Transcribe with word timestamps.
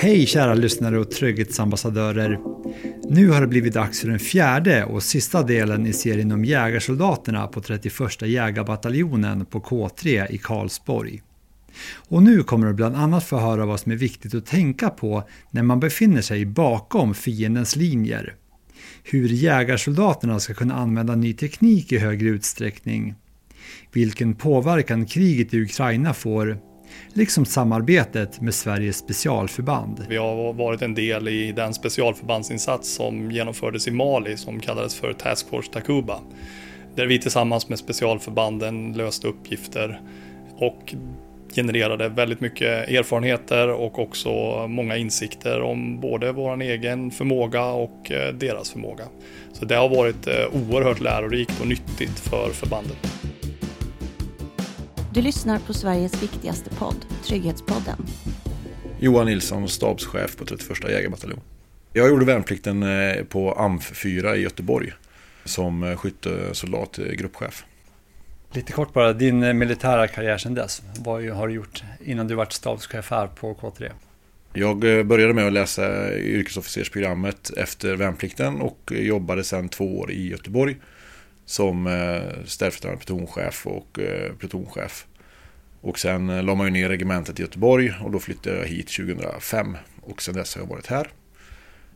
Hej 0.00 0.26
kära 0.26 0.54
lyssnare 0.54 0.98
och 0.98 1.10
trygghetsambassadörer. 1.10 2.40
Nu 3.08 3.30
har 3.30 3.40
det 3.40 3.46
blivit 3.46 3.74
dags 3.74 4.00
för 4.00 4.08
den 4.08 4.18
fjärde 4.18 4.84
och 4.84 5.02
sista 5.02 5.42
delen 5.42 5.86
i 5.86 5.92
serien 5.92 6.32
om 6.32 6.44
jägarsoldaterna 6.44 7.46
på 7.46 7.60
31 7.60 8.22
jägarbataljonen 8.22 9.46
på 9.46 9.60
K3 9.60 10.30
i 10.30 10.38
Karlsborg. 10.38 11.22
Och 11.94 12.22
nu 12.22 12.42
kommer 12.42 12.66
du 12.66 12.72
bland 12.72 12.96
annat 12.96 13.24
få 13.24 13.38
höra 13.38 13.66
vad 13.66 13.80
som 13.80 13.92
är 13.92 13.96
viktigt 13.96 14.34
att 14.34 14.46
tänka 14.46 14.90
på 14.90 15.28
när 15.50 15.62
man 15.62 15.80
befinner 15.80 16.22
sig 16.22 16.46
bakom 16.46 17.14
fiendens 17.14 17.76
linjer. 17.76 18.34
Hur 19.02 19.28
jägarsoldaterna 19.28 20.40
ska 20.40 20.54
kunna 20.54 20.74
använda 20.74 21.14
ny 21.14 21.32
teknik 21.32 21.92
i 21.92 21.98
högre 21.98 22.28
utsträckning. 22.28 23.14
Vilken 23.92 24.34
påverkan 24.34 25.06
kriget 25.06 25.54
i 25.54 25.60
Ukraina 25.62 26.14
får 26.14 26.67
liksom 27.12 27.44
samarbetet 27.44 28.40
med 28.40 28.54
Sveriges 28.54 28.96
specialförband. 28.96 30.06
Vi 30.08 30.16
har 30.16 30.52
varit 30.52 30.82
en 30.82 30.94
del 30.94 31.28
i 31.28 31.52
den 31.52 31.74
specialförbandsinsats 31.74 32.94
som 32.94 33.30
genomfördes 33.30 33.88
i 33.88 33.90
Mali 33.90 34.36
som 34.36 34.60
kallades 34.60 34.94
för 34.94 35.12
Task 35.12 35.48
Force 35.48 35.72
Takuba. 35.72 36.20
Där 36.94 37.06
vi 37.06 37.18
tillsammans 37.18 37.68
med 37.68 37.78
specialförbanden 37.78 38.92
löste 38.92 39.28
uppgifter 39.28 40.00
och 40.56 40.94
genererade 41.54 42.08
väldigt 42.08 42.40
mycket 42.40 42.88
erfarenheter 42.88 43.68
och 43.68 43.98
också 43.98 44.30
många 44.68 44.96
insikter 44.96 45.62
om 45.62 46.00
både 46.00 46.32
vår 46.32 46.62
egen 46.62 47.10
förmåga 47.10 47.64
och 47.64 48.10
eh, 48.10 48.34
deras 48.34 48.70
förmåga. 48.70 49.04
Så 49.52 49.64
det 49.64 49.74
har 49.74 49.88
varit 49.88 50.26
eh, 50.26 50.34
oerhört 50.52 51.00
lärorikt 51.00 51.60
och 51.60 51.66
nyttigt 51.66 52.18
för 52.18 52.50
förbandet. 52.52 52.98
Du 55.18 55.22
lyssnar 55.22 55.58
på 55.58 55.74
Sveriges 55.74 56.22
viktigaste 56.22 56.70
podd, 56.70 57.06
Trygghetspodden. 57.24 58.06
Johan 58.98 59.26
Nilsson, 59.26 59.68
stabschef 59.68 60.36
på 60.36 60.44
31 60.44 60.90
jägarbataljon. 60.90 61.40
Jag 61.92 62.08
gjorde 62.08 62.24
värnplikten 62.24 62.82
eh, 62.82 63.24
på 63.24 63.52
AMF 63.52 63.96
4 63.96 64.36
i 64.36 64.40
Göteborg 64.40 64.92
som 65.44 65.96
skyttesoldat, 65.96 66.96
gruppchef. 66.96 67.64
Lite 68.52 68.72
kort 68.72 68.92
bara, 68.92 69.12
din 69.12 69.42
eh, 69.42 69.52
militära 69.52 70.08
karriär 70.08 70.38
sedan 70.38 70.54
dess, 70.54 70.82
vad 70.98 71.28
har 71.28 71.48
du 71.48 71.54
gjort 71.54 71.82
innan 72.04 72.28
du 72.28 72.34
vart 72.34 72.52
stabschef 72.52 73.10
här 73.10 73.26
på 73.26 73.54
K3? 73.54 73.90
Jag 74.52 74.98
eh, 74.98 75.04
började 75.04 75.34
med 75.34 75.46
att 75.46 75.52
läsa 75.52 76.14
yrkesofficersprogrammet 76.14 77.50
efter 77.56 77.96
värnplikten 77.96 78.60
och 78.60 78.92
jobbade 78.92 79.44
sedan 79.44 79.68
två 79.68 79.98
år 79.98 80.10
i 80.10 80.28
Göteborg 80.28 80.76
som 81.44 81.86
eh, 81.86 82.44
ställföreträdande 82.44 83.04
plutonchef 83.04 83.66
och 83.66 83.98
plutonchef. 84.38 85.07
Och 85.80 85.98
sen 85.98 86.30
eh, 86.30 86.42
la 86.42 86.54
man 86.54 86.66
ju 86.66 86.72
ner 86.72 86.88
regementet 86.88 87.40
i 87.40 87.42
Göteborg 87.42 87.94
och 88.04 88.10
då 88.10 88.18
flyttade 88.18 88.58
jag 88.58 88.66
hit 88.66 88.88
2005 88.96 89.76
och 90.00 90.22
sen 90.22 90.34
dess 90.34 90.54
har 90.54 90.62
jag 90.62 90.68
varit 90.68 90.86
här. 90.86 91.08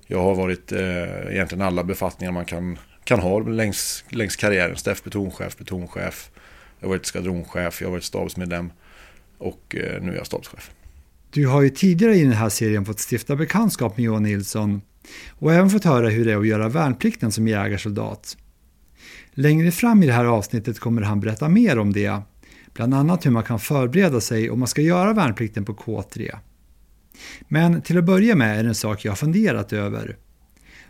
Jag 0.07 0.23
har 0.23 0.35
varit 0.35 0.73
eh, 0.73 1.33
egentligen 1.33 1.63
alla 1.63 1.85
befattningar 1.85 2.33
man 2.33 2.45
kan, 2.45 2.79
kan 3.05 3.21
ha 3.21 3.41
längs, 3.41 4.05
längs 4.09 4.37
karriären. 4.37 4.77
Steff 4.77 5.03
plutonchef, 5.03 5.57
plutonchef, 5.57 6.31
jag 6.79 6.87
har 6.87 6.89
varit 6.89 7.07
skvadronchef, 7.07 7.81
jag 7.81 7.89
har 7.89 7.93
varit 7.93 8.05
stabsmedlem 8.05 8.73
och 9.39 9.77
eh, 9.77 10.03
nu 10.03 10.13
är 10.13 10.17
jag 10.17 10.27
stabschef. 10.27 10.71
Du 11.31 11.47
har 11.47 11.63
ju 11.63 11.71
tidigare 11.71 12.17
i 12.17 12.23
den 12.23 12.33
här 12.33 12.49
serien 12.49 12.85
fått 12.85 13.01
stifta 13.11 13.37
bekantskap 13.37 13.97
med 13.97 14.05
Johan 14.05 14.23
Nilsson 14.23 14.83
och 15.31 15.53
även 15.53 15.71
fått 15.71 15.85
höra 15.85 16.09
hur 16.09 16.25
det 16.25 16.33
är 16.33 16.37
att 16.37 16.47
göra 16.47 16.69
värnplikten 16.69 17.33
som 17.33 17.49
jägarsoldat. 17.49 18.37
Längre 19.31 19.71
fram 19.71 20.03
i 20.03 20.07
det 20.07 20.13
här 20.13 20.25
avsnittet 20.25 20.81
kommer 20.81 21.03
han 21.03 21.21
berätta 21.21 21.49
mer 21.49 21.79
om 21.79 21.93
det, 21.93 22.23
bland 22.75 22.95
annat 22.95 23.27
hur 23.27 23.31
man 23.31 23.43
kan 23.43 23.59
förbereda 23.59 24.21
sig 24.21 24.51
om 24.51 24.59
man 24.59 24.69
ska 24.69 24.83
göra 24.83 25.13
värnplikten 25.13 25.65
på 25.65 25.75
K3. 25.75 26.39
Men 27.49 27.83
till 27.83 27.99
att 27.99 28.05
börja 28.05 28.37
med 28.37 28.59
är 28.59 28.63
det 28.63 28.69
en 28.69 28.75
sak 28.75 29.05
jag 29.05 29.13
har 29.13 29.17
funderat 29.17 29.73
över. 29.73 30.17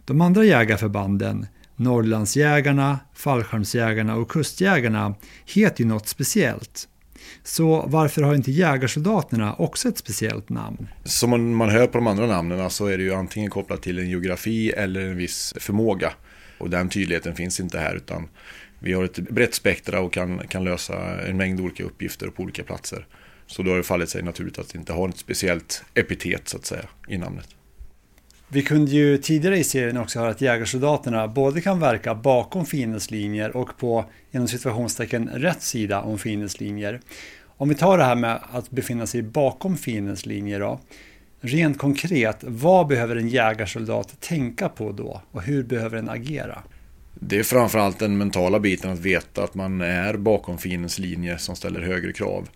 De 0.05 0.21
andra 0.21 0.45
jägarförbanden, 0.45 1.47
Norrlandsjägarna, 1.77 2.99
Fallskärmsjägarna 3.15 4.17
och 4.17 4.31
Kustjägarna 4.31 5.15
heter 5.45 5.83
ju 5.83 5.89
något 5.89 6.09
speciellt. 6.09 6.89
Så 7.43 7.85
varför 7.87 8.23
har 8.23 8.35
inte 8.35 8.51
jägarsoldaterna 8.51 9.55
också 9.55 9.89
ett 9.89 9.99
speciellt 9.99 10.49
namn? 10.49 10.89
Som 11.05 11.31
man, 11.31 11.55
man 11.55 11.71
hör 11.71 11.87
på 11.87 11.99
de 11.99 12.07
andra 12.07 12.27
namnen 12.27 12.71
så 12.71 12.87
är 12.87 12.99
det 12.99 13.05
ju 13.05 13.15
antingen 13.15 13.51
kopplat 13.51 13.83
till 13.83 13.99
en 13.99 14.11
geografi 14.11 14.71
eller 14.71 15.01
en 15.01 15.17
viss 15.17 15.55
förmåga. 15.57 16.13
Och 16.59 16.71
den 16.71 16.89
tydligheten 16.89 17.35
finns 17.35 17.61
inte 17.61 17.79
här 17.79 17.95
utan 17.95 18.29
vi 18.83 18.93
har 18.93 19.05
ett 19.05 19.19
brett 19.19 19.55
spektra 19.55 20.01
och 20.01 20.13
kan, 20.13 20.39
kan 20.49 20.65
lösa 20.65 21.21
en 21.21 21.37
mängd 21.37 21.61
olika 21.61 21.85
uppgifter 21.85 22.29
på 22.29 22.43
olika 22.43 22.63
platser. 22.63 23.07
Så 23.47 23.63
då 23.63 23.71
har 23.71 23.77
det 23.77 23.83
fallit 23.83 24.09
sig 24.09 24.23
naturligt 24.23 24.59
att 24.59 24.75
inte 24.75 24.93
ha 24.93 25.09
ett 25.09 25.19
speciellt 25.19 25.85
epitet 25.95 26.49
så 26.49 26.57
att 26.57 26.67
säga 26.67 26.85
i 27.09 27.19
namnet. 27.19 27.49
Vi 28.49 28.63
kunde 28.63 28.91
ju 28.91 29.19
tidigare 29.19 29.59
i 29.59 29.65
serien 29.65 29.97
också 29.97 30.19
höra 30.19 30.31
att 30.31 30.41
jägarsoldaterna 30.41 31.29
både 31.29 31.61
kan 31.61 31.81
verka 31.81 32.15
bakom 32.15 32.67
fiendens 32.67 33.11
linjer 33.11 33.57
och 33.57 33.79
på 33.79 34.05
inom 34.31 34.49
situationstecken 34.49 35.29
rätt 35.29 35.63
sida 35.63 36.01
om 36.01 36.19
fiendens 36.19 36.61
linjer. 36.61 37.01
Om 37.45 37.69
vi 37.69 37.75
tar 37.75 37.99
det 37.99 38.05
här 38.05 38.15
med 38.15 38.41
att 38.53 38.71
befinna 38.71 39.07
sig 39.07 39.23
bakom 39.23 39.77
fiendens 39.77 40.27
linjer 40.27 40.61
då. 40.61 40.81
Rent 41.41 41.79
konkret, 41.79 42.37
vad 42.41 42.87
behöver 42.87 43.17
en 43.17 43.29
jägarsoldat 43.29 44.21
tänka 44.21 44.69
på 44.69 44.93
då 44.93 45.23
och 45.31 45.43
hur 45.43 45.63
behöver 45.63 45.97
den 45.97 46.09
agera? 46.09 46.63
Det 47.25 47.39
är 47.39 47.43
framförallt 47.43 47.99
den 47.99 48.19
mentala 48.19 48.61
biten 48.61 48.91
att 48.91 48.99
veta 48.99 49.45
att 49.45 49.55
man 49.55 49.81
är 49.81 50.17
bakom 50.17 50.59
fiendens 50.59 50.99
linje 50.99 51.39
som 51.39 51.57
ställer 51.57 51.81
högre 51.81 52.13
krav. 52.13 52.49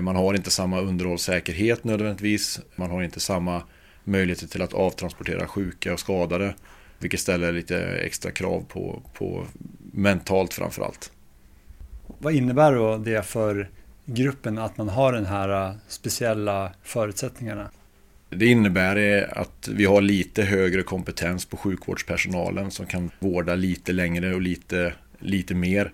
Man 0.00 0.16
har 0.16 0.34
inte 0.34 0.50
samma 0.50 0.80
underhållssäkerhet 0.80 1.84
nödvändigtvis. 1.84 2.60
Man 2.76 2.90
har 2.90 3.02
inte 3.02 3.20
samma 3.20 3.62
möjligheter 4.04 4.46
till 4.46 4.62
att 4.62 4.74
avtransportera 4.74 5.46
sjuka 5.46 5.92
och 5.92 6.00
skadade. 6.00 6.54
Vilket 6.98 7.20
ställer 7.20 7.52
lite 7.52 7.78
extra 7.78 8.30
krav 8.30 8.64
på, 8.68 9.02
på 9.14 9.46
mentalt 9.92 10.54
framförallt. 10.54 11.12
Vad 12.18 12.34
innebär 12.34 12.74
då 12.74 12.96
det 12.96 13.26
för 13.26 13.70
gruppen 14.04 14.58
att 14.58 14.76
man 14.76 14.88
har 14.88 15.12
den 15.12 15.26
här 15.26 15.74
speciella 15.88 16.72
förutsättningarna? 16.82 17.70
Det 18.30 18.46
innebär 18.46 19.28
att 19.38 19.68
vi 19.68 19.84
har 19.84 20.00
lite 20.00 20.42
högre 20.42 20.82
kompetens 20.82 21.44
på 21.44 21.56
sjukvårdspersonalen 21.56 22.70
som 22.70 22.86
kan 22.86 23.10
vårda 23.18 23.54
lite 23.54 23.92
längre 23.92 24.34
och 24.34 24.40
lite, 24.40 24.94
lite 25.18 25.54
mer. 25.54 25.92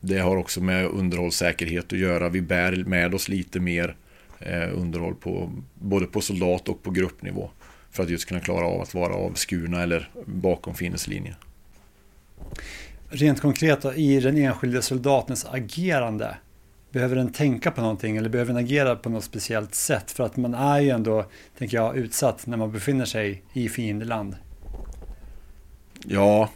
Det 0.00 0.18
har 0.18 0.36
också 0.36 0.60
med 0.60 0.86
underhållssäkerhet 0.86 1.92
att 1.92 1.98
göra. 1.98 2.28
Vi 2.28 2.40
bär 2.40 2.84
med 2.84 3.14
oss 3.14 3.28
lite 3.28 3.60
mer 3.60 3.96
eh, 4.38 4.78
underhåll 4.78 5.14
på, 5.14 5.52
både 5.74 6.06
på 6.06 6.20
soldat 6.20 6.68
och 6.68 6.82
på 6.82 6.90
gruppnivå. 6.90 7.50
För 7.90 8.02
att 8.02 8.10
just 8.10 8.28
kunna 8.28 8.40
klara 8.40 8.66
av 8.66 8.80
att 8.80 8.94
vara 8.94 9.14
avskurna 9.14 9.82
eller 9.82 10.10
bakom 10.26 10.74
finneslinjen. 10.74 11.34
Rent 13.08 13.40
konkret 13.40 13.82
då, 13.82 13.94
i 13.94 14.20
den 14.20 14.36
enskilde 14.36 14.82
soldatens 14.82 15.46
agerande, 15.46 16.36
behöver 16.92 17.16
den 17.16 17.32
tänka 17.32 17.70
på 17.70 17.80
någonting 17.80 18.16
eller 18.16 18.28
behöver 18.28 18.52
den 18.52 18.64
agera 18.64 18.96
på 18.96 19.08
något 19.08 19.24
speciellt 19.24 19.74
sätt? 19.74 20.10
För 20.10 20.24
att 20.24 20.36
man 20.36 20.54
är 20.54 20.80
ju 20.80 20.90
ändå, 20.90 21.26
tänker 21.58 21.76
jag, 21.76 21.96
utsatt 21.96 22.46
när 22.46 22.56
man 22.56 22.72
befinner 22.72 23.04
sig 23.04 23.42
i 23.52 23.68
fiendeland. 23.68 24.36
Ja, 26.06 26.50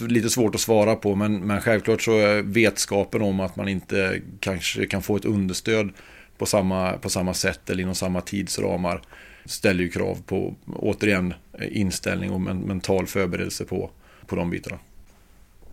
lite 0.00 0.30
svårt 0.30 0.54
att 0.54 0.60
svara 0.60 0.96
på 0.96 1.14
men, 1.14 1.46
men 1.46 1.60
självklart 1.60 2.02
så 2.02 2.18
är 2.18 2.42
vetskapen 2.42 3.22
om 3.22 3.40
att 3.40 3.56
man 3.56 3.68
inte 3.68 4.20
kanske 4.40 4.86
kan 4.86 5.02
få 5.02 5.16
ett 5.16 5.24
understöd 5.24 5.90
på 6.38 6.46
samma, 6.46 6.92
på 6.92 7.10
samma 7.10 7.34
sätt 7.34 7.70
eller 7.70 7.82
inom 7.82 7.94
samma 7.94 8.20
tidsramar 8.20 9.02
ställer 9.44 9.84
ju 9.84 9.90
krav 9.90 10.18
på, 10.26 10.54
återigen, 10.76 11.34
inställning 11.70 12.30
och 12.30 12.40
mental 12.40 13.06
förberedelse 13.06 13.64
på, 13.64 13.90
på 14.26 14.36
de 14.36 14.50
bitarna. 14.50 14.78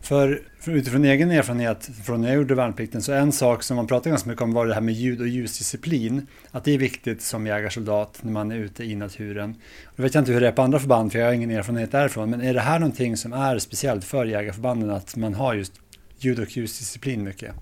För, 0.08 0.42
för 0.60 0.72
utifrån 0.72 1.06
egen 1.06 1.32
erfarenhet 1.32 1.90
från 2.04 2.22
när 2.22 2.28
jag 2.28 2.38
gjorde 2.38 2.56
värnplikten 2.56 3.02
så 3.02 3.12
en 3.12 3.32
sak 3.32 3.64
som 3.64 3.76
man 3.76 3.88
pratar 3.88 4.10
ganska 4.10 4.30
mycket 4.30 4.42
om 4.42 4.54
var 4.54 4.66
det 4.68 4.74
här 4.74 4.82
med 4.82 4.94
ljud 4.94 5.22
och 5.22 5.28
ljusdisciplin. 5.28 6.28
Att 6.52 6.64
det 6.64 6.74
är 6.74 6.78
viktigt 6.78 7.22
som 7.22 7.48
jägarsoldat 7.48 8.20
när 8.22 8.32
man 8.32 8.52
är 8.52 8.56
ute 8.56 8.84
i 8.84 8.96
naturen. 8.96 9.56
Nu 9.96 10.04
vet 10.04 10.14
jag 10.14 10.22
inte 10.22 10.32
hur 10.32 10.42
det 10.42 10.48
är 10.48 10.52
på 10.52 10.62
andra 10.62 10.80
förband 10.80 11.12
för 11.12 11.20
jag 11.20 11.26
har 11.26 11.34
ingen 11.34 11.52
erfarenhet 11.52 11.92
därifrån. 11.92 12.30
Men 12.30 12.42
är 12.42 12.54
det 12.54 12.60
här 12.60 12.80
någonting 12.80 13.18
som 13.18 13.34
är 13.34 13.60
speciellt 13.60 14.06
för 14.06 14.26
jägarförbanden 14.26 14.90
att 14.90 15.16
man 15.16 15.34
har 15.34 15.54
just 15.54 15.74
ljud 16.18 16.40
och 16.40 16.58
ljusdisciplin 16.58 17.24
mycket? 17.24 17.56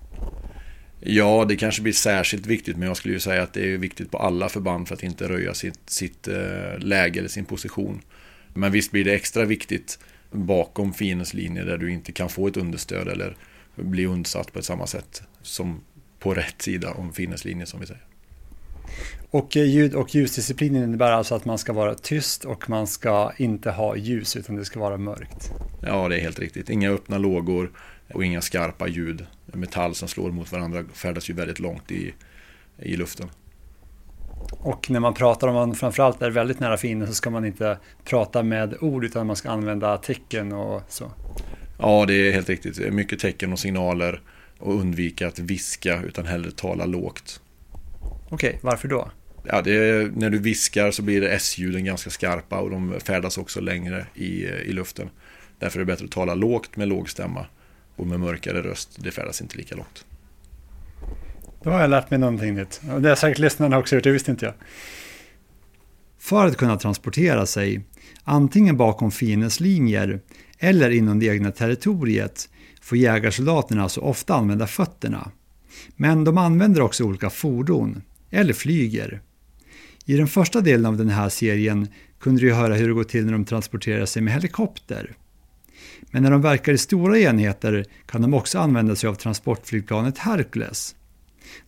Ja, 1.00 1.44
det 1.48 1.56
kanske 1.56 1.82
blir 1.82 1.92
särskilt 1.92 2.46
viktigt, 2.46 2.76
men 2.76 2.88
jag 2.88 2.96
skulle 2.96 3.14
ju 3.14 3.20
säga 3.20 3.42
att 3.42 3.52
det 3.52 3.72
är 3.74 3.78
viktigt 3.78 4.10
på 4.10 4.18
alla 4.18 4.48
förband 4.48 4.88
för 4.88 4.94
att 4.94 5.02
inte 5.02 5.28
röja 5.28 5.54
sitt, 5.54 5.90
sitt 5.90 6.28
eh, 6.28 6.78
läge 6.78 7.18
eller 7.18 7.28
sin 7.28 7.44
position. 7.44 8.00
Men 8.54 8.72
visst 8.72 8.90
blir 8.90 9.04
det 9.04 9.14
extra 9.14 9.44
viktigt 9.44 9.98
bakom 10.30 10.92
fiendens 10.92 11.34
linje 11.34 11.64
där 11.64 11.78
du 11.78 11.92
inte 11.92 12.12
kan 12.12 12.28
få 12.28 12.46
ett 12.46 12.56
understöd 12.56 13.08
eller 13.08 13.36
bli 13.74 14.06
undsatt 14.06 14.52
på 14.52 14.58
ett 14.58 14.64
samma 14.64 14.86
sätt 14.86 15.22
som 15.42 15.80
på 16.18 16.34
rätt 16.34 16.62
sida 16.62 16.92
om 16.92 17.12
fiendens 17.12 17.44
linje 17.44 17.66
som 17.66 17.80
vi 17.80 17.86
säger. 17.86 18.06
Och 19.30 19.56
eh, 19.56 19.64
ljud 19.64 19.94
och 19.94 20.14
ljusdisciplinen 20.14 20.82
innebär 20.82 21.10
alltså 21.10 21.34
att 21.34 21.44
man 21.44 21.58
ska 21.58 21.72
vara 21.72 21.94
tyst 21.94 22.44
och 22.44 22.70
man 22.70 22.86
ska 22.86 23.32
inte 23.36 23.70
ha 23.70 23.96
ljus 23.96 24.36
utan 24.36 24.56
det 24.56 24.64
ska 24.64 24.80
vara 24.80 24.96
mörkt. 24.96 25.50
Ja, 25.82 26.08
det 26.08 26.16
är 26.16 26.20
helt 26.20 26.38
riktigt. 26.38 26.70
Inga 26.70 26.90
öppna 26.90 27.18
lågor 27.18 27.70
och 28.14 28.24
inga 28.24 28.40
skarpa 28.40 28.88
ljud 28.88 29.26
metall 29.46 29.94
som 29.94 30.08
slår 30.08 30.30
mot 30.30 30.52
varandra 30.52 30.84
färdas 30.92 31.30
ju 31.30 31.34
väldigt 31.34 31.58
långt 31.58 31.90
i, 31.90 32.14
i 32.78 32.96
luften. 32.96 33.28
Och 34.50 34.90
när 34.90 35.00
man 35.00 35.14
pratar, 35.14 35.48
om 35.48 35.54
man 35.54 35.74
framförallt 35.74 36.22
är 36.22 36.30
väldigt 36.30 36.60
nära 36.60 36.76
fienden 36.76 37.08
så 37.08 37.14
ska 37.14 37.30
man 37.30 37.44
inte 37.44 37.78
prata 38.04 38.42
med 38.42 38.74
ord 38.80 39.04
utan 39.04 39.26
man 39.26 39.36
ska 39.36 39.50
använda 39.50 39.98
tecken 39.98 40.52
och 40.52 40.82
så. 40.88 41.12
Ja, 41.78 42.04
det 42.06 42.14
är 42.14 42.32
helt 42.32 42.48
riktigt. 42.48 42.92
Mycket 42.92 43.18
tecken 43.18 43.52
och 43.52 43.58
signaler 43.58 44.20
och 44.58 44.74
undvika 44.74 45.28
att 45.28 45.38
viska 45.38 46.02
utan 46.02 46.26
hellre 46.26 46.50
tala 46.50 46.86
lågt. 46.86 47.40
Okej, 48.28 48.58
varför 48.62 48.88
då? 48.88 49.10
Ja, 49.44 49.58
är, 49.58 50.12
när 50.16 50.30
du 50.30 50.38
viskar 50.38 50.90
så 50.90 51.02
blir 51.02 51.22
S-ljuden 51.22 51.84
ganska 51.84 52.10
skarpa 52.10 52.58
och 52.58 52.70
de 52.70 53.00
färdas 53.00 53.38
också 53.38 53.60
längre 53.60 54.06
i, 54.14 54.44
i 54.44 54.72
luften. 54.72 55.10
Därför 55.58 55.78
är 55.78 55.84
det 55.84 55.92
bättre 55.92 56.04
att 56.04 56.10
tala 56.10 56.34
lågt 56.34 56.76
med 56.76 56.88
låg 56.88 57.10
stämma 57.10 57.46
och 57.96 58.06
med 58.06 58.20
mörkare 58.20 58.62
röst. 58.62 58.98
Det 58.98 59.10
färdas 59.10 59.40
inte 59.40 59.56
lika 59.56 59.76
långt. 59.76 60.04
Då 61.66 61.72
har 61.72 61.80
jag 61.80 61.90
lärt 61.90 62.10
mig 62.10 62.18
någonting 62.18 62.54
nytt. 62.54 62.80
Och 62.94 63.02
det 63.02 63.08
har 63.08 63.16
säkert 63.16 63.38
lyssnarna 63.38 63.78
också 63.78 63.94
gjort, 63.94 64.04
det 64.04 64.10
visste 64.10 64.30
inte 64.30 64.44
jag. 64.44 64.54
För 66.18 66.46
att 66.46 66.56
kunna 66.56 66.76
transportera 66.76 67.46
sig, 67.46 67.84
antingen 68.24 68.76
bakom 68.76 69.10
fiendens 69.10 69.60
linjer 69.60 70.20
eller 70.58 70.90
inom 70.90 71.18
det 71.18 71.26
egna 71.26 71.50
territoriet, 71.50 72.48
får 72.82 72.98
jägarsoldaterna 72.98 73.82
alltså 73.82 74.00
ofta 74.00 74.34
använda 74.34 74.66
fötterna. 74.66 75.30
Men 75.96 76.24
de 76.24 76.38
använder 76.38 76.80
också 76.80 77.04
olika 77.04 77.30
fordon, 77.30 78.02
eller 78.30 78.52
flyger. 78.52 79.20
I 80.04 80.16
den 80.16 80.28
första 80.28 80.60
delen 80.60 80.86
av 80.86 80.96
den 80.96 81.10
här 81.10 81.28
serien 81.28 81.88
kunde 82.20 82.40
du 82.40 82.52
höra 82.52 82.74
hur 82.74 82.88
det 82.88 82.94
går 82.94 83.04
till 83.04 83.24
när 83.24 83.32
de 83.32 83.44
transporterar 83.44 84.06
sig 84.06 84.22
med 84.22 84.34
helikopter. 84.34 85.16
Men 86.10 86.22
när 86.22 86.30
de 86.30 86.42
verkar 86.42 86.72
i 86.72 86.78
stora 86.78 87.18
enheter 87.18 87.84
kan 88.06 88.22
de 88.22 88.34
också 88.34 88.58
använda 88.58 88.96
sig 88.96 89.08
av 89.08 89.14
transportflygplanet 89.14 90.18
Hercules. 90.18 90.96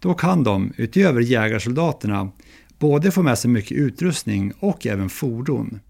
Då 0.01 0.15
kan 0.15 0.45
de, 0.45 0.73
utöver 0.77 1.21
jägarsoldaterna, 1.21 2.31
både 2.79 3.11
få 3.11 3.23
med 3.23 3.39
sig 3.39 3.51
mycket 3.51 3.79
utrustning 3.79 4.53
och 4.61 4.87
även 4.87 5.09
fordon. 5.09 5.81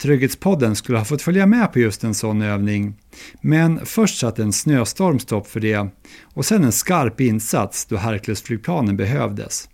Trygghetspodden 0.00 0.76
skulle 0.76 0.98
ha 0.98 1.04
fått 1.04 1.22
följa 1.22 1.46
med 1.46 1.72
på 1.72 1.78
just 1.78 2.04
en 2.04 2.14
sån 2.14 2.42
övning, 2.42 2.94
men 3.40 3.86
först 3.86 4.18
satte 4.18 4.42
en 4.42 4.52
snöstorm 4.52 5.18
stopp 5.18 5.46
för 5.46 5.60
det 5.60 5.88
och 6.22 6.44
sen 6.44 6.64
en 6.64 6.72
skarp 6.72 7.20
insats 7.20 7.86
då 7.86 7.96
Herculesflygplanen 7.96 8.96
behövdes. 8.96 9.68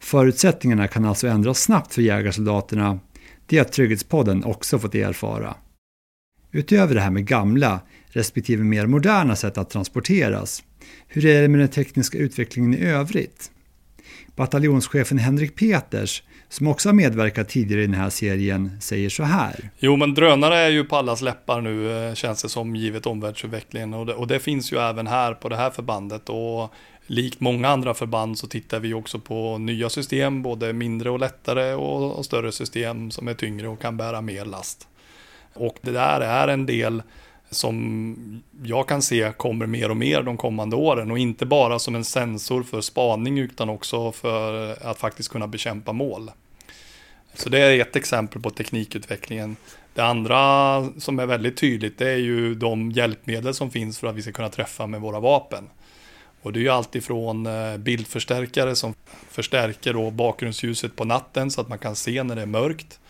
Förutsättningarna 0.00 0.88
kan 0.88 1.04
alltså 1.04 1.26
ändras 1.26 1.62
snabbt 1.62 1.94
för 1.94 2.02
jägarsoldaterna, 2.02 3.00
det 3.46 3.58
har 3.58 3.64
Trygghetspodden 3.64 4.44
också 4.44 4.78
fått 4.78 4.94
erfara. 4.94 5.54
Utöver 6.52 6.94
det 6.94 7.00
här 7.00 7.10
med 7.10 7.26
gamla, 7.26 7.80
respektive 8.14 8.64
mer 8.64 8.86
moderna 8.86 9.36
sätt 9.36 9.58
att 9.58 9.70
transporteras, 9.70 10.62
hur 11.08 11.26
är 11.26 11.42
det 11.42 11.48
med 11.48 11.60
den 11.60 11.68
tekniska 11.68 12.18
utvecklingen 12.18 12.74
i 12.74 12.86
övrigt? 12.86 13.50
Bataljonschefen 14.36 15.18
Henrik 15.18 15.56
Peters, 15.56 16.22
som 16.48 16.66
också 16.66 16.88
har 16.88 16.94
medverkat 16.94 17.48
tidigare 17.48 17.82
i 17.82 17.86
den 17.86 17.94
här 17.94 18.10
serien, 18.10 18.80
säger 18.80 19.08
så 19.08 19.22
här. 19.22 19.70
Jo, 19.78 19.96
men 19.96 20.14
drönare 20.14 20.58
är 20.58 20.68
ju 20.68 20.84
på 20.84 20.96
allas 20.96 21.22
läppar 21.22 21.60
nu, 21.60 22.08
eh, 22.08 22.14
känns 22.14 22.42
det 22.42 22.48
som, 22.48 22.76
givet 22.76 23.06
omvärldsutvecklingen. 23.06 23.94
Och 23.94 24.06
det, 24.06 24.14
och 24.14 24.26
det 24.26 24.38
finns 24.38 24.72
ju 24.72 24.78
även 24.78 25.06
här 25.06 25.34
på 25.34 25.48
det 25.48 25.56
här 25.56 25.70
förbandet. 25.70 26.28
Och 26.28 26.72
likt 27.06 27.40
många 27.40 27.68
andra 27.68 27.94
förband 27.94 28.38
så 28.38 28.46
tittar 28.46 28.80
vi 28.80 28.94
också 28.94 29.18
på 29.18 29.58
nya 29.58 29.88
system, 29.90 30.42
både 30.42 30.72
mindre 30.72 31.10
och 31.10 31.18
lättare 31.18 31.74
och, 31.74 32.18
och 32.18 32.24
större 32.24 32.52
system 32.52 33.10
som 33.10 33.28
är 33.28 33.34
tyngre 33.34 33.68
och 33.68 33.80
kan 33.80 33.96
bära 33.96 34.20
mer 34.20 34.44
last. 34.44 34.88
Och 35.54 35.76
det 35.82 35.90
där 35.90 36.20
är 36.20 36.48
en 36.48 36.66
del 36.66 37.02
som 37.54 38.42
jag 38.62 38.88
kan 38.88 39.02
se 39.02 39.32
kommer 39.36 39.66
mer 39.66 39.90
och 39.90 39.96
mer 39.96 40.22
de 40.22 40.36
kommande 40.36 40.76
åren 40.76 41.10
och 41.10 41.18
inte 41.18 41.46
bara 41.46 41.78
som 41.78 41.94
en 41.94 42.04
sensor 42.04 42.62
för 42.62 42.80
spaning 42.80 43.38
utan 43.38 43.68
också 43.68 44.12
för 44.12 44.72
att 44.86 44.98
faktiskt 44.98 45.28
kunna 45.28 45.46
bekämpa 45.46 45.92
mål. 45.92 46.30
Så 47.34 47.48
det 47.48 47.58
är 47.58 47.80
ett 47.80 47.96
exempel 47.96 48.42
på 48.42 48.50
teknikutvecklingen. 48.50 49.56
Det 49.94 50.02
andra 50.02 50.88
som 50.98 51.18
är 51.18 51.26
väldigt 51.26 51.56
tydligt 51.56 51.98
det 51.98 52.10
är 52.10 52.16
ju 52.16 52.54
de 52.54 52.90
hjälpmedel 52.90 53.54
som 53.54 53.70
finns 53.70 53.98
för 53.98 54.06
att 54.06 54.14
vi 54.14 54.22
ska 54.22 54.32
kunna 54.32 54.48
träffa 54.48 54.86
med 54.86 55.00
våra 55.00 55.20
vapen. 55.20 55.68
Och 56.42 56.52
det 56.52 56.58
är 56.58 56.62
ju 56.62 56.68
alltifrån 56.68 57.46
eh, 57.46 57.76
bildförstärkare 57.76 58.76
som 58.76 58.94
förstärker 59.30 59.92
då 59.92 60.10
bakgrundsljuset 60.10 60.96
på 60.96 61.04
natten 61.04 61.50
så 61.50 61.60
att 61.60 61.68
man 61.68 61.78
kan 61.78 61.96
se 61.96 62.22
när 62.22 62.36
det 62.36 62.42
är 62.42 62.46
mörkt 62.46 63.00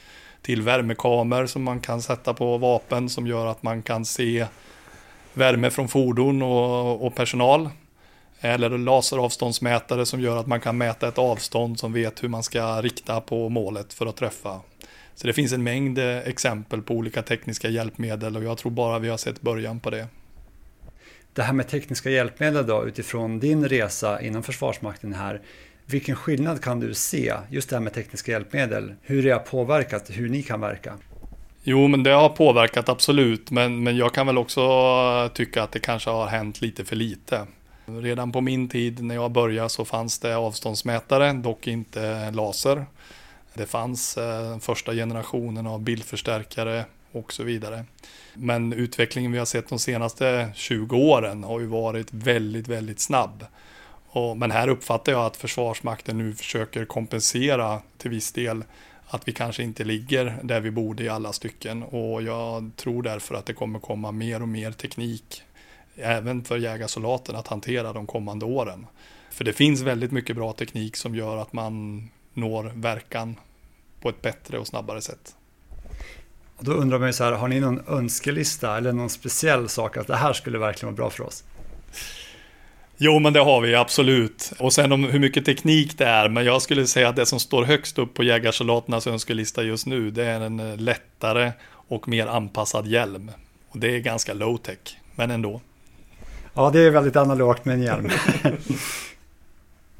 till 0.44 0.62
värmekameror 0.62 1.46
som 1.46 1.62
man 1.62 1.80
kan 1.80 2.02
sätta 2.02 2.34
på 2.34 2.58
vapen 2.58 3.08
som 3.08 3.26
gör 3.26 3.46
att 3.46 3.62
man 3.62 3.82
kan 3.82 4.04
se 4.04 4.46
värme 5.34 5.70
från 5.70 5.88
fordon 5.88 6.42
och, 6.42 7.06
och 7.06 7.14
personal. 7.14 7.70
Eller 8.40 8.78
laseravståndsmätare 8.78 10.06
som 10.06 10.20
gör 10.20 10.36
att 10.36 10.46
man 10.46 10.60
kan 10.60 10.78
mäta 10.78 11.08
ett 11.08 11.18
avstånd 11.18 11.78
som 11.78 11.92
vet 11.92 12.22
hur 12.22 12.28
man 12.28 12.42
ska 12.42 12.82
rikta 12.82 13.20
på 13.20 13.48
målet 13.48 13.92
för 13.92 14.06
att 14.06 14.16
träffa. 14.16 14.60
Så 15.14 15.26
det 15.26 15.32
finns 15.32 15.52
en 15.52 15.62
mängd 15.62 15.98
eh, 15.98 16.18
exempel 16.18 16.82
på 16.82 16.94
olika 16.94 17.22
tekniska 17.22 17.68
hjälpmedel 17.68 18.36
och 18.36 18.44
jag 18.44 18.58
tror 18.58 18.72
bara 18.72 18.98
vi 18.98 19.08
har 19.08 19.16
sett 19.16 19.40
början 19.40 19.80
på 19.80 19.90
det. 19.90 20.06
Det 21.32 21.42
här 21.42 21.52
med 21.52 21.68
tekniska 21.68 22.10
hjälpmedel 22.10 22.66
då 22.66 22.86
utifrån 22.86 23.38
din 23.38 23.68
resa 23.68 24.20
inom 24.20 24.42
Försvarsmakten 24.42 25.14
här. 25.14 25.40
Vilken 25.86 26.16
skillnad 26.16 26.62
kan 26.62 26.80
du 26.80 26.94
se 26.94 27.34
just 27.50 27.70
det 27.70 27.76
här 27.76 27.80
med 27.80 27.92
tekniska 27.92 28.32
hjälpmedel? 28.32 28.94
Hur 29.02 29.22
det 29.22 29.30
har 29.30 29.38
påverkat 29.38 30.10
hur 30.10 30.28
ni 30.28 30.42
kan 30.42 30.60
verka? 30.60 30.94
Jo, 31.62 31.88
men 31.88 32.02
det 32.02 32.10
har 32.10 32.28
påverkat 32.28 32.88
absolut, 32.88 33.50
men, 33.50 33.82
men 33.82 33.96
jag 33.96 34.14
kan 34.14 34.26
väl 34.26 34.38
också 34.38 35.30
tycka 35.34 35.62
att 35.62 35.72
det 35.72 35.78
kanske 35.78 36.10
har 36.10 36.26
hänt 36.26 36.60
lite 36.60 36.84
för 36.84 36.96
lite. 36.96 37.46
Redan 37.86 38.32
på 38.32 38.40
min 38.40 38.68
tid 38.68 39.04
när 39.04 39.14
jag 39.14 39.32
började 39.32 39.68
så 39.68 39.84
fanns 39.84 40.18
det 40.18 40.36
avståndsmätare, 40.36 41.32
dock 41.32 41.66
inte 41.66 42.30
laser. 42.30 42.86
Det 43.54 43.66
fanns 43.66 44.16
eh, 44.16 44.58
första 44.58 44.92
generationen 44.92 45.66
av 45.66 45.80
bildförstärkare 45.80 46.84
och 47.12 47.32
så 47.32 47.42
vidare. 47.42 47.84
Men 48.34 48.72
utvecklingen 48.72 49.32
vi 49.32 49.38
har 49.38 49.46
sett 49.46 49.68
de 49.68 49.78
senaste 49.78 50.48
20 50.54 50.96
åren 50.96 51.44
har 51.44 51.60
ju 51.60 51.66
varit 51.66 52.08
väldigt, 52.10 52.68
väldigt 52.68 53.00
snabb. 53.00 53.44
Och, 54.14 54.36
men 54.36 54.50
här 54.50 54.68
uppfattar 54.68 55.12
jag 55.12 55.26
att 55.26 55.36
Försvarsmakten 55.36 56.18
nu 56.18 56.34
försöker 56.34 56.84
kompensera 56.84 57.80
till 57.98 58.10
viss 58.10 58.32
del 58.32 58.64
att 59.06 59.28
vi 59.28 59.32
kanske 59.32 59.62
inte 59.62 59.84
ligger 59.84 60.38
där 60.42 60.60
vi 60.60 60.70
borde 60.70 61.04
i 61.04 61.08
alla 61.08 61.32
stycken. 61.32 61.82
Och 61.82 62.22
jag 62.22 62.70
tror 62.76 63.02
därför 63.02 63.34
att 63.34 63.46
det 63.46 63.52
kommer 63.52 63.78
komma 63.78 64.12
mer 64.12 64.42
och 64.42 64.48
mer 64.48 64.72
teknik 64.72 65.42
även 65.96 66.44
för 66.44 66.56
jägarsoldaten 66.56 67.36
att 67.36 67.48
hantera 67.48 67.92
de 67.92 68.06
kommande 68.06 68.44
åren. 68.44 68.86
För 69.30 69.44
det 69.44 69.52
finns 69.52 69.80
väldigt 69.80 70.12
mycket 70.12 70.36
bra 70.36 70.52
teknik 70.52 70.96
som 70.96 71.14
gör 71.14 71.36
att 71.36 71.52
man 71.52 72.08
når 72.34 72.72
verkan 72.74 73.36
på 74.00 74.08
ett 74.08 74.22
bättre 74.22 74.58
och 74.58 74.66
snabbare 74.66 75.00
sätt. 75.00 75.36
Och 76.56 76.64
då 76.64 76.72
undrar 76.72 76.98
man 76.98 77.08
ju 77.08 77.12
så 77.12 77.24
här, 77.24 77.32
har 77.32 77.48
ni 77.48 77.60
någon 77.60 77.80
önskelista 77.88 78.76
eller 78.76 78.92
någon 78.92 79.10
speciell 79.10 79.68
sak 79.68 79.96
att 79.96 80.06
det 80.06 80.16
här 80.16 80.32
skulle 80.32 80.58
verkligen 80.58 80.94
vara 80.94 80.96
bra 80.96 81.10
för 81.10 81.24
oss? 81.24 81.44
Jo, 82.96 83.18
men 83.18 83.32
det 83.32 83.40
har 83.40 83.60
vi 83.60 83.74
absolut. 83.74 84.52
Och 84.58 84.72
sen 84.72 84.92
om 84.92 85.04
hur 85.04 85.18
mycket 85.18 85.44
teknik 85.44 85.98
det 85.98 86.04
är, 86.04 86.28
men 86.28 86.44
jag 86.44 86.62
skulle 86.62 86.86
säga 86.86 87.08
att 87.08 87.16
det 87.16 87.26
som 87.26 87.40
står 87.40 87.64
högst 87.64 87.98
upp 87.98 88.14
på 88.14 88.22
jägarsoldaternas 88.24 89.06
önskelista 89.06 89.62
just 89.62 89.86
nu, 89.86 90.10
det 90.10 90.24
är 90.24 90.40
en 90.40 90.60
eh, 90.60 90.76
lättare 90.76 91.52
och 91.88 92.08
mer 92.08 92.26
anpassad 92.26 92.86
hjälm. 92.86 93.30
Och 93.68 93.78
det 93.78 93.96
är 93.96 93.98
ganska 93.98 94.34
low 94.34 94.56
tech, 94.56 94.98
men 95.14 95.30
ändå. 95.30 95.60
Ja, 96.54 96.70
det 96.70 96.80
är 96.80 96.90
väldigt 96.90 97.16
analogt 97.16 97.64
med 97.64 97.74
en 97.74 97.82
hjälm. 97.82 98.10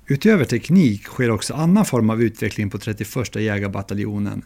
Utöver 0.07 0.45
teknik 0.45 1.05
sker 1.05 1.31
också 1.31 1.55
annan 1.55 1.85
form 1.85 2.11
av 2.11 2.23
utveckling 2.23 2.71
på 2.71 2.79
31 2.79 3.37
jägarbataljonen. 3.37 4.43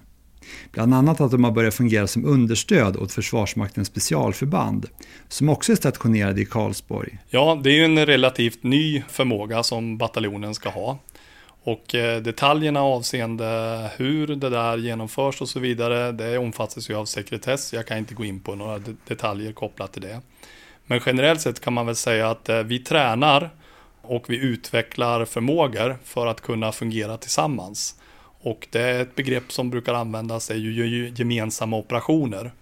Bland 0.72 0.94
annat 0.94 1.20
att 1.20 1.30
de 1.30 1.44
har 1.44 1.50
börjat 1.50 1.74
fungera 1.74 2.06
som 2.06 2.24
understöd 2.24 2.96
åt 2.96 3.12
Försvarsmaktens 3.12 3.88
specialförband, 3.88 4.86
som 5.28 5.48
också 5.48 5.72
är 5.72 5.76
stationerade 5.76 6.40
i 6.40 6.44
Karlsborg. 6.44 7.18
Ja, 7.30 7.60
det 7.64 7.70
är 7.70 7.74
ju 7.74 7.84
en 7.84 8.06
relativt 8.06 8.62
ny 8.62 9.02
förmåga 9.08 9.62
som 9.62 9.98
bataljonen 9.98 10.54
ska 10.54 10.68
ha. 10.68 10.98
Och 11.62 11.94
eh, 11.94 12.22
detaljerna 12.22 12.80
avseende 12.80 13.90
hur 13.96 14.26
det 14.26 14.50
där 14.50 14.76
genomförs 14.78 15.40
och 15.40 15.48
så 15.48 15.60
vidare, 15.60 16.12
det 16.12 16.38
omfattas 16.38 16.90
ju 16.90 16.94
av 16.94 17.04
sekretess. 17.04 17.72
Jag 17.72 17.86
kan 17.86 17.98
inte 17.98 18.14
gå 18.14 18.24
in 18.24 18.40
på 18.40 18.54
några 18.54 18.80
detaljer 19.08 19.52
kopplat 19.52 19.92
till 19.92 20.02
det. 20.02 20.20
Men 20.86 21.00
generellt 21.06 21.40
sett 21.40 21.60
kan 21.60 21.72
man 21.72 21.86
väl 21.86 21.96
säga 21.96 22.30
att 22.30 22.48
eh, 22.48 22.58
vi 22.58 22.78
tränar 22.78 23.50
och 24.02 24.24
vi 24.28 24.36
utvecklar 24.36 25.24
förmågor 25.24 25.98
för 26.04 26.26
att 26.26 26.40
kunna 26.40 26.72
fungera 26.72 27.16
tillsammans. 27.16 27.94
Och 28.40 28.68
det 28.70 28.80
är 28.80 29.02
ett 29.02 29.14
begrepp 29.14 29.52
som 29.52 29.70
brukar 29.70 29.94
användas 29.94 30.50
är 30.50 30.54
ju 30.54 31.12
gemensamma 31.16 31.76
operationer. 31.76 32.52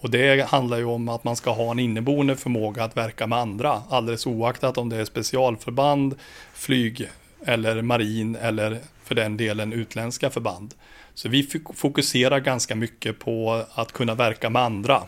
Och 0.00 0.10
det 0.10 0.48
handlar 0.48 0.78
ju 0.78 0.84
om 0.84 1.08
att 1.08 1.24
man 1.24 1.36
ska 1.36 1.50
ha 1.50 1.70
en 1.70 1.78
inneboende 1.78 2.36
förmåga 2.36 2.84
att 2.84 2.96
verka 2.96 3.26
med 3.26 3.38
andra, 3.38 3.82
alldeles 3.88 4.26
oaktat 4.26 4.78
om 4.78 4.88
det 4.88 4.96
är 4.96 5.04
specialförband, 5.04 6.14
flyg 6.54 7.08
eller 7.46 7.82
marin 7.82 8.36
eller 8.36 8.78
för 9.04 9.14
den 9.14 9.36
delen 9.36 9.72
utländska 9.72 10.30
förband. 10.30 10.74
Så 11.14 11.28
vi 11.28 11.48
fokuserar 11.74 12.40
ganska 12.40 12.74
mycket 12.74 13.18
på 13.18 13.64
att 13.74 13.92
kunna 13.92 14.14
verka 14.14 14.50
med 14.50 14.62
andra 14.62 15.02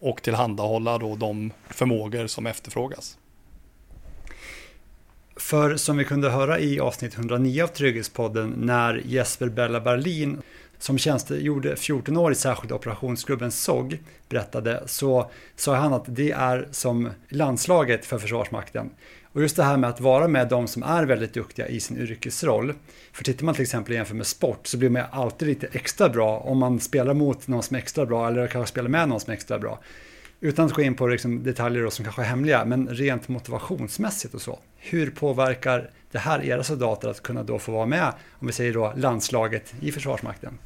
och 0.00 0.22
tillhandahålla 0.22 0.98
då 0.98 1.16
de 1.16 1.52
förmågor 1.68 2.26
som 2.26 2.46
efterfrågas. 2.46 3.16
För 5.38 5.76
som 5.76 5.96
vi 5.96 6.04
kunde 6.04 6.30
höra 6.30 6.60
i 6.60 6.80
avsnitt 6.80 7.14
109 7.14 7.62
av 7.62 7.66
Trygghetspodden 7.66 8.54
när 8.56 9.02
Jesper 9.04 9.48
Bella 9.48 9.80
Berlin 9.80 10.42
som 10.78 10.98
tjänstgjorde 10.98 11.76
14 11.76 12.16
år 12.16 12.32
i 12.32 12.34
särskilda 12.34 12.74
operationsgruppen 12.74 13.50
SOG 13.50 13.98
berättade 14.28 14.82
så 14.86 15.30
sa 15.56 15.74
han 15.74 15.92
att 15.92 16.04
det 16.06 16.30
är 16.30 16.68
som 16.70 17.10
landslaget 17.28 18.06
för 18.06 18.18
Försvarsmakten. 18.18 18.90
Och 19.32 19.42
just 19.42 19.56
det 19.56 19.62
här 19.62 19.76
med 19.76 19.90
att 19.90 20.00
vara 20.00 20.28
med 20.28 20.48
de 20.48 20.68
som 20.68 20.82
är 20.82 21.04
väldigt 21.04 21.34
duktiga 21.34 21.68
i 21.68 21.80
sin 21.80 21.98
yrkesroll. 21.98 22.74
För 23.12 23.24
tittar 23.24 23.44
man 23.44 23.54
till 23.54 23.62
exempel 23.62 23.94
jämför 23.94 24.14
med 24.14 24.26
sport 24.26 24.66
så 24.66 24.78
blir 24.78 24.90
man 24.90 25.02
alltid 25.10 25.48
lite 25.48 25.68
extra 25.72 26.08
bra 26.08 26.38
om 26.38 26.58
man 26.58 26.80
spelar 26.80 27.14
mot 27.14 27.48
någon 27.48 27.62
som 27.62 27.76
är 27.76 27.80
extra 27.80 28.06
bra 28.06 28.28
eller 28.28 28.46
kanske 28.46 28.72
spelar 28.72 28.88
med 28.88 29.08
någon 29.08 29.20
som 29.20 29.30
är 29.30 29.34
extra 29.34 29.58
bra. 29.58 29.78
Utan 30.40 30.66
att 30.66 30.72
gå 30.72 30.82
in 30.82 30.94
på 30.94 31.06
liksom 31.06 31.42
detaljer 31.42 31.90
som 31.90 32.04
kanske 32.04 32.22
är 32.22 32.26
hemliga, 32.26 32.64
men 32.64 32.88
rent 32.88 33.28
motivationsmässigt 33.28 34.34
och 34.34 34.42
så. 34.42 34.58
Hur 34.78 35.10
påverkar 35.10 35.90
det 36.12 36.18
här 36.18 36.44
era 36.44 36.64
soldater 36.64 37.08
att 37.08 37.22
kunna 37.22 37.42
då 37.42 37.58
få 37.58 37.72
vara 37.72 37.86
med, 37.86 38.12
om 38.32 38.46
vi 38.46 38.52
säger 38.52 38.72
då 38.72 38.92
landslaget 38.96 39.74
i 39.80 39.92
Försvarsmakten? 39.92 40.58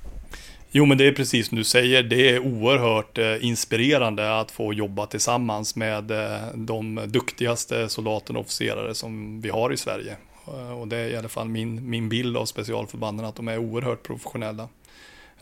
Jo, 0.74 0.84
men 0.84 0.98
det 0.98 1.06
är 1.06 1.12
precis 1.12 1.48
som 1.48 1.58
du 1.58 1.64
säger. 1.64 2.02
Det 2.02 2.30
är 2.30 2.38
oerhört 2.38 3.18
eh, 3.18 3.44
inspirerande 3.44 4.40
att 4.40 4.50
få 4.50 4.74
jobba 4.74 5.06
tillsammans 5.06 5.76
med 5.76 6.10
eh, 6.10 6.40
de 6.54 7.00
duktigaste 7.06 7.88
soldaterna 7.88 8.38
och 8.38 8.44
officerare 8.44 8.94
som 8.94 9.40
vi 9.40 9.48
har 9.48 9.72
i 9.72 9.76
Sverige. 9.76 10.16
Eh, 10.46 10.80
och 10.80 10.88
det 10.88 10.96
är 10.96 11.08
i 11.08 11.16
alla 11.16 11.28
fall 11.28 11.48
min, 11.48 11.90
min 11.90 12.08
bild 12.08 12.36
av 12.36 12.46
specialförbanden, 12.46 13.26
att 13.26 13.36
de 13.36 13.48
är 13.48 13.58
oerhört 13.58 14.02
professionella. 14.02 14.68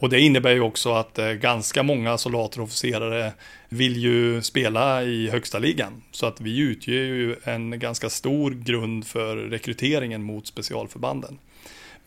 Och 0.00 0.08
det 0.08 0.20
innebär 0.20 0.50
ju 0.50 0.60
också 0.60 0.92
att 0.92 1.18
eh, 1.18 1.30
ganska 1.30 1.82
många 1.82 2.18
soldater 2.18 2.60
och 2.60 2.64
officerare 2.64 3.32
vill 3.68 3.96
ju 3.96 4.42
spela 4.42 5.02
i 5.02 5.30
högsta 5.30 5.58
ligan. 5.58 6.02
Så 6.10 6.26
att 6.26 6.40
vi 6.40 6.58
utgör 6.58 6.94
ju 6.94 7.36
en 7.44 7.78
ganska 7.78 8.10
stor 8.10 8.50
grund 8.50 9.06
för 9.06 9.36
rekryteringen 9.36 10.22
mot 10.22 10.46
specialförbanden. 10.46 11.38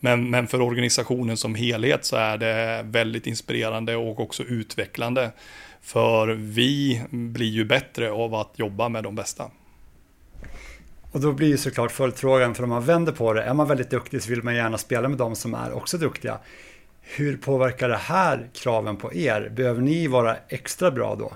Men, 0.00 0.30
men 0.30 0.46
för 0.46 0.60
organisationen 0.60 1.36
som 1.36 1.54
helhet 1.54 2.04
så 2.04 2.16
är 2.16 2.38
det 2.38 2.82
väldigt 2.84 3.26
inspirerande 3.26 3.96
och 3.96 4.20
också 4.20 4.42
utvecklande. 4.42 5.32
För 5.82 6.28
vi 6.28 7.02
blir 7.10 7.50
ju 7.50 7.64
bättre 7.64 8.10
av 8.10 8.34
att 8.34 8.52
jobba 8.58 8.88
med 8.88 9.04
de 9.04 9.14
bästa. 9.14 9.50
Och 11.12 11.20
då 11.20 11.32
blir 11.32 11.48
ju 11.48 11.58
såklart 11.58 11.92
följdfrågan, 11.92 12.54
för 12.54 12.62
om 12.62 12.70
man 12.70 12.84
vänder 12.84 13.12
på 13.12 13.32
det, 13.32 13.42
är 13.42 13.54
man 13.54 13.68
väldigt 13.68 13.90
duktig 13.90 14.22
så 14.22 14.30
vill 14.30 14.42
man 14.42 14.54
gärna 14.54 14.78
spela 14.78 15.08
med 15.08 15.18
de 15.18 15.36
som 15.36 15.54
är 15.54 15.72
också 15.72 15.98
duktiga. 15.98 16.38
Hur 17.04 17.36
påverkar 17.36 17.88
det 17.88 17.96
här 17.96 18.48
kraven 18.54 18.96
på 18.96 19.14
er? 19.14 19.52
Behöver 19.56 19.82
ni 19.82 20.06
vara 20.06 20.36
extra 20.48 20.90
bra 20.90 21.14
då? 21.14 21.32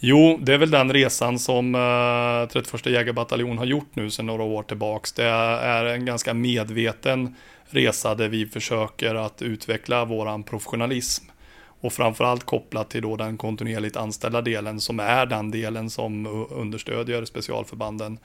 Jo, 0.00 0.38
det 0.42 0.54
är 0.54 0.58
väl 0.58 0.70
den 0.70 0.92
resan 0.92 1.38
som 1.38 1.74
eh, 1.74 2.48
31 2.52 2.86
jägarbataljon 2.86 3.58
har 3.58 3.64
gjort 3.64 3.88
nu 3.94 4.10
sedan 4.10 4.26
några 4.26 4.42
år 4.42 4.62
tillbaks. 4.62 5.12
Det 5.12 5.24
är 5.24 5.84
en 5.84 6.04
ganska 6.04 6.34
medveten 6.34 7.34
resa 7.70 8.14
där 8.14 8.28
vi 8.28 8.46
försöker 8.46 9.14
att 9.14 9.42
utveckla 9.42 10.04
våran 10.04 10.42
professionalism. 10.42 11.24
Och 11.80 11.92
framförallt 11.92 12.44
kopplat 12.44 12.90
till 12.90 13.02
då 13.02 13.16
den 13.16 13.36
kontinuerligt 13.36 13.96
anställda 13.96 14.40
delen 14.40 14.80
som 14.80 15.00
är 15.00 15.26
den 15.26 15.50
delen 15.50 15.90
som 15.90 16.26
understödjer 16.50 17.24
specialförbanden. 17.24 18.18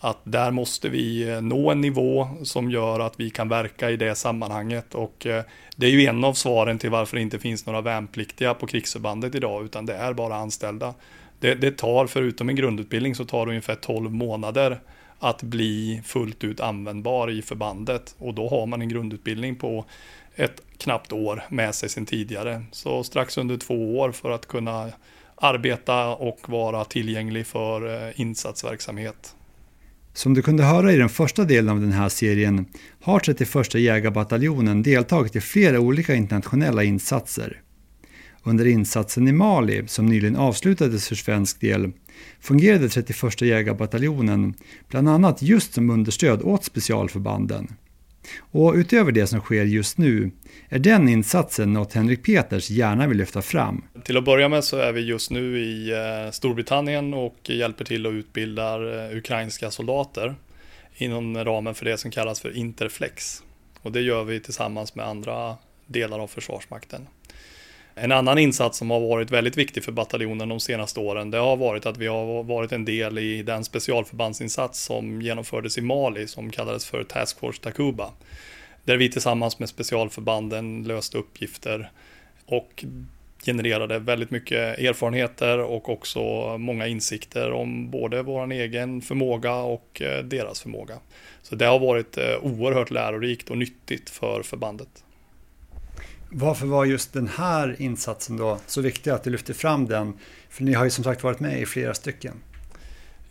Att 0.00 0.18
där 0.24 0.50
måste 0.50 0.88
vi 0.88 1.28
eh, 1.28 1.40
nå 1.40 1.70
en 1.70 1.80
nivå 1.80 2.28
som 2.42 2.70
gör 2.70 3.00
att 3.00 3.20
vi 3.20 3.30
kan 3.30 3.48
verka 3.48 3.90
i 3.90 3.96
det 3.96 4.14
sammanhanget 4.14 4.94
och 4.94 5.26
eh, 5.26 5.44
det 5.76 5.86
är 5.86 5.90
ju 5.90 6.06
en 6.06 6.24
av 6.24 6.32
svaren 6.32 6.78
till 6.78 6.90
varför 6.90 7.16
det 7.16 7.22
inte 7.22 7.38
finns 7.38 7.66
några 7.66 7.80
värnpliktiga 7.80 8.54
på 8.54 8.66
krigsförbandet 8.66 9.34
idag 9.34 9.64
utan 9.64 9.86
det 9.86 9.94
är 9.94 10.12
bara 10.12 10.36
anställda. 10.36 10.94
Det, 11.40 11.54
det 11.54 11.78
tar, 11.78 12.06
förutom 12.06 12.48
en 12.48 12.56
grundutbildning, 12.56 13.14
så 13.14 13.24
tar 13.24 13.46
det 13.46 13.50
ungefär 13.50 13.74
12 13.74 14.10
månader 14.10 14.80
att 15.18 15.42
bli 15.42 16.02
fullt 16.04 16.44
ut 16.44 16.60
användbar 16.60 17.30
i 17.30 17.42
förbandet. 17.42 18.14
Och 18.18 18.34
då 18.34 18.48
har 18.48 18.66
man 18.66 18.82
en 18.82 18.88
grundutbildning 18.88 19.56
på 19.56 19.84
ett 20.36 20.62
knappt 20.78 21.12
år 21.12 21.44
med 21.48 21.74
sig 21.74 21.88
sedan 21.88 22.06
tidigare. 22.06 22.64
Så 22.72 23.04
strax 23.04 23.38
under 23.38 23.56
två 23.56 23.98
år 23.98 24.12
för 24.12 24.30
att 24.30 24.46
kunna 24.46 24.90
arbeta 25.34 26.08
och 26.08 26.38
vara 26.48 26.84
tillgänglig 26.84 27.46
för 27.46 28.06
eh, 28.06 28.20
insatsverksamhet. 28.20 29.34
Som 30.12 30.34
du 30.34 30.42
kunde 30.42 30.64
höra 30.64 30.92
i 30.92 30.96
den 30.96 31.08
första 31.08 31.44
delen 31.44 31.68
av 31.68 31.80
den 31.80 31.92
här 31.92 32.08
serien 32.08 32.66
har 33.00 33.20
31 33.20 33.74
jägarbataljonen 33.74 34.82
deltagit 34.82 35.36
i 35.36 35.40
flera 35.40 35.80
olika 35.80 36.14
internationella 36.14 36.84
insatser. 36.84 37.62
Under 38.42 38.66
insatsen 38.66 39.28
i 39.28 39.32
Mali, 39.32 39.82
som 39.86 40.06
nyligen 40.06 40.36
avslutades 40.36 41.08
för 41.08 41.14
svensk 41.14 41.60
del, 41.60 41.92
fungerade 42.40 42.88
31 42.88 43.40
jägarbataljonen 43.40 44.54
bland 44.88 45.08
annat 45.08 45.42
just 45.42 45.74
som 45.74 45.90
understöd 45.90 46.42
åt 46.42 46.64
specialförbanden. 46.64 47.68
Och 48.38 48.74
utöver 48.74 49.12
det 49.12 49.26
som 49.26 49.40
sker 49.40 49.64
just 49.64 49.98
nu 49.98 50.30
är 50.68 50.78
den 50.78 51.08
insatsen 51.08 51.72
något 51.72 51.92
Henrik 51.92 52.22
Peters 52.22 52.70
gärna 52.70 53.06
vill 53.06 53.18
lyfta 53.18 53.42
fram. 53.42 53.84
Till 54.04 54.16
att 54.16 54.24
börja 54.24 54.48
med 54.48 54.64
så 54.64 54.76
är 54.76 54.92
vi 54.92 55.00
just 55.00 55.30
nu 55.30 55.58
i 55.58 55.90
eh, 55.90 56.30
Storbritannien 56.30 57.14
och 57.14 57.36
hjälper 57.50 57.84
till 57.84 58.06
att 58.06 58.12
utbilda 58.12 58.74
eh, 58.74 59.16
ukrainska 59.16 59.70
soldater 59.70 60.34
inom 60.96 61.44
ramen 61.44 61.74
för 61.74 61.84
det 61.84 61.98
som 61.98 62.10
kallas 62.10 62.40
för 62.40 62.56
Interflex. 62.56 63.42
Och 63.82 63.92
det 63.92 64.00
gör 64.00 64.24
vi 64.24 64.40
tillsammans 64.40 64.94
med 64.94 65.06
andra 65.06 65.56
delar 65.86 66.18
av 66.18 66.26
Försvarsmakten. 66.26 67.06
En 68.00 68.12
annan 68.12 68.38
insats 68.38 68.78
som 68.78 68.90
har 68.90 69.00
varit 69.00 69.30
väldigt 69.30 69.56
viktig 69.56 69.84
för 69.84 69.92
bataljonen 69.92 70.48
de 70.48 70.60
senaste 70.60 71.00
åren, 71.00 71.30
det 71.30 71.38
har 71.38 71.56
varit 71.56 71.86
att 71.86 71.96
vi 71.96 72.06
har 72.06 72.42
varit 72.42 72.72
en 72.72 72.84
del 72.84 73.18
i 73.18 73.42
den 73.42 73.64
specialförbandsinsats 73.64 74.82
som 74.82 75.22
genomfördes 75.22 75.78
i 75.78 75.80
Mali 75.80 76.26
som 76.26 76.50
kallades 76.50 76.86
för 76.86 77.04
Task 77.04 77.38
Force 77.38 77.62
Takuba. 77.62 78.10
Där 78.84 78.96
vi 78.96 79.10
tillsammans 79.10 79.58
med 79.58 79.68
specialförbanden 79.68 80.84
löste 80.84 81.18
uppgifter 81.18 81.90
och 82.46 82.84
genererade 83.46 83.98
väldigt 83.98 84.30
mycket 84.30 84.78
erfarenheter 84.78 85.58
och 85.58 85.88
också 85.88 86.20
många 86.58 86.86
insikter 86.86 87.52
om 87.52 87.90
både 87.90 88.22
vår 88.22 88.52
egen 88.52 89.00
förmåga 89.00 89.54
och 89.54 90.02
eh, 90.02 90.24
deras 90.24 90.62
förmåga. 90.62 90.98
Så 91.42 91.54
det 91.54 91.66
har 91.66 91.78
varit 91.78 92.18
eh, 92.18 92.36
oerhört 92.42 92.90
lärorikt 92.90 93.50
och 93.50 93.58
nyttigt 93.58 94.10
för 94.10 94.42
förbandet. 94.42 95.04
Varför 96.30 96.66
var 96.66 96.84
just 96.84 97.12
den 97.12 97.28
här 97.28 97.76
insatsen 97.78 98.36
då 98.36 98.58
så 98.66 98.80
viktig 98.80 99.10
att 99.10 99.24
du 99.24 99.30
lyfter 99.30 99.54
fram 99.54 99.86
den? 99.86 100.18
För 100.50 100.64
ni 100.64 100.72
har 100.72 100.84
ju 100.84 100.90
som 100.90 101.04
sagt 101.04 101.22
varit 101.22 101.40
med 101.40 101.60
i 101.60 101.66
flera 101.66 101.94
stycken. 101.94 102.34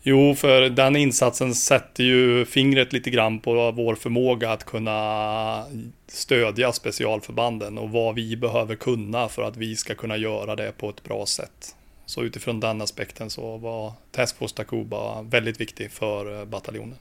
Jo, 0.01 0.35
för 0.35 0.61
den 0.61 0.95
insatsen 0.95 1.55
sätter 1.55 2.03
ju 2.03 2.45
fingret 2.45 2.93
lite 2.93 3.09
grann 3.09 3.39
på 3.39 3.71
vår 3.71 3.95
förmåga 3.95 4.51
att 4.51 4.63
kunna 4.63 5.65
stödja 6.07 6.71
specialförbanden 6.71 7.77
och 7.77 7.89
vad 7.89 8.15
vi 8.15 8.37
behöver 8.37 8.75
kunna 8.75 9.29
för 9.29 9.41
att 9.41 9.57
vi 9.57 9.75
ska 9.75 9.95
kunna 9.95 10.17
göra 10.17 10.55
det 10.55 10.77
på 10.77 10.89
ett 10.89 11.03
bra 11.03 11.25
sätt. 11.25 11.75
Så 12.05 12.23
utifrån 12.23 12.59
den 12.59 12.81
aspekten 12.81 13.29
så 13.29 13.57
var 13.57 13.93
Task 14.11 14.37
Force 14.37 14.55
Takuba 14.55 15.21
väldigt 15.21 15.61
viktig 15.61 15.91
för 15.91 16.45
bataljonen. 16.45 16.97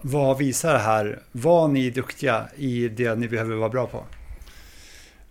Vad 0.00 0.38
visar 0.38 0.72
det 0.72 0.78
här? 0.78 1.18
Var 1.32 1.68
ni 1.68 1.90
duktiga 1.90 2.48
i 2.56 2.88
det 2.88 3.14
ni 3.14 3.28
behöver 3.28 3.56
vara 3.56 3.68
bra 3.68 3.86
på? 3.86 4.04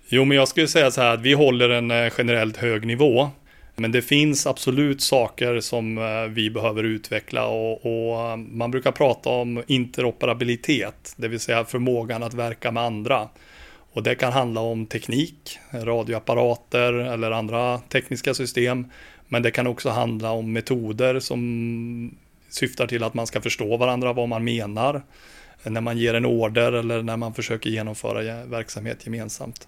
Jo, 0.10 0.26
men 0.26 0.38
jag 0.38 0.48
skulle 0.48 0.68
säga 0.68 0.92
så 0.92 1.02
här 1.02 1.14
att 1.14 1.22
vi 1.22 1.34
håller 1.34 1.70
en 1.70 1.92
eh, 1.92 2.12
generellt 2.18 2.58
hög 2.58 2.86
nivå. 2.86 3.30
Men 3.76 3.92
det 3.92 4.02
finns 4.02 4.48
absolut 4.48 5.02
saker 5.02 5.60
som 5.60 5.98
eh, 5.98 6.24
vi 6.30 6.50
behöver 6.50 6.84
utveckla 6.84 7.48
och, 7.48 7.86
och, 7.86 8.30
eh, 8.30 8.38
man 8.38 8.72
brukar 8.72 8.92
prata 8.92 9.30
om 9.30 9.64
interoperabilitet, 9.68 11.14
det 11.18 11.28
vill 11.28 11.40
säga 11.40 11.66
förmågan 11.66 12.24
att 12.24 12.34
verka 12.34 12.72
med 12.72 12.84
andra. 12.84 13.30
Och 13.94 14.04
det 14.04 14.16
kan 14.16 14.34
handla 14.34 14.62
om 14.62 14.86
teknik, 14.86 15.60
radioapparater 15.72 16.94
eller 16.94 17.32
andra 17.32 17.78
tekniska 17.80 18.34
system. 18.34 18.86
Men 19.28 19.42
det 19.42 19.52
kan 19.52 19.68
också 19.68 19.90
handla 19.90 20.32
om 20.32 20.54
metoder 20.54 21.20
som 21.20 22.18
syftar 22.50 22.88
till 22.88 23.04
att 23.04 23.14
man 23.14 23.28
ska 23.28 23.42
förstå 23.42 23.78
varandra, 23.78 24.14
vad 24.14 24.30
man 24.30 24.44
menar 24.44 25.02
när 25.64 25.82
man 25.82 25.98
ger 25.98 26.14
en 26.14 26.26
order 26.26 26.72
eller 26.72 27.02
när 27.02 27.18
man 27.18 27.34
försöker 27.34 27.70
genomföra 27.70 28.46
verksamhet 28.46 29.06
gemensamt. 29.06 29.68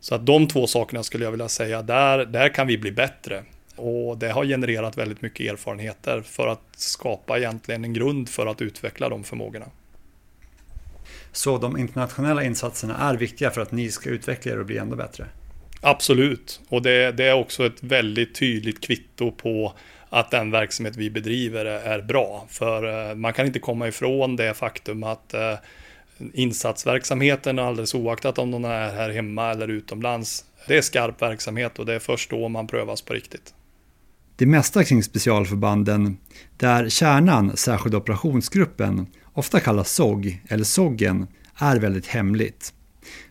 Så 0.00 0.14
att 0.14 0.26
de 0.26 0.48
två 0.48 0.66
sakerna 0.66 1.02
skulle 1.02 1.24
jag 1.24 1.30
vilja 1.30 1.48
säga, 1.48 1.82
där, 1.82 2.24
där 2.24 2.48
kan 2.54 2.66
vi 2.66 2.78
bli 2.78 2.92
bättre. 2.92 3.44
Och 3.76 4.18
det 4.18 4.28
har 4.28 4.44
genererat 4.44 4.98
väldigt 4.98 5.22
mycket 5.22 5.52
erfarenheter 5.52 6.20
för 6.20 6.48
att 6.48 6.62
skapa 6.76 7.38
egentligen 7.38 7.84
en 7.84 7.92
grund 7.92 8.28
för 8.28 8.46
att 8.46 8.62
utveckla 8.62 9.08
de 9.08 9.24
förmågorna. 9.24 9.66
Så 11.32 11.58
de 11.58 11.78
internationella 11.78 12.44
insatserna 12.44 12.96
är 12.96 13.16
viktiga 13.16 13.50
för 13.50 13.60
att 13.60 13.72
ni 13.72 13.90
ska 13.90 14.10
utveckla 14.10 14.52
er 14.52 14.58
och 14.58 14.66
bli 14.66 14.78
ännu 14.78 14.96
bättre? 14.96 15.26
Absolut, 15.80 16.60
och 16.68 16.82
det, 16.82 17.12
det 17.12 17.24
är 17.24 17.34
också 17.34 17.66
ett 17.66 17.82
väldigt 17.82 18.34
tydligt 18.34 18.80
kvitto 18.80 19.32
på 19.32 19.74
att 20.16 20.30
den 20.30 20.50
verksamhet 20.50 20.96
vi 20.96 21.10
bedriver 21.10 21.64
är 21.64 22.02
bra. 22.02 22.46
För 22.48 23.10
eh, 23.10 23.14
man 23.14 23.32
kan 23.32 23.46
inte 23.46 23.58
komma 23.58 23.88
ifrån 23.88 24.36
det 24.36 24.54
faktum 24.54 25.04
att 25.04 25.34
eh, 25.34 25.54
insatsverksamheten, 26.32 27.58
alldeles 27.58 27.94
oaktat 27.94 28.38
om 28.38 28.50
de 28.50 28.64
är 28.64 28.90
här 28.90 29.10
hemma 29.10 29.50
eller 29.50 29.68
utomlands, 29.68 30.44
det 30.68 30.76
är 30.76 30.82
skarp 30.82 31.22
verksamhet 31.22 31.78
och 31.78 31.86
det 31.86 31.94
är 31.94 31.98
först 31.98 32.30
då 32.30 32.48
man 32.48 32.66
prövas 32.66 33.02
på 33.02 33.14
riktigt. 33.14 33.54
det 34.36 34.46
mesta 34.46 34.84
kring 34.84 35.02
specialförbanden, 35.02 36.16
där 36.56 36.88
kärnan, 36.88 37.56
särskilda 37.56 37.98
operationsgruppen, 37.98 39.06
ofta 39.32 39.60
kallas 39.60 39.92
SOG 39.92 40.42
eller 40.48 40.64
SOGgen, 40.64 41.26
är 41.56 41.76
väldigt 41.76 42.06
hemligt. 42.06 42.72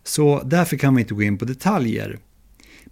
Så 0.03 0.41
därför 0.45 0.77
kan 0.77 0.95
vi 0.95 1.01
inte 1.01 1.13
gå 1.13 1.23
in 1.23 1.37
på 1.37 1.45
detaljer. 1.45 2.19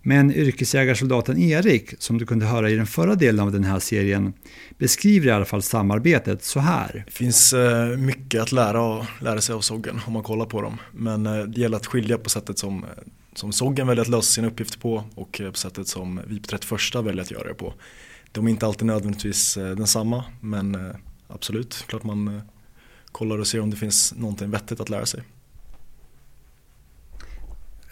Men 0.05 0.31
yrkesjägarsoldaten 0.31 1.37
Erik, 1.37 1.93
som 1.99 2.17
du 2.17 2.25
kunde 2.25 2.45
höra 2.45 2.69
i 2.69 2.75
den 2.75 2.87
förra 2.87 3.15
delen 3.15 3.39
av 3.45 3.51
den 3.51 3.63
här 3.63 3.79
serien, 3.79 4.33
beskriver 4.77 5.27
i 5.27 5.31
alla 5.31 5.45
fall 5.45 5.61
samarbetet 5.61 6.43
så 6.43 6.59
här. 6.59 7.03
Det 7.05 7.11
finns 7.11 7.53
eh, 7.53 7.97
mycket 7.97 8.41
att 8.41 8.51
lära, 8.51 8.81
och 8.81 9.05
lära 9.21 9.41
sig 9.41 9.55
av 9.55 9.61
Soggen 9.61 10.01
om 10.05 10.13
man 10.13 10.23
kollar 10.23 10.45
på 10.45 10.61
dem. 10.61 10.77
Men 10.91 11.25
eh, 11.25 11.43
det 11.43 11.61
gäller 11.61 11.77
att 11.77 11.85
skilja 11.85 12.17
på 12.17 12.29
sättet 12.29 12.59
som, 12.59 12.83
eh, 12.83 12.89
som 13.33 13.53
Soggen 13.53 13.87
väljer 13.87 14.01
att 14.01 14.09
lösa 14.09 14.31
sina 14.31 14.47
uppgifter 14.47 14.79
på 14.79 15.03
och 15.15 15.41
på 15.51 15.57
sättet 15.57 15.87
som 15.87 16.21
vi 16.27 16.39
på 16.39 16.47
31 16.47 16.95
väljer 16.95 17.21
att 17.21 17.31
göra 17.31 17.47
det 17.47 17.53
på. 17.53 17.73
De 18.31 18.47
är 18.47 18.51
inte 18.51 18.65
alltid 18.65 18.85
nödvändigtvis 18.85 19.53
densamma 19.53 20.23
men 20.39 20.93
absolut, 21.27 21.85
klart 21.87 22.03
man 22.03 22.41
kollar 23.11 23.37
och 23.37 23.47
ser 23.47 23.59
om 23.59 23.69
det 23.69 23.77
finns 23.77 24.13
någonting 24.17 24.49
vettigt 24.49 24.79
att 24.79 24.89
lära 24.89 25.05
sig. 25.05 25.21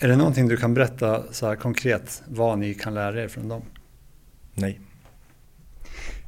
Är 0.03 0.07
det 0.07 0.15
någonting 0.15 0.47
du 0.47 0.57
kan 0.57 0.73
berätta 0.73 1.33
så 1.33 1.47
här 1.47 1.55
konkret 1.55 2.23
vad 2.27 2.59
ni 2.59 2.73
kan 2.73 2.93
lära 2.93 3.23
er 3.23 3.27
från 3.27 3.47
dem? 3.47 3.61
Nej. 4.53 4.79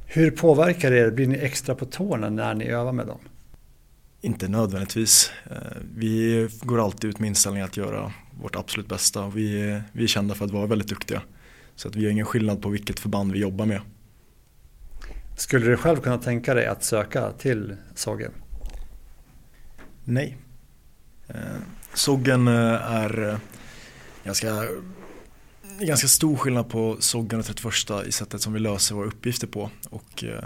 Hur 0.06 0.30
påverkar 0.30 0.90
det 0.90 0.98
er? 0.98 1.10
Blir 1.10 1.26
ni 1.26 1.36
extra 1.38 1.74
på 1.74 1.84
tårna 1.84 2.30
när 2.30 2.54
ni 2.54 2.64
övar 2.64 2.92
med 2.92 3.06
dem? 3.06 3.18
Inte 4.20 4.48
nödvändigtvis. 4.48 5.32
Eh, 5.50 5.56
vi 5.96 6.48
går 6.62 6.84
alltid 6.84 7.10
ut 7.10 7.18
med 7.18 7.28
inställningen 7.28 7.68
att 7.68 7.76
göra 7.76 8.12
vårt 8.42 8.56
absolut 8.56 8.88
bästa. 8.88 9.28
Vi, 9.28 9.80
vi 9.92 10.04
är 10.04 10.08
kända 10.08 10.34
för 10.34 10.44
att 10.44 10.50
vara 10.50 10.66
väldigt 10.66 10.88
duktiga. 10.88 11.22
Så 11.74 11.88
att 11.88 11.96
vi 11.96 12.04
har 12.04 12.12
ingen 12.12 12.26
skillnad 12.26 12.62
på 12.62 12.68
vilket 12.68 13.00
förband 13.00 13.32
vi 13.32 13.38
jobbar 13.38 13.66
med. 13.66 13.80
Skulle 15.36 15.66
du 15.66 15.76
själv 15.76 15.96
kunna 15.96 16.18
tänka 16.18 16.54
dig 16.54 16.66
att 16.66 16.84
söka 16.84 17.32
till 17.32 17.76
Sågen? 17.94 18.32
Nej. 20.04 20.36
Eh, 21.28 21.34
Soggen 21.94 22.48
eh, 22.48 22.92
är 22.92 23.38
ganska, 24.24 24.64
ganska 25.80 26.08
stor 26.08 26.36
skillnad 26.36 26.68
på 26.68 26.96
SOGGAN 27.00 27.40
och 27.40 27.46
31 27.46 27.74
i 28.06 28.12
sättet 28.12 28.40
som 28.40 28.52
vi 28.52 28.58
löser 28.58 28.94
våra 28.94 29.06
uppgifter 29.06 29.46
på. 29.46 29.70
Och 29.90 30.24
eh, 30.24 30.44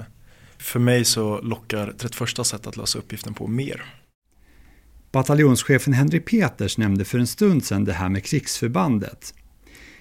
för 0.59 0.81
mig 0.81 1.05
så 1.05 1.41
lockar 1.41 1.95
31 1.99 2.47
sätt 2.47 2.67
att 2.67 2.77
lösa 2.77 2.99
uppgiften 2.99 3.35
på 3.35 3.47
mer. 3.47 3.85
Bataljonschefen 5.13 5.93
Henry 5.93 6.21
Peters 6.21 6.79
nämnde 6.79 7.05
för 7.05 7.19
en 7.19 7.27
stund 7.27 7.65
sedan 7.65 7.85
det 7.85 7.93
här 7.93 8.09
med 8.09 8.25
krigsförbandet. 8.25 9.35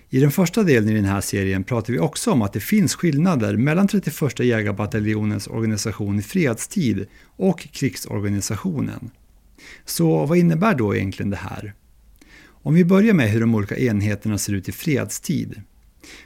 I 0.10 0.19
den 0.19 0.31
första 0.31 0.63
delen 0.63 0.89
i 0.89 0.93
den 0.93 1.05
här 1.05 1.22
serien 1.22 1.63
pratar 1.63 1.93
vi 1.93 2.00
också 2.00 2.31
om 2.31 2.41
att 2.41 2.53
det 2.53 2.60
finns 2.60 2.96
skillnader 2.96 3.57
mellan 3.57 3.88
31 3.88 4.39
jägarbataljonens 4.39 5.48
organisation 5.48 6.19
i 6.19 6.22
fredstid 6.22 7.07
och 7.25 7.60
krigsorganisationen. 7.60 9.12
Så 9.86 10.25
vad 10.25 10.38
innebär 10.38 10.75
då 10.75 10.96
egentligen 10.96 11.29
det 11.29 11.38
här? 11.38 11.74
Om 12.67 12.74
vi 12.74 12.86
börjar 12.86 13.13
med 13.13 13.29
hur 13.29 13.39
de 13.39 13.55
olika 13.55 13.77
enheterna 13.77 14.38
ser 14.38 14.53
ut 14.53 14.69
i 14.69 14.71
fredstid. 14.71 15.62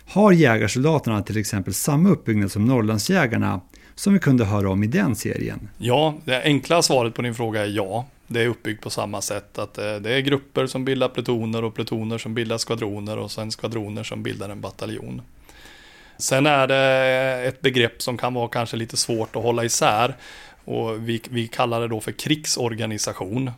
Har 0.06 0.32
jägarsoldaterna 0.32 1.24
till 1.24 1.38
exempel 1.38 1.74
samma 1.74 2.10
uppbyggnad 2.10 2.52
som 2.52 2.66
Norrlandsjägarna 2.66 3.62
som 3.96 4.14
vi 4.14 4.20
kunde 4.20 4.46
höra 4.46 4.70
om 4.70 4.84
i 4.84 4.88
den 4.88 5.16
serien? 5.16 5.70
Ja, 5.78 6.18
det 6.26 6.44
enkla 6.44 6.82
svaret 6.82 7.14
på 7.14 7.22
din 7.22 7.36
fråga 7.36 7.62
är 7.62 7.70
ja. 7.70 8.06
Det 8.28 8.42
är 8.42 8.48
uppbyggt 8.48 8.84
på 8.84 8.90
samma 8.90 9.22
sätt 9.22 9.60
att 9.60 9.78
eh, 9.78 9.96
det 9.96 10.14
är 10.14 10.20
grupper 10.20 10.68
som 10.68 10.86
bildar 10.86 11.10
plutoner 11.10 11.64
och 11.64 11.76
plutoner 11.76 12.18
som 12.18 12.34
bildar 12.34 12.58
skvadroner 12.58 13.18
och 13.18 13.32
sen 13.32 13.52
skvadroner 13.52 14.04
som 14.04 14.24
bildar 14.24 14.50
en 14.50 14.62
bataljon. 14.62 15.22
Sen 16.18 16.46
är 16.46 16.68
det 16.68 17.42
eh, 17.42 17.48
ett 17.48 17.62
begrepp 17.62 18.02
som 18.02 18.18
kan 18.18 18.34
vara 18.34 18.48
kanske 18.48 18.78
lite 18.78 18.98
svårt 18.98 19.36
att 19.36 19.44
hålla 19.44 19.66
isär 19.66 20.16
och 20.66 21.10
vi, 21.10 21.22
vi 21.30 21.48
kallar 21.48 21.82
det 21.82 21.88
då 21.88 22.02
för 22.02 22.12
krigsorganisation. 22.12 23.52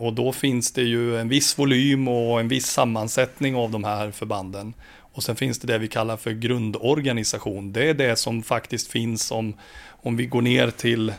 Och 0.00 0.12
då 0.12 0.32
finns 0.32 0.72
det 0.72 0.82
ju 0.82 1.18
en 1.18 1.28
viss 1.28 1.58
volym 1.58 2.08
och 2.08 2.40
en 2.40 2.48
viss 2.48 2.66
sammansättning 2.66 3.56
av 3.56 3.70
de 3.70 3.84
här 3.84 4.10
förbanden. 4.10 4.74
Och 5.12 5.22
sen 5.22 5.36
finns 5.36 5.58
det 5.58 5.66
det 5.66 5.78
vi 5.78 5.88
kallar 5.88 6.16
för 6.16 6.30
grundorganisation. 6.30 7.72
Det 7.72 7.88
är 7.88 7.94
det 7.94 8.16
som 8.16 8.42
faktiskt 8.42 8.88
finns 8.88 9.30
om, 9.30 9.54
om 10.02 10.16
vi 10.16 10.26
går 10.26 10.42
ner 10.42 10.70
till, 10.70 11.12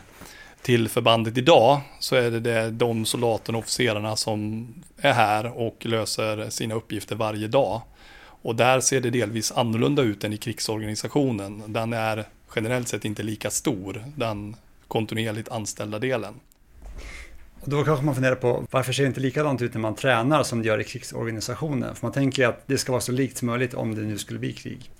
till 0.62 0.88
förbandet 0.88 1.38
idag 1.38 1.80
så 1.98 2.16
är 2.16 2.30
det, 2.30 2.40
det 2.40 2.70
de 2.70 3.04
soldaterna 3.04 3.58
och 3.58 3.64
officerarna 3.64 4.16
som 4.16 4.68
är 4.96 5.12
här 5.12 5.58
och 5.58 5.86
löser 5.86 6.50
sina 6.50 6.74
uppgifter 6.74 7.16
varje 7.16 7.48
dag. 7.48 7.82
Och 8.42 8.56
där 8.56 8.80
ser 8.80 9.00
det 9.00 9.10
delvis 9.10 9.52
annorlunda 9.52 10.02
ut 10.02 10.24
än 10.24 10.32
i 10.32 10.36
krigsorganisationen. 10.36 11.62
Den 11.66 11.92
är 11.92 12.24
generellt 12.56 12.88
sett 12.88 13.04
inte 13.04 13.22
lika 13.22 13.50
stor, 13.50 14.04
den 14.16 14.56
kontinuerligt 14.88 15.48
anställda 15.48 15.98
delen. 15.98 16.34
Och 17.62 17.70
då 17.70 17.84
kanske 17.84 18.04
man 18.04 18.14
funderar 18.14 18.34
på 18.34 18.66
varför 18.70 18.92
ser 18.92 19.02
det 19.02 19.06
inte 19.06 19.20
likadant 19.20 19.62
ut 19.62 19.74
när 19.74 19.80
man 19.80 19.94
tränar 19.94 20.42
som 20.42 20.62
det 20.62 20.68
gör 20.68 20.80
i 20.80 20.84
krigsorganisationen? 20.84 21.94
För 21.94 22.06
man 22.06 22.12
tänker 22.12 22.42
ju 22.42 22.48
att 22.48 22.62
det 22.66 22.78
ska 22.78 22.92
vara 22.92 23.00
så 23.00 23.12
likt 23.12 23.38
som 23.38 23.46
möjligt 23.46 23.74
om 23.74 23.94
det 23.94 24.02
nu 24.02 24.18
skulle 24.18 24.38
bli 24.38 24.52
krig. 24.52 24.90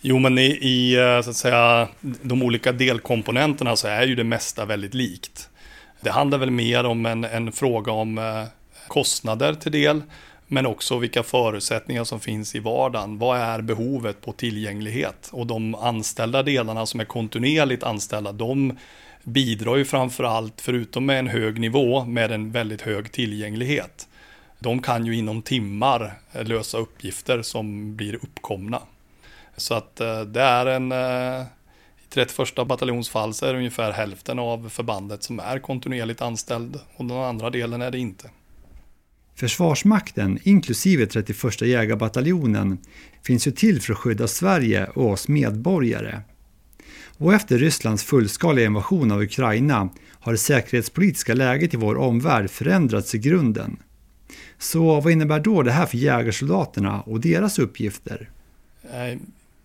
Jo, 0.00 0.18
men 0.18 0.38
i, 0.38 0.42
i 0.42 0.96
eh, 0.96 1.22
så 1.22 1.30
att 1.30 1.36
säga, 1.36 1.88
de 2.00 2.42
olika 2.42 2.72
delkomponenterna 2.72 3.76
så 3.76 3.88
är 3.88 4.06
ju 4.06 4.14
det 4.14 4.24
mesta 4.24 4.64
väldigt 4.64 4.94
likt. 4.94 5.48
Det 6.00 6.10
handlar 6.10 6.38
väl 6.38 6.50
mer 6.50 6.84
om 6.84 7.06
en, 7.06 7.24
en 7.24 7.52
fråga 7.52 7.92
om 7.92 8.18
eh, 8.18 8.44
kostnader 8.88 9.54
till 9.54 9.72
del, 9.72 10.02
men 10.46 10.66
också 10.66 10.98
vilka 10.98 11.22
förutsättningar 11.22 12.04
som 12.04 12.20
finns 12.20 12.54
i 12.54 12.58
vardagen. 12.58 13.18
Vad 13.18 13.38
är 13.38 13.60
behovet 13.60 14.20
på 14.20 14.32
tillgänglighet? 14.32 15.28
Och 15.32 15.46
de 15.46 15.74
anställda 15.74 16.42
delarna 16.42 16.86
som 16.86 17.00
är 17.00 17.04
kontinuerligt 17.04 17.82
anställda, 17.82 18.32
de 18.32 18.76
bidrar 19.24 19.76
ju 19.76 19.84
framför 19.84 20.24
allt, 20.24 20.60
förutom 20.60 21.06
med 21.06 21.18
en 21.18 21.26
hög 21.26 21.60
nivå, 21.60 22.04
med 22.04 22.32
en 22.32 22.52
väldigt 22.52 22.82
hög 22.82 23.12
tillgänglighet. 23.12 24.08
De 24.58 24.82
kan 24.82 25.06
ju 25.06 25.16
inom 25.16 25.42
timmar 25.42 26.18
eh, 26.32 26.44
lösa 26.44 26.78
uppgifter 26.78 27.42
som 27.42 27.96
blir 27.96 28.14
uppkomna. 28.14 28.82
Så 29.56 29.74
att 29.74 30.00
eh, 30.00 30.20
det 30.20 30.42
är 30.42 30.66
en... 30.66 30.92
Eh, 30.92 31.46
I 31.98 32.12
31 32.12 32.66
bataljonsfall 32.66 33.34
så 33.34 33.46
är 33.46 33.52
det 33.52 33.58
ungefär 33.58 33.92
hälften 33.92 34.38
av 34.38 34.68
förbandet 34.68 35.22
som 35.22 35.40
är 35.40 35.58
kontinuerligt 35.58 36.22
anställd 36.22 36.78
och 36.96 37.04
den 37.04 37.16
andra 37.16 37.50
delen 37.50 37.82
är 37.82 37.90
det 37.90 37.98
inte. 37.98 38.30
Försvarsmakten, 39.34 40.38
inklusive 40.42 41.06
31 41.06 41.60
jägarbataljonen, 41.62 42.78
finns 43.22 43.46
ju 43.46 43.50
till 43.50 43.82
för 43.82 43.92
att 43.92 43.98
skydda 43.98 44.28
Sverige 44.28 44.86
och 44.86 45.10
oss 45.10 45.28
medborgare. 45.28 46.20
Och 47.20 47.34
efter 47.34 47.58
Rysslands 47.58 48.04
fullskaliga 48.04 48.66
invasion 48.66 49.12
av 49.12 49.22
Ukraina 49.22 49.88
har 50.20 50.32
det 50.32 50.38
säkerhetspolitiska 50.38 51.34
läget 51.34 51.74
i 51.74 51.76
vår 51.76 51.96
omvärld 51.96 52.50
förändrats 52.50 53.14
i 53.14 53.18
grunden. 53.18 53.76
Så 54.58 55.00
vad 55.00 55.12
innebär 55.12 55.40
då 55.40 55.62
det 55.62 55.72
här 55.72 55.86
för 55.86 55.96
jägarsoldaterna 55.98 57.00
och 57.00 57.20
deras 57.20 57.58
uppgifter? 57.58 58.30
Eh, 58.82 59.18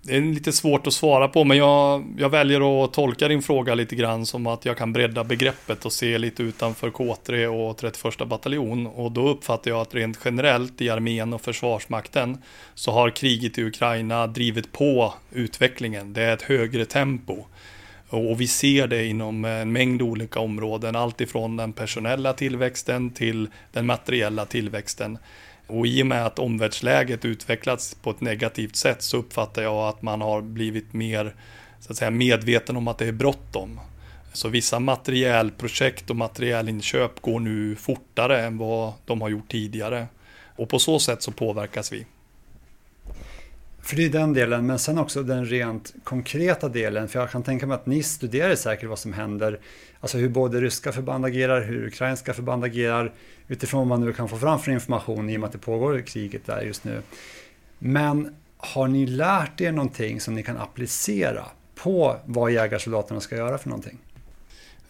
det 0.08 0.16
är 0.16 0.22
lite 0.22 0.52
svårt 0.52 0.88
att 0.88 0.94
svara 0.94 1.28
på, 1.28 1.44
men 1.44 1.58
jag, 1.58 2.06
jag 2.18 2.30
väljer 2.30 2.84
att 2.84 2.94
tolka 2.94 3.28
din 3.28 3.42
fråga 3.42 3.76
lite 3.76 3.96
grann 3.96 4.26
som 4.26 4.48
att 4.48 4.66
jag 4.66 4.78
kan 4.78 4.94
bredda 4.94 5.24
begreppet 5.24 5.86
och 5.86 5.94
se 5.94 6.18
lite 6.18 6.44
utanför 6.44 6.90
K3 6.90 7.46
och 7.46 7.78
31 7.78 8.28
bataljon. 8.28 8.88
Och 8.88 9.12
då 9.12 9.30
uppfattar 9.30 9.72
jag 9.72 9.82
att 9.82 9.96
rent 9.96 10.20
generellt 10.26 10.82
i 10.82 10.90
armén 10.90 11.34
och 11.34 11.42
försvarsmakten 11.42 12.38
så 12.76 12.92
har 12.92 13.10
kriget 13.10 13.58
i 13.58 13.64
Ukraina 13.64 14.28
drivit 14.28 14.72
på 14.72 15.14
utvecklingen. 15.32 16.14
Det 16.14 16.22
är 16.22 16.34
ett 16.34 16.42
högre 16.42 16.86
tempo. 16.86 17.46
Och 18.10 18.42
vi 18.42 18.48
ser 18.48 18.88
det 18.88 19.06
inom 19.06 19.46
en 19.46 19.72
mängd 19.72 20.02
olika 20.02 20.40
områden, 20.40 20.96
allt 20.96 21.22
ifrån 21.22 21.58
den 21.58 21.74
personella 21.74 22.34
tillväxten 22.34 23.10
till 23.10 23.48
den 23.72 23.86
materiella 23.86 24.46
tillväxten. 24.46 25.18
Och 25.68 25.88
i 25.88 26.04
och 26.04 26.08
med 26.08 26.26
att 26.26 26.40
omvärldsläget 26.40 27.26
utvecklats 27.26 27.96
på 27.96 28.12
ett 28.12 28.22
negativt 28.22 28.76
sätt 28.76 29.02
så 29.02 29.18
uppfattar 29.18 29.62
jag 29.62 29.88
att 29.88 30.02
man 30.02 30.22
har 30.22 30.42
blivit 30.42 30.94
mer 30.94 31.36
så 31.80 31.92
att 31.92 31.98
säga, 31.98 32.12
medveten 32.12 32.78
om 32.78 32.88
att 32.88 32.98
det 32.98 33.06
är 33.06 33.12
bråttom. 33.12 33.80
Så 34.34 34.50
vissa 34.50 34.80
materielprojekt 34.80 36.10
och 36.10 36.16
materielinköp 36.16 37.22
går 37.22 37.40
nu 37.40 37.76
fortare 37.76 38.46
än 38.46 38.58
vad 38.58 38.94
de 39.06 39.22
har 39.22 39.30
gjort 39.30 39.52
tidigare. 39.52 40.08
Och 40.56 40.70
på 40.70 40.80
så 40.80 41.00
sätt 41.00 41.22
så 41.22 41.32
påverkas 41.32 41.94
vi. 41.94 42.06
För 43.86 43.96
det 43.96 44.06
är 44.06 44.10
den 44.10 44.34
delen, 44.34 44.66
men 44.66 44.80
sen 44.80 44.98
också 44.98 45.24
den 45.24 45.46
rent 45.46 45.94
konkreta 46.04 46.70
delen. 46.70 47.08
För 47.08 47.20
jag 47.20 47.32
kan 47.32 47.44
tänka 47.44 47.68
mig 47.68 47.76
att 47.76 47.86
ni 47.86 48.04
studerar 48.04 48.56
säkert 48.56 48.90
vad 48.90 49.00
som 49.00 49.14
händer. 49.14 49.60
Alltså 50.00 50.18
hur 50.18 50.30
både 50.30 50.62
ryska 50.62 50.92
förband 50.92 51.26
agerar, 51.26 51.62
hur 51.62 51.88
ukrainska 51.88 52.34
förband 52.34 52.64
agerar. 52.64 53.14
Utifrån 53.48 53.80
vad 53.80 53.88
man 53.88 54.08
nu 54.08 54.14
kan 54.14 54.30
få 54.30 54.38
fram 54.38 54.60
för 54.60 54.72
information 54.72 55.30
i 55.30 55.36
och 55.36 55.40
med 55.40 55.48
att 55.48 55.54
det 55.54 55.58
pågår 55.58 56.02
kriget 56.02 56.46
där 56.46 56.62
just 56.62 56.84
nu. 56.84 57.02
Men 57.80 58.36
har 58.58 58.88
ni 58.88 59.08
lärt 59.08 59.62
er 59.62 59.72
någonting 59.72 60.22
som 60.22 60.36
ni 60.36 60.44
kan 60.44 60.58
applicera 60.58 61.46
på 61.76 62.18
vad 62.26 62.52
jägarsoldaterna 62.52 63.20
ska 63.20 63.36
göra 63.36 63.58
för 63.58 63.70
någonting? 63.70 63.98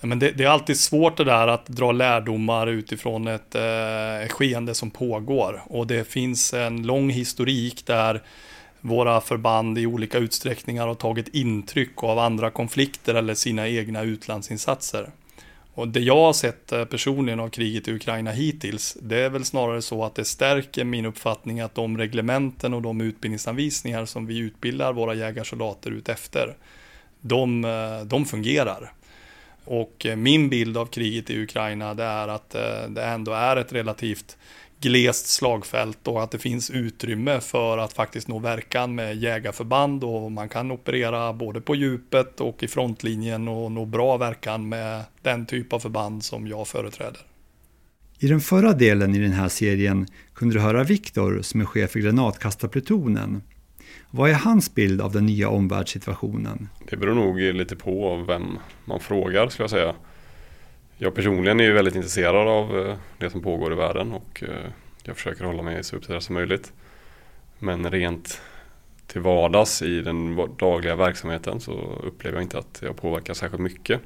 men 0.02 0.20
det, 0.20 0.32
det, 0.32 0.44
är 0.44 0.48
alltid 0.48 0.80
svårt 0.80 1.18
det 1.18 1.24
där 1.24 1.48
att 1.48 1.66
dra 1.66 1.92
lärdomar 1.92 2.68
utifrån 2.68 3.28
ett 3.28 3.56
eh, 3.56 4.30
skeende 4.30 4.74
som 4.74 4.92
pågår. 4.92 5.62
Och 5.66 5.88
det 5.88 6.08
finns 6.08 6.54
en 6.54 6.84
lång 6.84 7.10
historik 7.10 7.86
där 7.86 8.22
våra 8.86 9.22
förband 9.22 9.78
i 9.78 9.86
olika 9.86 10.18
utsträckningar 10.18 10.88
har 10.88 10.96
tagit 10.96 11.28
intryck 11.28 12.04
av 12.04 12.20
andra 12.20 12.52
konflikter 12.52 13.16
eller 13.16 13.34
sina 13.34 13.68
egna 13.68 14.02
utlandsinsatser. 14.02 15.10
Och 15.74 15.88
det 15.88 16.00
jag 16.00 16.16
har 16.16 16.34
sett 16.34 16.72
eh, 16.72 16.86
personligen 16.86 17.40
av 17.40 17.50
kriget 17.50 17.88
i 17.88 17.94
Ukraina 17.94 18.32
hittills, 18.32 18.98
det 19.02 19.18
är 19.18 19.30
väl 19.30 19.46
snarare 19.46 19.82
så 19.82 20.04
att 20.04 20.16
det 20.16 20.26
stärker 20.26 20.84
min 20.84 21.06
uppfattning 21.06 21.60
att 21.60 21.76
de 21.76 21.98
reglementen 21.98 22.74
och 22.74 22.82
de 22.82 23.02
utbildningsanvisningar 23.02 24.06
som 24.06 24.26
vi 24.26 24.38
utbildar 24.38 24.94
våra 24.94 25.14
jägarsoldater 25.14 25.92
ut 25.92 26.10
efter, 26.10 26.56
de, 27.22 27.66
eh, 27.66 28.02
de 28.06 28.26
fungerar. 28.26 28.94
Och 29.64 30.06
eh, 30.06 30.16
min 30.16 30.50
bild 30.50 30.78
av 30.78 30.86
kriget 30.86 31.30
i 31.30 31.44
Ukraina 31.44 31.94
det 31.94 32.04
är 32.04 32.28
att 32.28 32.50
det 32.88 33.04
ändå 33.04 33.32
är 33.32 33.58
ett 33.58 33.74
relativt 33.74 34.38
glest 34.82 35.28
slagfält 35.28 36.08
och 36.08 36.24
att 36.24 36.32
det 36.32 36.40
finns 36.40 36.70
utrymme 36.70 37.40
för 37.40 37.78
att 37.78 37.94
faktiskt 37.94 38.28
nå 38.28 38.40
verkan 38.40 38.96
med 38.96 39.16
jägarförband 39.16 40.04
och 40.04 40.32
man 40.32 40.50
kan 40.50 40.72
operera 40.72 41.34
både 41.34 41.62
på 41.62 41.76
djupet 41.76 42.42
och 42.42 42.64
i 42.64 42.68
frontlinjen 42.68 43.48
och 43.48 43.72
nå 43.72 43.86
bra 43.86 44.18
verkan 44.18 44.70
med 44.70 45.04
den 45.22 45.46
typ 45.46 45.74
av 45.74 45.80
förband 45.80 46.24
som 46.24 46.48
jag 46.48 46.68
företräder. 46.68 47.22
I 48.20 48.28
den 48.28 48.42
förra 48.42 48.74
delen 48.74 49.16
i 49.16 49.20
den 49.20 49.32
här 49.32 49.50
serien 49.50 50.08
kunde 50.34 50.56
du 50.56 50.60
höra 50.60 50.84
Viktor 50.84 51.42
som 51.42 51.62
är 51.62 51.66
chef 51.66 51.92
för 51.92 52.00
granatkastarplutonen. 52.00 53.42
Vad 54.12 54.30
är 54.30 54.34
hans 54.34 54.76
bild 54.76 55.02
av 55.02 55.12
den 55.12 55.26
nya 55.26 55.50
omvärldssituationen? 55.50 56.70
Det 56.90 56.98
beror 56.98 57.16
nog 57.16 57.40
lite 57.40 57.76
på 57.76 58.24
vem 58.28 58.44
man 58.86 59.00
frågar 59.00 59.50
skulle 59.50 59.64
jag 59.64 59.70
säga. 59.70 59.96
Jag 60.98 61.16
personligen 61.16 61.60
är 61.60 61.64
ju 61.64 61.74
väldigt 61.74 61.96
intresserad 61.96 62.48
av 62.48 62.80
eh, 62.80 62.98
det 63.18 63.30
som 63.30 63.42
pågår 63.42 63.74
i 63.74 63.76
världen 63.76 64.12
och 64.12 64.44
eh, 64.44 64.72
jag 65.04 65.16
försöker 65.16 65.46
hålla 65.46 65.62
mig 65.62 65.84
så 65.84 65.96
uppdaterad 65.96 66.24
som 66.24 66.36
möjligt. 66.36 66.74
Men 67.60 67.92
rent 67.92 68.42
till 69.08 69.22
vardags 69.22 69.82
i 69.82 70.02
den 70.02 70.36
dagliga 70.58 70.96
verksamheten 70.96 71.60
så 71.60 71.72
upplever 72.04 72.38
jag 72.38 72.44
inte 72.44 72.58
att 72.58 72.80
jag 72.82 72.98
påverkar 72.98 73.34
särskilt 73.34 73.62
mycket. 73.62 74.02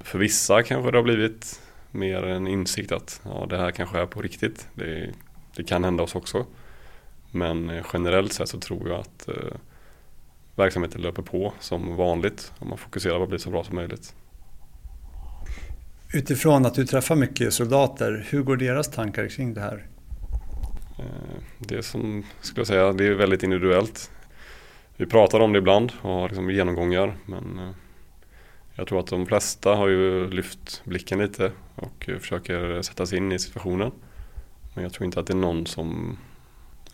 För 0.00 0.18
vissa 0.18 0.62
kanske 0.62 0.90
det 0.90 0.98
har 0.98 1.02
blivit 1.02 1.60
mer 1.90 2.22
en 2.22 2.46
insikt 2.46 2.92
att 2.92 3.20
ja, 3.24 3.46
det 3.50 3.58
här 3.58 3.70
kanske 3.70 3.98
är 3.98 4.06
på 4.06 4.22
riktigt. 4.22 4.68
Det, 4.74 5.10
det 5.56 5.64
kan 5.64 5.84
hända 5.84 6.02
oss 6.02 6.14
också. 6.14 6.46
Men 7.30 7.70
eh, 7.70 7.86
generellt 7.92 8.32
sett 8.32 8.48
så 8.48 8.60
tror 8.60 8.88
jag 8.88 9.00
att 9.00 9.28
eh, 9.28 9.56
verksamheten 10.54 11.00
löper 11.00 11.22
på 11.22 11.52
som 11.60 11.96
vanligt 11.96 12.52
om 12.58 12.68
man 12.68 12.78
fokuserar 12.78 13.16
på 13.16 13.22
att 13.22 13.28
bli 13.28 13.38
så 13.38 13.50
bra 13.50 13.64
som 13.64 13.74
möjligt. 13.74 14.14
Utifrån 16.12 16.66
att 16.66 16.74
du 16.74 16.86
träffar 16.86 17.16
mycket 17.16 17.54
soldater, 17.54 18.26
hur 18.30 18.42
går 18.42 18.56
deras 18.56 18.90
tankar 18.90 19.28
kring 19.28 19.54
det 19.54 19.60
här? 19.60 19.86
Eh, 20.98 21.42
det 21.58 21.82
som 21.82 22.24
skulle 22.40 22.60
jag 22.60 22.66
säga, 22.66 22.92
det 22.92 23.06
är 23.06 23.14
väldigt 23.14 23.42
individuellt. 23.42 24.10
Vi 24.96 25.06
pratar 25.06 25.40
om 25.40 25.52
det 25.52 25.58
ibland 25.58 25.92
och 26.02 26.10
har 26.10 26.28
liksom 26.28 26.50
genomgångar 26.50 27.16
men 27.26 27.58
eh, 27.58 27.70
jag 28.74 28.86
tror 28.86 29.00
att 29.00 29.06
de 29.06 29.26
flesta 29.26 29.74
har 29.74 29.88
ju 29.88 30.30
lyft 30.30 30.82
blicken 30.84 31.18
lite 31.18 31.52
och 31.74 32.10
försöker 32.20 32.82
sätta 32.82 33.06
sig 33.06 33.18
in 33.18 33.32
i 33.32 33.38
situationen. 33.38 33.92
Men 34.74 34.84
jag 34.84 34.92
tror 34.92 35.04
inte 35.04 35.20
att 35.20 35.26
det 35.26 35.32
är 35.32 35.36
någon 35.36 35.66
som 35.66 36.18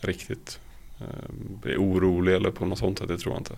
riktigt 0.01 0.61
eh, 1.01 1.33
blir 1.63 1.77
orolig 1.77 2.35
eller 2.35 2.51
på 2.51 2.67
något 2.67 2.79
sånt 2.79 2.99
sätt, 2.99 3.09
det 3.09 3.19
tror 3.19 3.35
jag 3.35 3.41
inte. 3.41 3.55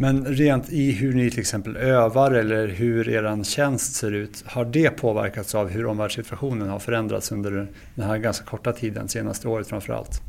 Men 0.00 0.24
rent 0.24 0.72
i 0.72 0.90
hur 0.92 1.12
ni 1.12 1.30
till 1.30 1.40
exempel 1.40 1.76
övar 1.76 2.30
eller 2.30 2.68
hur 2.68 3.08
er 3.08 3.44
tjänst 3.44 3.94
ser 3.94 4.12
ut, 4.12 4.44
har 4.46 4.64
det 4.64 4.90
påverkats 4.90 5.54
av 5.54 5.68
hur 5.68 5.86
omvärldssituationen 5.86 6.68
har 6.68 6.78
förändrats 6.78 7.32
under 7.32 7.50
den 7.94 8.06
här 8.06 8.18
ganska 8.18 8.44
korta 8.44 8.72
tiden, 8.72 9.08
senaste 9.08 9.48
året 9.48 9.68
framförallt? 9.68 10.20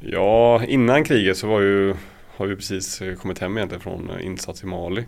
Ja, 0.00 0.64
innan 0.64 1.04
kriget 1.04 1.36
så 1.36 1.46
var 1.46 1.60
ju, 1.60 1.94
har 2.36 2.46
vi 2.46 2.56
precis 2.56 3.02
kommit 3.18 3.38
hem 3.38 3.56
egentligen 3.56 3.82
från 3.82 4.20
insats 4.20 4.62
i 4.62 4.66
Mali. 4.66 5.04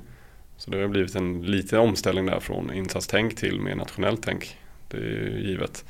Så 0.57 0.71
det 0.71 0.81
har 0.81 0.89
blivit 0.89 1.15
en 1.15 1.43
liten 1.43 1.79
omställning 1.79 2.27
där 2.27 2.41
från 2.41 2.73
insatstänk 2.73 3.37
till 3.37 3.61
mer 3.61 3.75
nationellt 3.75 4.23
tänk. 4.23 4.59
Det 4.89 4.97
är 4.97 5.01
ju 5.01 5.43
givet. 5.45 5.85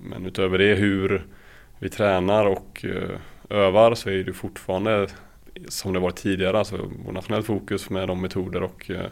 Men 0.00 0.26
utöver 0.26 0.58
det 0.58 0.74
hur 0.74 1.26
vi 1.78 1.88
tränar 1.88 2.46
och 2.46 2.84
eh, 2.84 3.18
övar 3.58 3.94
så 3.94 4.10
är 4.10 4.24
det 4.24 4.32
fortfarande 4.32 5.08
som 5.68 5.92
det 5.92 5.98
var 5.98 6.10
tidigare, 6.10 6.58
alltså 6.58 6.90
nationellt 7.12 7.46
fokus 7.46 7.90
med 7.90 8.08
de 8.08 8.20
metoder 8.20 8.62
och 8.62 8.90
eh, 8.90 9.06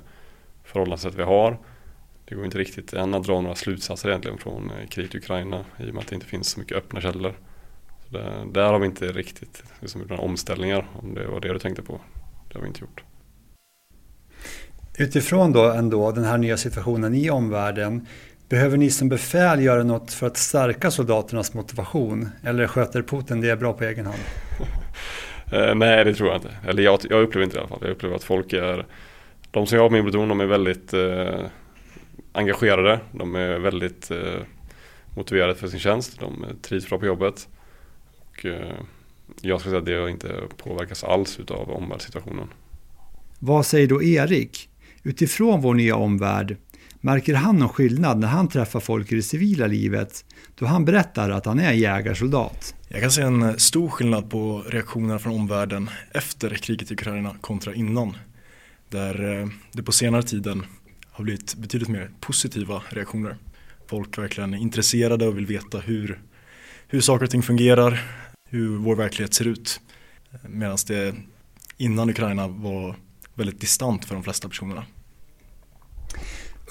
förhållningssätt 0.64 1.14
vi 1.14 1.22
har. 1.22 1.58
Det 2.24 2.34
går 2.34 2.44
inte 2.44 2.58
riktigt 2.58 2.92
än 2.92 3.14
att 3.14 3.24
dra 3.24 3.40
några 3.40 3.54
slutsatser 3.54 4.08
egentligen 4.08 4.38
från 4.38 4.70
eh, 4.70 4.88
kriget 4.88 5.14
i 5.14 5.18
Ukraina 5.18 5.64
i 5.78 5.90
och 5.90 5.94
med 5.94 6.02
att 6.02 6.08
det 6.08 6.14
inte 6.14 6.26
finns 6.26 6.48
så 6.48 6.60
mycket 6.60 6.76
öppna 6.76 7.00
källor. 7.00 7.34
Så 8.06 8.16
där, 8.18 8.44
där 8.52 8.72
har 8.72 8.78
vi 8.78 8.86
inte 8.86 9.12
riktigt 9.12 9.64
liksom, 9.80 10.00
gjort 10.00 10.10
några 10.10 10.22
omställningar 10.22 10.88
om 10.94 11.14
det 11.14 11.26
var 11.26 11.40
det 11.40 11.52
du 11.52 11.58
tänkte 11.58 11.82
på. 11.82 12.00
Det 12.48 12.54
har 12.54 12.62
vi 12.62 12.68
inte 12.68 12.80
gjort. 12.80 13.04
Utifrån 14.98 15.52
då 15.52 15.70
ändå 15.70 16.12
den 16.12 16.24
här 16.24 16.38
nya 16.38 16.56
situationen 16.56 17.14
i 17.14 17.30
omvärlden 17.30 18.06
Behöver 18.52 18.76
ni 18.76 18.90
som 18.90 19.08
befäl 19.08 19.62
göra 19.62 19.82
något 19.82 20.12
för 20.12 20.26
att 20.26 20.36
stärka 20.36 20.90
soldaternas 20.90 21.54
motivation? 21.54 22.28
Eller 22.44 22.66
sköter 22.66 23.02
Putin 23.02 23.40
det 23.40 23.56
bra 23.56 23.72
på 23.72 23.84
egen 23.84 24.06
hand? 24.06 24.18
Eh, 25.52 25.74
nej, 25.74 26.04
det 26.04 26.14
tror 26.14 26.28
jag 26.28 26.36
inte. 26.36 26.56
Eller 26.66 26.82
jag, 26.82 27.00
jag, 27.10 27.22
upplever 27.22 27.44
inte 27.44 27.56
det 27.56 27.60
i 27.60 27.60
alla 27.60 27.68
fall. 27.68 27.78
Jag 27.82 27.90
upplever 27.90 28.16
att 28.16 28.24
folk 28.24 28.52
är, 28.52 28.86
de 29.50 29.66
som 29.66 29.78
jobbar 29.78 29.88
på 29.88 29.94
min 29.94 30.04
pluton, 30.04 30.28
de 30.28 30.40
är 30.40 30.46
väldigt 30.46 30.92
eh, 30.92 31.46
engagerade. 32.32 33.00
De 33.12 33.34
är 33.34 33.58
väldigt 33.58 34.10
eh, 34.10 34.40
motiverade 35.16 35.54
för 35.54 35.68
sin 35.68 35.80
tjänst. 35.80 36.20
De 36.20 36.46
trivs 36.62 36.88
bra 36.88 36.98
på 36.98 37.06
jobbet. 37.06 37.48
Och, 38.18 38.46
eh, 38.46 38.74
jag 39.40 39.60
skulle 39.60 39.70
säga 39.70 40.00
att 40.00 40.04
det 40.04 40.10
inte 40.10 40.34
påverkas 40.56 41.04
alls 41.04 41.40
av 41.48 41.70
omvärldssituationen. 41.70 42.48
Vad 43.38 43.66
säger 43.66 43.86
då 43.86 44.02
Erik? 44.02 44.68
Utifrån 45.02 45.60
vår 45.60 45.74
nya 45.74 45.96
omvärld, 45.96 46.56
märker 47.00 47.34
han 47.34 47.56
någon 47.56 47.68
skillnad 47.68 48.18
när 48.18 48.28
han 48.28 48.48
träffar 48.48 48.80
folk 48.80 49.12
i 49.12 49.14
det 49.14 49.22
civila 49.22 49.66
livet 49.66 50.24
då 50.58 50.66
han 50.66 50.84
berättar 50.84 51.30
att 51.30 51.46
han 51.46 51.58
är 51.58 51.72
jägarsoldat? 51.72 52.74
Jag 52.94 53.00
kan 53.00 53.10
se 53.10 53.22
en 53.22 53.42
eh, 53.42 53.56
stor 53.56 53.88
skillnad 53.88 54.30
på 54.30 54.62
reaktionerna 54.66 55.18
från 55.18 55.32
omvärlden 55.32 55.90
efter 56.14 56.54
kriget 56.54 56.90
i 56.90 56.94
Ukraina 56.94 57.36
kontra 57.40 57.74
innan. 57.74 58.16
Där 58.88 59.40
eh, 59.40 59.48
det 59.72 59.82
på 59.82 59.92
senare 59.92 60.22
tiden 60.22 60.66
har 61.10 61.24
blivit 61.24 61.54
betydligt 61.54 61.88
mer 61.88 62.10
positiva 62.20 62.82
reaktioner. 62.88 63.36
Folk 63.86 64.18
verkligen 64.18 64.54
är 64.54 64.58
intresserade 64.58 65.26
och 65.26 65.36
vill 65.36 65.46
veta 65.46 65.78
hur, 65.78 66.22
hur 66.88 67.00
saker 67.00 67.24
och 67.24 67.30
ting 67.30 67.42
fungerar, 67.42 68.04
hur 68.48 68.76
vår 68.76 68.96
verklighet 68.96 69.34
ser 69.34 69.46
ut. 69.46 69.80
Medan 70.48 70.78
det 70.86 71.14
innan 71.76 72.10
Ukraina 72.10 72.48
var 72.48 72.96
väldigt 73.34 73.60
distant 73.60 74.04
för 74.04 74.14
de 74.14 74.24
flesta 74.24 74.48
personerna. 74.48 74.84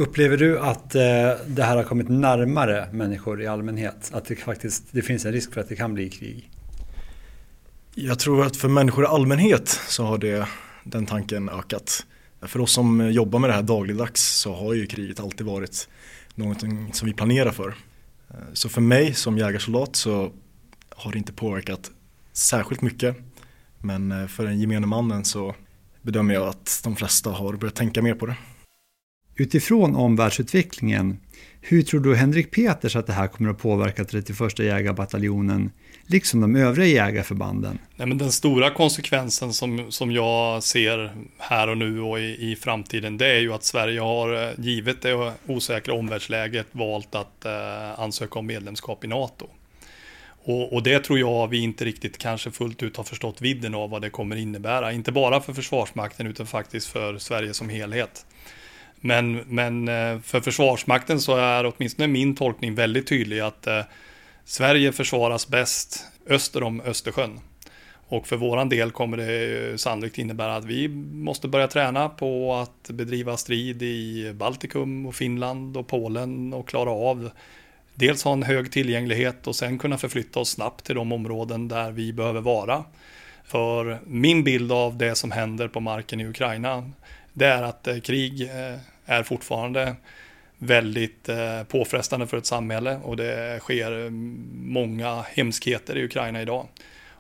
Upplever 0.02 0.38
du 0.38 0.60
att 0.60 0.96
eh, 0.96 1.02
det 1.48 1.64
här 1.64 1.76
har 1.76 1.84
kommit 1.84 2.10
närmare 2.10 2.88
människor 2.92 3.42
i 3.42 3.48
allmänhet? 3.48 4.12
Att 4.14 4.26
det 4.26 4.36
faktiskt 4.36 4.84
det 4.92 5.02
finns 5.02 5.26
en 5.26 5.32
risk 5.32 5.54
för 5.54 5.62
att 5.62 5.70
det 5.70 5.76
kan 5.76 5.94
bli 5.94 6.10
krig? 6.10 6.50
Jag 7.96 8.20
tror 8.20 8.46
att 8.46 8.58
för 8.58 8.68
människor 8.68 9.04
i 9.04 9.08
allmänhet 9.08 9.68
så 9.68 10.04
har 10.04 10.18
det, 10.18 10.48
den 10.84 11.06
tanken 11.06 11.50
ökat. 11.50 12.06
För 12.42 12.60
oss 12.60 12.72
som 12.72 13.12
jobbar 13.12 13.40
med 13.40 13.50
det 13.50 13.54
här 13.54 13.62
dagligdags 13.62 14.40
så 14.40 14.54
har 14.54 14.74
ju 14.74 14.86
kriget 14.86 15.20
alltid 15.20 15.48
varit 15.48 15.90
någonting 16.36 16.94
som 16.94 17.08
vi 17.08 17.14
planerar 17.14 17.52
för. 17.52 17.76
Eh, 18.30 18.36
så 18.54 18.70
för 18.70 18.82
mig 18.82 19.14
som 19.14 19.38
jägarsoldat 19.38 19.96
så 19.96 20.32
har 20.90 21.12
det 21.12 21.18
inte 21.18 21.34
påverkat 21.34 21.92
särskilt 22.34 22.82
mycket. 22.82 23.18
Men 23.78 24.12
eh, 24.12 24.28
för 24.28 24.46
den 24.46 24.60
gemene 24.60 24.88
mannen 24.88 25.26
så 25.26 25.56
bedömer 26.02 26.34
jag 26.34 26.48
att 26.48 26.82
de 26.84 26.96
flesta 26.96 27.30
har 27.30 27.54
börjat 27.54 27.76
tänka 27.76 28.02
mer 28.02 28.14
på 28.14 28.26
det. 28.26 28.36
Utifrån 29.42 29.96
omvärldsutvecklingen, 29.96 31.18
hur 31.62 31.82
tror 31.82 32.00
du 32.00 32.16
Henrik 32.16 32.52
Peters 32.52 32.96
att 32.96 33.08
det 33.08 33.14
här 33.14 33.28
kommer 33.28 33.50
att 33.50 33.58
påverka 33.58 34.06
31 34.06 34.60
jägarbataljonen, 34.60 35.72
liksom 36.06 36.42
de 36.42 36.56
övriga 36.56 37.06
jägarförbanden? 37.06 37.80
Nej, 37.96 38.08
men 38.08 38.18
den 38.18 38.32
stora 38.32 38.72
konsekvensen 38.74 39.54
som, 39.54 39.92
som 39.92 40.12
jag 40.12 40.64
ser 40.64 41.12
här 41.38 41.70
och 41.70 41.78
nu 41.78 42.02
och 42.02 42.20
i, 42.20 42.52
i 42.52 42.56
framtiden, 42.56 43.18
det 43.18 43.28
är 43.28 43.40
ju 43.40 43.54
att 43.54 43.64
Sverige 43.64 44.00
har, 44.00 44.44
eh, 44.44 44.50
givet 44.58 45.02
det 45.02 45.34
osäkra 45.48 45.94
omvärldsläget, 45.94 46.68
valt 46.72 47.16
att 47.16 47.46
eh, 47.46 48.00
ansöka 48.00 48.40
om 48.40 48.46
medlemskap 48.46 49.04
i 49.04 49.08
NATO. 49.08 49.48
Och, 50.44 50.74
och, 50.74 50.84
det 50.84 51.00
tror 51.00 51.20
jag 51.20 51.48
vi 51.48 51.58
inte 51.58 51.86
riktigt 51.86 52.18
kanske 52.18 52.52
fullt 52.52 52.84
ut 52.84 52.98
har 52.98 53.04
förstått 53.04 53.42
vidden 53.42 53.76
av 53.76 53.90
vad 53.90 54.02
det 54.02 54.10
kommer 54.10 54.36
innebära. 54.36 54.92
Inte 54.92 55.12
bara 55.12 55.42
för 55.42 55.54
Försvarsmakten 55.54 56.28
utan 56.28 56.48
faktiskt 56.48 56.88
för 56.88 57.18
Sverige 57.18 57.54
som 57.54 57.70
helhet. 57.70 58.26
Men, 59.02 59.44
men 59.48 59.88
eh, 59.88 60.20
för 60.20 60.42
Försvarsmakten 60.42 61.22
så 61.22 61.36
är 61.36 61.66
åtminstone 61.66 62.08
min 62.08 62.36
tolkning 62.36 62.76
väldigt 62.76 63.08
tydlig 63.08 63.40
att 63.40 63.68
eh, 63.68 63.82
Sverige 64.46 64.92
försvaras 64.92 65.48
bäst 65.48 66.06
öster 66.28 66.64
om 66.64 66.82
Östersjön. 66.82 67.40
Och 68.08 68.28
för 68.28 68.38
våran 68.38 68.70
del 68.70 68.92
kommer 68.92 69.18
det 69.18 69.70
eh, 69.70 69.76
sannolikt 69.76 70.18
innebära 70.18 70.56
att 70.56 70.66
vi 70.66 70.88
måste 71.14 71.48
börja 71.48 71.68
träna 71.68 72.10
på 72.10 72.54
att 72.54 72.90
bedriva 72.90 73.38
strid 73.38 73.84
i 73.84 74.32
Baltikum 74.34 75.06
och 75.06 75.16
Finland 75.16 75.78
och 75.78 75.88
Polen 75.88 76.54
och 76.54 76.68
klara 76.68 76.90
av 76.92 77.30
dels 77.96 78.24
ha 78.24 78.34
en 78.34 78.44
hög 78.44 78.72
tillgänglighet 78.72 79.48
och 79.48 79.56
sen 79.56 79.78
kunna 79.78 79.98
förflytta 79.98 80.40
oss 80.40 80.50
snabbt 80.50 80.86
till 80.86 80.96
de 80.96 81.12
områden 81.12 81.68
där 81.68 81.92
vi 81.92 82.14
behöver 82.14 82.42
vara. 82.42 82.84
För 83.46 84.00
min 84.06 84.44
bild 84.44 84.72
av 84.72 84.98
det 84.98 85.16
som 85.16 85.32
händer 85.32 85.68
på 85.68 85.80
marken 85.80 86.22
i 86.22 86.28
Ukraina, 86.28 86.92
det 87.34 87.46
är 87.46 87.64
att 87.64 87.88
krig 88.04 88.50
är 89.06 89.24
fortfarande 89.24 89.96
väldigt 90.58 91.30
eh, 91.30 91.64
påfrestande 91.64 92.28
för 92.28 92.38
ett 92.38 92.46
samhälle 92.46 93.00
och 93.04 93.18
det 93.18 93.60
sker 93.60 94.06
eh, 94.06 94.10
många 94.54 95.22
hemskheter 95.22 95.98
i 95.98 96.06
Ukraina 96.06 96.42
idag. 96.42 96.68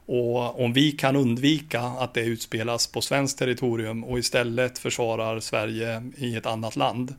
Och 0.05 0.63
om 0.63 0.73
vi 0.73 0.91
kan 0.91 1.15
undvika 1.15 1.81
att 1.81 2.13
det 2.13 2.21
utspelas 2.21 2.87
på 2.87 3.01
svenskt 3.01 3.39
territorium 3.39 4.03
och 4.03 4.19
istället 4.19 4.79
försvarar 4.79 5.39
Sverige 5.39 6.03
i 6.17 6.35
ett 6.35 6.45
annat 6.45 6.75
land, 6.75 7.15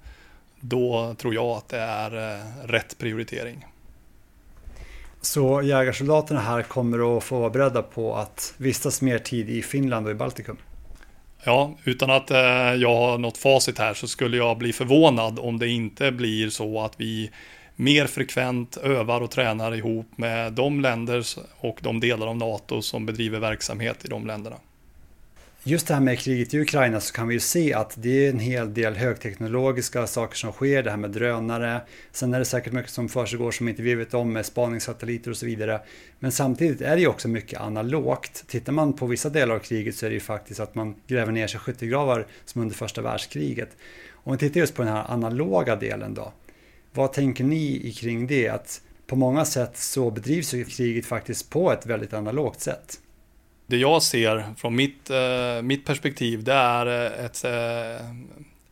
då 0.61 1.14
tror 1.18 1.35
jag 1.35 1.46
att 1.46 1.68
det 1.68 1.79
är 1.79 2.35
eh, 2.35 2.66
rätt 2.66 2.98
prioritering. 2.98 3.66
Så 5.20 5.62
jägarsoldaterna 5.62 6.40
här 6.40 6.62
kommer 6.62 7.16
att 7.16 7.25
få 7.25 7.38
vara 7.38 7.51
beredda 7.51 7.83
på 7.83 8.16
att 8.16 8.55
vistas 8.57 9.03
mer 9.03 9.18
tid 9.18 9.51
i 9.51 9.62
Finland 9.62 10.07
och 10.07 10.12
i 10.12 10.14
Baltikum? 10.14 10.57
Ja, 11.44 11.78
utan 11.85 12.11
att 12.11 12.31
eh, 12.31 12.38
jag 12.74 12.96
har 12.96 13.18
något 13.18 13.38
facit 13.38 13.78
här 13.78 13.94
så 13.94 14.09
skulle 14.09 14.37
jag 14.37 14.59
bli 14.59 14.72
förvånad 14.72 15.38
om 15.38 15.59
det 15.59 15.68
inte 15.68 16.12
blir 16.12 16.50
så 16.50 16.81
att 16.81 17.00
vi 17.00 17.31
mer 17.76 18.07
frekvent 18.07 18.76
övar 18.76 19.20
och 19.20 19.31
tränar 19.31 19.74
ihop 19.74 20.18
med 20.18 20.52
de 20.52 20.81
länder 20.81 21.24
och 21.61 21.78
de 21.81 22.00
delar 22.00 22.26
av 22.26 22.37
NATO 22.37 22.83
som 22.83 23.07
bedriver 23.07 23.38
verksamhet 23.38 24.05
i 24.05 24.09
de 24.09 24.26
länderna. 24.26 24.57
Just 25.64 25.87
det 25.87 25.94
här 25.94 26.01
med 26.01 26.18
kriget 26.18 26.55
i 26.55 26.61
Ukraina 26.61 27.01
så 27.01 27.12
kan 27.12 27.29
vi 27.29 27.35
ju 27.35 27.40
se 27.40 27.75
att 27.75 27.94
det 27.96 28.27
är 28.27 28.31
en 28.31 28.38
hel 28.38 28.75
del 28.75 28.96
högteknologiska 28.96 30.07
saker 30.07 30.37
som 30.37 30.53
sker, 30.53 30.83
det 30.83 30.90
här 30.90 30.96
med 30.96 31.11
drönare. 31.11 31.81
Sen 32.12 32.35
är 32.35 32.38
det 32.38 32.44
säkert 32.44 32.72
mycket 32.72 32.90
som 32.90 33.09
försiggår 33.09 33.51
som 33.51 33.68
inte 33.68 33.83
vi 33.83 33.94
vet 33.94 34.14
om 34.14 34.33
med 34.33 34.46
spaningssatelliter 34.46 35.31
och 35.31 35.37
så 35.37 35.46
vidare. 35.46 35.81
Men 36.18 36.33
samtidigt 36.33 36.81
är 36.81 36.96
det 36.96 37.01
ju 37.01 37.07
också 37.07 37.29
mycket 37.29 37.61
analogt. 37.61 38.44
Tittar 38.48 38.72
man 38.72 38.92
på 38.92 39.07
vissa 39.07 39.29
delar 39.29 39.55
av 39.55 39.59
kriget 39.59 39.96
så 39.96 40.07
är 40.07 40.11
det 40.11 40.14
ju 40.14 40.20
faktiskt 40.20 40.61
att 40.61 40.75
man 40.75 40.94
gräver 41.07 41.33
ner 41.33 41.46
sig 41.46 41.61
skyttegravar 41.61 42.27
som 42.44 42.62
under 42.62 42.75
första 42.75 43.03
världskriget. 43.03 43.77
Om 44.12 44.33
vi 44.33 44.38
tittar 44.38 44.61
just 44.61 44.75
på 44.75 44.83
den 44.83 44.92
här 44.92 45.05
analoga 45.09 45.77
delen 45.77 46.14
då. 46.14 46.33
Vad 46.92 47.12
tänker 47.12 47.44
ni 47.44 47.92
kring 47.92 48.27
det? 48.27 48.48
Att 48.48 48.81
på 49.07 49.16
många 49.16 49.44
sätt 49.44 49.77
så 49.77 50.11
bedrivs 50.11 50.55
ju 50.55 50.64
kriget 50.64 51.07
faktiskt 51.07 51.51
på 51.51 51.72
ett 51.72 51.87
väldigt 51.87 52.12
analogt 52.12 52.61
sätt 52.61 52.98
det 53.72 53.78
jag 53.78 54.02
ser 54.02 54.44
från 54.56 54.76
mitt, 54.76 55.11
eh, 55.11 55.62
mitt 55.62 55.85
perspektiv 55.85 56.44
det 56.44 56.52
är 56.52 56.87
eh, 56.87 57.24
ett, 57.24 57.44
eh, 57.44 58.06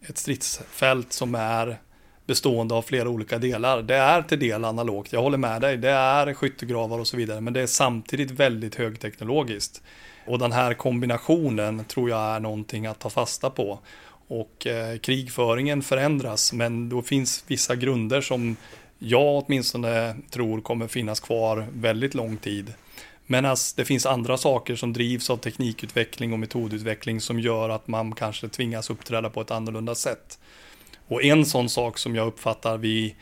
ett 0.08 0.18
stridsfält 0.18 1.12
som 1.12 1.34
är 1.34 1.78
bestående 2.26 2.74
av 2.74 2.82
flera 2.82 3.08
olika 3.08 3.38
delar. 3.38 3.82
Det 3.82 3.96
är 3.96 4.22
till 4.22 4.38
del 4.38 4.64
analogt, 4.64 5.12
jag 5.12 5.22
håller 5.22 5.38
med 5.38 5.60
dig. 5.60 5.76
Det 5.76 5.90
är 5.90 6.34
skyttegravar 6.34 6.98
och 6.98 7.06
så 7.06 7.16
vidare, 7.16 7.40
men 7.40 7.52
det 7.52 7.60
är 7.60 7.66
samtidigt 7.66 8.30
väldigt 8.30 8.74
högteknologiskt. 8.74 9.82
Och 10.26 10.38
den 10.38 10.52
här 10.52 10.74
kombinationen 10.74 11.84
tror 11.84 12.10
jag 12.10 12.20
är 12.20 12.40
någonting 12.40 12.86
att 12.86 12.98
ta 12.98 13.10
fasta 13.10 13.50
på. 13.50 13.78
Och 14.28 14.66
eh, 14.66 14.98
krigföringen 14.98 15.82
förändras, 15.82 16.52
men 16.52 16.88
då 16.88 17.02
finns 17.02 17.44
vissa 17.46 17.76
grunder 17.76 18.20
som 18.20 18.56
jag 18.98 19.44
åtminstone 19.44 20.16
tror 20.30 20.60
kommer 20.60 20.86
finnas 20.86 21.20
kvar 21.20 21.66
väldigt 21.72 22.14
lång 22.14 22.36
tid. 22.36 22.72
Men 23.30 23.56
det 23.76 23.84
finns 23.84 24.06
andra 24.06 24.36
saker 24.36 24.76
som 24.76 24.92
drivs 24.92 25.30
av 25.30 25.36
teknikutveckling 25.36 26.32
och 26.32 26.38
metodutveckling 26.38 27.20
som 27.20 27.40
gör 27.40 27.68
att 27.68 27.88
man 27.88 28.14
kanske 28.14 28.48
tvingas 28.48 28.90
uppträda 28.90 29.30
på 29.30 29.40
ett 29.40 29.50
annorlunda 29.50 29.94
sätt. 29.94 30.38
Och 31.08 31.24
en 31.24 31.46
sån 31.46 31.68
sak 31.68 31.98
som 31.98 32.14
jag 32.14 32.26
uppfattar 32.26 32.78
vi 32.78 33.14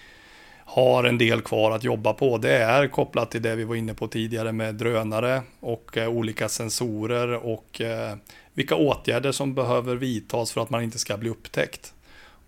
har 0.65 1.05
en 1.05 1.19
del 1.19 1.41
kvar 1.41 1.71
att 1.71 1.85
jobba 1.85 2.13
på, 2.13 2.39
det 2.39 2.57
är 2.57 2.89
kopplat 2.89 3.31
till 3.31 3.43
det 3.43 3.57
vi 3.57 3.65
var 3.65 3.75
inne 3.75 3.95
på 3.95 4.09
tidigare 4.09 4.53
med 4.53 4.75
drönare 4.75 5.43
och 5.61 5.97
eh, 5.97 6.09
olika 6.09 6.49
sensorer 6.49 7.35
och 7.35 7.81
eh, 7.81 8.17
vilka 8.55 8.77
åtgärder 8.77 9.33
som 9.33 9.55
behöver 9.55 9.97
vidtas 9.97 10.53
för 10.53 10.61
att 10.61 10.71
man 10.71 10.83
inte 10.83 10.99
ska 10.99 11.17
bli 11.17 11.31
upptäckt. 11.31 11.95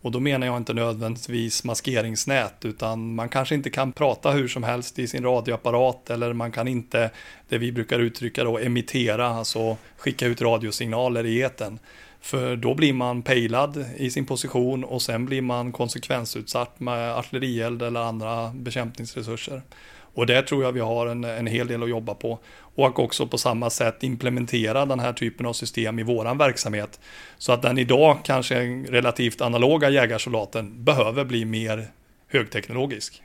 Och 0.03 0.11
då 0.11 0.21
menar 0.21 0.47
jag 0.47 0.57
inte 0.57 0.75
nödvändigtvis 0.75 1.65
maskeringsnät, 1.65 2.65
utan 2.65 3.15
man 3.15 3.29
kanske 3.29 3.55
inte 3.55 3.71
kan 3.71 3.93
prata 3.93 4.31
hur 4.31 4.49
som 4.49 4.63
helst 4.63 4.99
i 4.99 5.07
sin 5.07 5.25
radioapparat 5.25 6.11
eller 6.11 6.33
man 6.33 6.53
kan 6.53 6.69
inte, 6.69 7.11
det 7.49 7.59
vi 7.59 7.73
brukar 7.73 7.99
uttrycka 7.99 8.45
då, 8.45 8.59
emittera, 8.59 9.27
alltså 9.27 9.77
skicka 9.97 10.27
ut 10.27 10.43
radiosignaler 10.43 11.27
i 11.27 11.41
eten. 11.41 11.79
För 12.21 12.57
då 12.57 12.75
blir 12.75 12.93
man 12.93 13.23
pejlad 13.23 13.85
i 13.97 14.11
sin 14.11 14.27
position 14.27 14.85
och 14.85 15.03
sen 15.03 15.27
blir 15.27 15.43
man 15.43 15.73
konsekvensutsatt 15.73 16.81
med 16.81 17.17
artillerield 17.17 17.83
eller 17.83 18.01
andra 18.01 18.51
bekämpningsresurser. 18.55 19.63
Och 20.15 20.27
där 20.27 20.43
tror 20.43 20.65
jag 20.65 20.73
vi 20.73 20.81
har 20.81 21.07
en, 21.07 21.25
en 21.25 21.47
hel 21.47 21.67
del 21.67 21.83
att 21.83 21.89
jobba 21.89 22.15
på. 22.15 22.39
Och 22.59 22.99
också 22.99 23.27
på 23.27 23.39
samma 23.39 23.71
sätt 23.71 24.03
implementera 24.03 24.87
den 24.87 25.01
här 25.01 25.13
typen 25.13 25.47
av 25.47 25.53
system 25.53 25.99
i 25.99 26.03
våran 26.03 26.39
verksamhet. 26.39 27.01
Så 27.39 27.53
att 27.53 27.63
den 27.63 27.79
idag 27.79 28.19
kanske 28.25 28.57
relativt 28.89 29.41
analoga 29.41 29.91
jägarsoldaten 29.91 30.85
behöver 30.85 31.25
bli 31.25 31.45
mer 31.45 31.91
högteknologisk. 32.29 33.23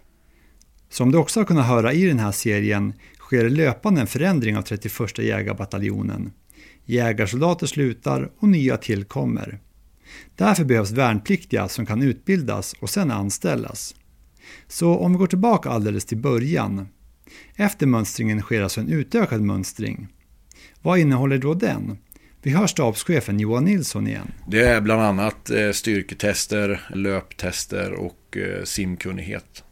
Som 0.89 1.11
du 1.11 1.17
också 1.17 1.39
har 1.39 1.45
kunnat 1.45 1.67
höra 1.67 1.93
i 1.93 2.05
den 2.05 2.19
här 2.19 2.31
serien 2.31 2.93
sker 3.19 3.49
löpande 3.49 4.01
en 4.01 4.07
förändring 4.07 4.57
av 4.57 4.61
31 4.61 5.17
jägarbataljonen. 5.17 6.31
Jägarsoldater 6.85 7.67
slutar 7.67 8.31
och 8.39 8.49
nya 8.49 8.77
tillkommer. 8.77 9.59
Därför 10.35 10.63
behövs 10.63 10.91
värnpliktiga 10.91 11.67
som 11.67 11.85
kan 11.85 12.01
utbildas 12.01 12.73
och 12.79 12.89
sedan 12.89 13.11
anställas. 13.11 13.95
Så 14.67 14.97
om 14.97 15.11
vi 15.11 15.17
går 15.17 15.27
tillbaka 15.27 15.69
alldeles 15.69 16.05
till 16.05 16.17
början. 16.17 16.87
Efter 17.55 17.85
mönstringen 17.85 18.41
sker 18.41 18.61
alltså 18.61 18.81
en 18.81 18.89
utökad 18.89 19.41
mönstring. 19.41 20.07
Vad 20.81 20.99
innehåller 20.99 21.37
då 21.37 21.53
den? 21.53 21.97
Vi 22.41 22.51
hör 22.51 22.67
stabschefen 22.67 23.39
Johan 23.39 23.65
Nilsson 23.65 24.07
igen. 24.07 24.31
Det 24.47 24.61
är 24.61 24.81
bland 24.81 25.01
annat 25.01 25.49
eh, 25.49 25.71
styrketester, 25.71 26.81
löptester 26.93 27.91
och 27.91 28.37
eh, 28.37 28.63
simkunnighet. 28.63 29.63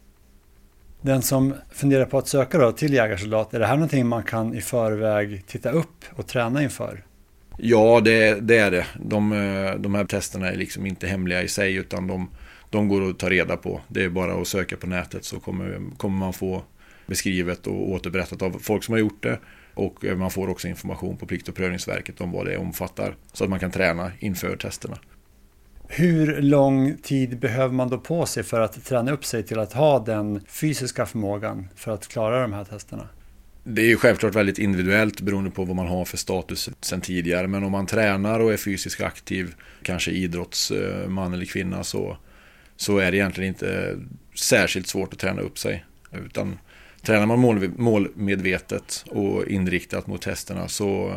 Den 1.04 1.22
som 1.22 1.54
funderar 1.70 2.04
på 2.04 2.18
att 2.18 2.28
söka 2.28 2.58
då 2.58 2.72
till 2.72 2.92
jägarsoldat, 2.92 3.54
är 3.54 3.58
det 3.58 3.66
här 3.66 3.74
någonting 3.74 4.06
man 4.06 4.22
kan 4.22 4.54
i 4.54 4.60
förväg 4.60 5.46
titta 5.46 5.70
upp 5.70 6.04
och 6.16 6.26
träna 6.26 6.62
inför? 6.62 7.04
Ja, 7.56 8.00
det, 8.00 8.40
det 8.40 8.58
är 8.58 8.70
det. 8.70 8.86
De, 9.00 9.32
eh, 9.32 9.74
de 9.74 9.94
här 9.94 10.04
testerna 10.04 10.48
är 10.48 10.56
liksom 10.56 10.86
inte 10.86 11.06
hemliga 11.06 11.42
i 11.42 11.48
sig 11.48 11.74
utan 11.74 12.06
de, 12.06 12.30
de 12.70 12.88
går 12.88 13.10
att 13.10 13.18
ta 13.18 13.30
reda 13.30 13.56
på. 13.56 13.80
Det 13.88 14.04
är 14.04 14.08
bara 14.08 14.40
att 14.40 14.48
söka 14.48 14.76
på 14.76 14.86
nätet 14.86 15.24
så 15.24 15.40
kommer, 15.40 15.80
kommer 15.96 16.18
man 16.18 16.32
få 16.32 16.62
beskrivet 17.06 17.66
och 17.66 17.90
återberättat 17.90 18.42
av 18.42 18.58
folk 18.60 18.84
som 18.84 18.92
har 18.92 18.98
gjort 18.98 19.22
det. 19.22 19.38
Och 19.74 20.04
eh, 20.04 20.16
man 20.16 20.30
får 20.30 20.48
också 20.48 20.68
information 20.68 21.16
på 21.16 21.26
Plikt 21.26 21.48
och 21.48 21.54
prövningsverket 21.54 22.20
om 22.20 22.32
vad 22.32 22.46
det 22.46 22.56
omfattar. 22.56 23.16
Så 23.32 23.44
att 23.44 23.50
man 23.50 23.60
kan 23.60 23.70
träna 23.70 24.12
inför 24.18 24.56
testerna. 24.56 24.98
Hur 25.96 26.42
lång 26.42 26.96
tid 26.96 27.38
behöver 27.38 27.74
man 27.74 27.88
då 27.88 27.98
på 27.98 28.26
sig 28.26 28.42
för 28.42 28.60
att 28.60 28.84
träna 28.84 29.12
upp 29.12 29.24
sig 29.24 29.42
till 29.42 29.58
att 29.58 29.72
ha 29.72 29.98
den 29.98 30.40
fysiska 30.48 31.06
förmågan 31.06 31.68
för 31.76 31.92
att 31.92 32.08
klara 32.08 32.42
de 32.42 32.52
här 32.52 32.64
testerna? 32.64 33.08
Det 33.64 33.82
är 33.82 33.86
ju 33.86 33.96
självklart 33.96 34.34
väldigt 34.34 34.58
individuellt 34.58 35.20
beroende 35.20 35.50
på 35.50 35.64
vad 35.64 35.76
man 35.76 35.86
har 35.86 36.04
för 36.04 36.16
status 36.16 36.70
sen 36.80 37.00
tidigare. 37.00 37.46
Men 37.46 37.64
om 37.64 37.72
man 37.72 37.86
tränar 37.86 38.40
och 38.40 38.52
är 38.52 38.56
fysiskt 38.56 39.00
aktiv, 39.00 39.54
kanske 39.82 40.10
idrottsman 40.10 41.32
eh, 41.32 41.32
eller 41.32 41.44
kvinna, 41.44 41.84
så 41.84 42.16
så 42.76 42.98
är 42.98 43.10
det 43.10 43.16
egentligen 43.16 43.48
inte 43.48 43.98
särskilt 44.34 44.86
svårt 44.86 45.12
att 45.12 45.18
träna 45.18 45.40
upp 45.40 45.58
sig. 45.58 45.84
Utan 46.12 46.58
tränar 47.02 47.26
man 47.26 47.38
mål, 47.38 47.68
målmedvetet 47.76 49.04
och 49.08 49.46
inriktat 49.46 50.06
mot 50.06 50.22
testerna 50.22 50.68
så 50.68 51.14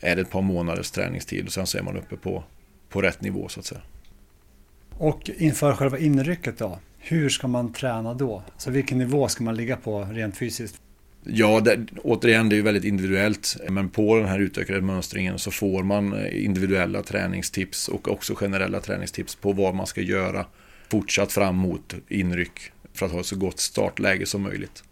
är 0.00 0.16
det 0.16 0.22
ett 0.22 0.30
par 0.30 0.42
månaders 0.42 0.90
träningstid 0.90 1.46
och 1.46 1.52
sen 1.52 1.66
så 1.66 1.78
är 1.78 1.82
man 1.82 1.96
uppe 1.96 2.16
på, 2.16 2.44
på 2.88 3.02
rätt 3.02 3.20
nivå 3.20 3.48
så 3.48 3.60
att 3.60 3.66
säga. 3.66 3.80
Och 5.00 5.30
inför 5.38 5.74
själva 5.74 5.98
inrycket 5.98 6.58
då? 6.58 6.78
Hur 6.98 7.28
ska 7.28 7.48
man 7.48 7.72
träna 7.72 8.14
då? 8.14 8.42
Så 8.58 8.70
vilken 8.70 8.98
nivå 8.98 9.28
ska 9.28 9.44
man 9.44 9.56
ligga 9.56 9.76
på 9.76 10.04
rent 10.04 10.36
fysiskt? 10.36 10.80
Ja, 11.24 11.60
det, 11.60 11.86
återigen, 12.02 12.48
det 12.48 12.54
är 12.54 12.56
ju 12.56 12.62
väldigt 12.62 12.84
individuellt. 12.84 13.56
Men 13.68 13.88
på 13.88 14.16
den 14.16 14.28
här 14.28 14.38
utökade 14.38 14.80
mönstringen 14.80 15.38
så 15.38 15.50
får 15.50 15.82
man 15.82 16.12
eh, 16.12 16.44
individuella 16.44 17.02
träningstips 17.02 17.88
och 17.88 18.08
också 18.08 18.34
generella 18.34 18.80
träningstips 18.80 19.34
på 19.34 19.52
vad 19.52 19.74
man 19.74 19.86
ska 19.86 20.00
göra 20.00 20.46
fortsatt 20.90 21.32
fram 21.32 21.56
mot 21.56 21.94
inryck 22.08 22.72
för 22.92 23.06
att 23.06 23.12
ha 23.12 23.20
ett 23.20 23.26
så 23.26 23.36
gott 23.36 23.60
startläge 23.60 24.26
som 24.26 24.42
möjligt. 24.42 24.84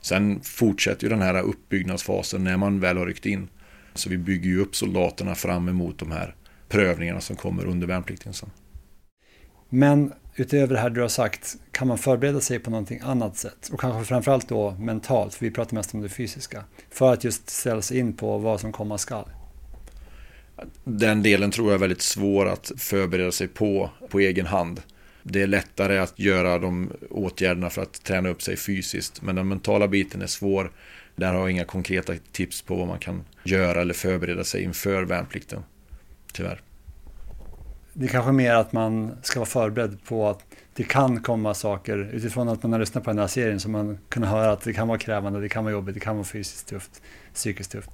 Sen 0.00 0.40
fortsätter 0.40 1.02
ju 1.04 1.08
den 1.08 1.22
här 1.22 1.42
uppbyggnadsfasen 1.42 2.44
när 2.44 2.56
man 2.56 2.80
väl 2.80 2.96
har 2.96 3.06
ryckt 3.06 3.26
in. 3.26 3.48
Så 3.94 4.10
vi 4.10 4.18
bygger 4.18 4.50
ju 4.50 4.60
upp 4.60 4.76
soldaterna 4.76 5.34
fram 5.34 5.68
emot 5.68 5.98
de 5.98 6.10
här 6.12 6.34
prövningarna 6.68 7.20
som 7.20 7.36
kommer 7.36 7.66
under 7.66 7.86
värnplikten 7.86 8.32
sen. 8.32 8.50
Men 9.68 10.12
utöver 10.36 10.74
det 10.74 10.80
här 10.80 10.90
du 10.90 11.00
har 11.00 11.08
sagt, 11.08 11.56
kan 11.70 11.88
man 11.88 11.98
förbereda 11.98 12.40
sig 12.40 12.58
på 12.58 12.70
någonting 12.70 13.00
annat 13.02 13.36
sätt? 13.36 13.70
Och 13.72 13.80
kanske 13.80 14.04
framförallt 14.04 14.48
då 14.48 14.70
mentalt, 14.70 15.34
för 15.34 15.44
vi 15.44 15.50
pratar 15.50 15.74
mest 15.74 15.94
om 15.94 16.02
det 16.02 16.08
fysiska. 16.08 16.64
För 16.90 17.12
att 17.12 17.24
just 17.24 17.50
ställa 17.50 17.82
sig 17.82 17.98
in 17.98 18.12
på 18.12 18.38
vad 18.38 18.60
som 18.60 18.72
komma 18.72 18.98
skall. 18.98 19.24
Den 20.84 21.22
delen 21.22 21.50
tror 21.50 21.68
jag 21.68 21.74
är 21.74 21.78
väldigt 21.78 22.02
svår 22.02 22.46
att 22.46 22.72
förbereda 22.76 23.32
sig 23.32 23.48
på, 23.48 23.90
på 24.08 24.20
egen 24.20 24.46
hand. 24.46 24.82
Det 25.22 25.42
är 25.42 25.46
lättare 25.46 25.98
att 25.98 26.18
göra 26.18 26.58
de 26.58 26.92
åtgärderna 27.10 27.70
för 27.70 27.82
att 27.82 28.04
träna 28.04 28.28
upp 28.28 28.42
sig 28.42 28.56
fysiskt. 28.56 29.22
Men 29.22 29.36
den 29.36 29.48
mentala 29.48 29.88
biten 29.88 30.22
är 30.22 30.26
svår. 30.26 30.72
Där 31.16 31.32
har 31.32 31.40
jag 31.40 31.50
inga 31.50 31.64
konkreta 31.64 32.14
tips 32.32 32.62
på 32.62 32.74
vad 32.74 32.88
man 32.88 32.98
kan 32.98 33.24
göra 33.44 33.80
eller 33.80 33.94
förbereda 33.94 34.44
sig 34.44 34.62
inför 34.62 35.02
värnplikten. 35.02 35.62
Tyvärr. 36.32 36.60
Det 37.96 38.04
är 38.04 38.08
kanske 38.08 38.32
mer 38.32 38.54
att 38.54 38.72
man 38.72 39.12
ska 39.22 39.40
vara 39.40 39.48
förberedd 39.48 40.04
på 40.04 40.28
att 40.28 40.44
det 40.74 40.82
kan 40.82 41.22
komma 41.22 41.54
saker 41.54 42.10
utifrån 42.12 42.48
att 42.48 42.62
man 42.62 42.72
har 42.72 42.80
lyssnat 42.80 43.04
på 43.04 43.10
den 43.10 43.18
här 43.18 43.26
serien 43.26 43.60
så 43.60 43.68
man 43.68 43.98
kan 44.08 44.22
höra 44.22 44.52
att 44.52 44.60
det 44.60 44.72
kan 44.72 44.88
vara 44.88 44.98
krävande, 44.98 45.40
det 45.40 45.48
kan 45.48 45.64
vara 45.64 45.72
jobbigt, 45.72 45.94
det 45.94 46.00
kan 46.00 46.16
vara 46.16 46.24
fysiskt 46.24 46.68
tufft, 46.68 47.02
psykiskt 47.34 47.72
tufft. 47.72 47.90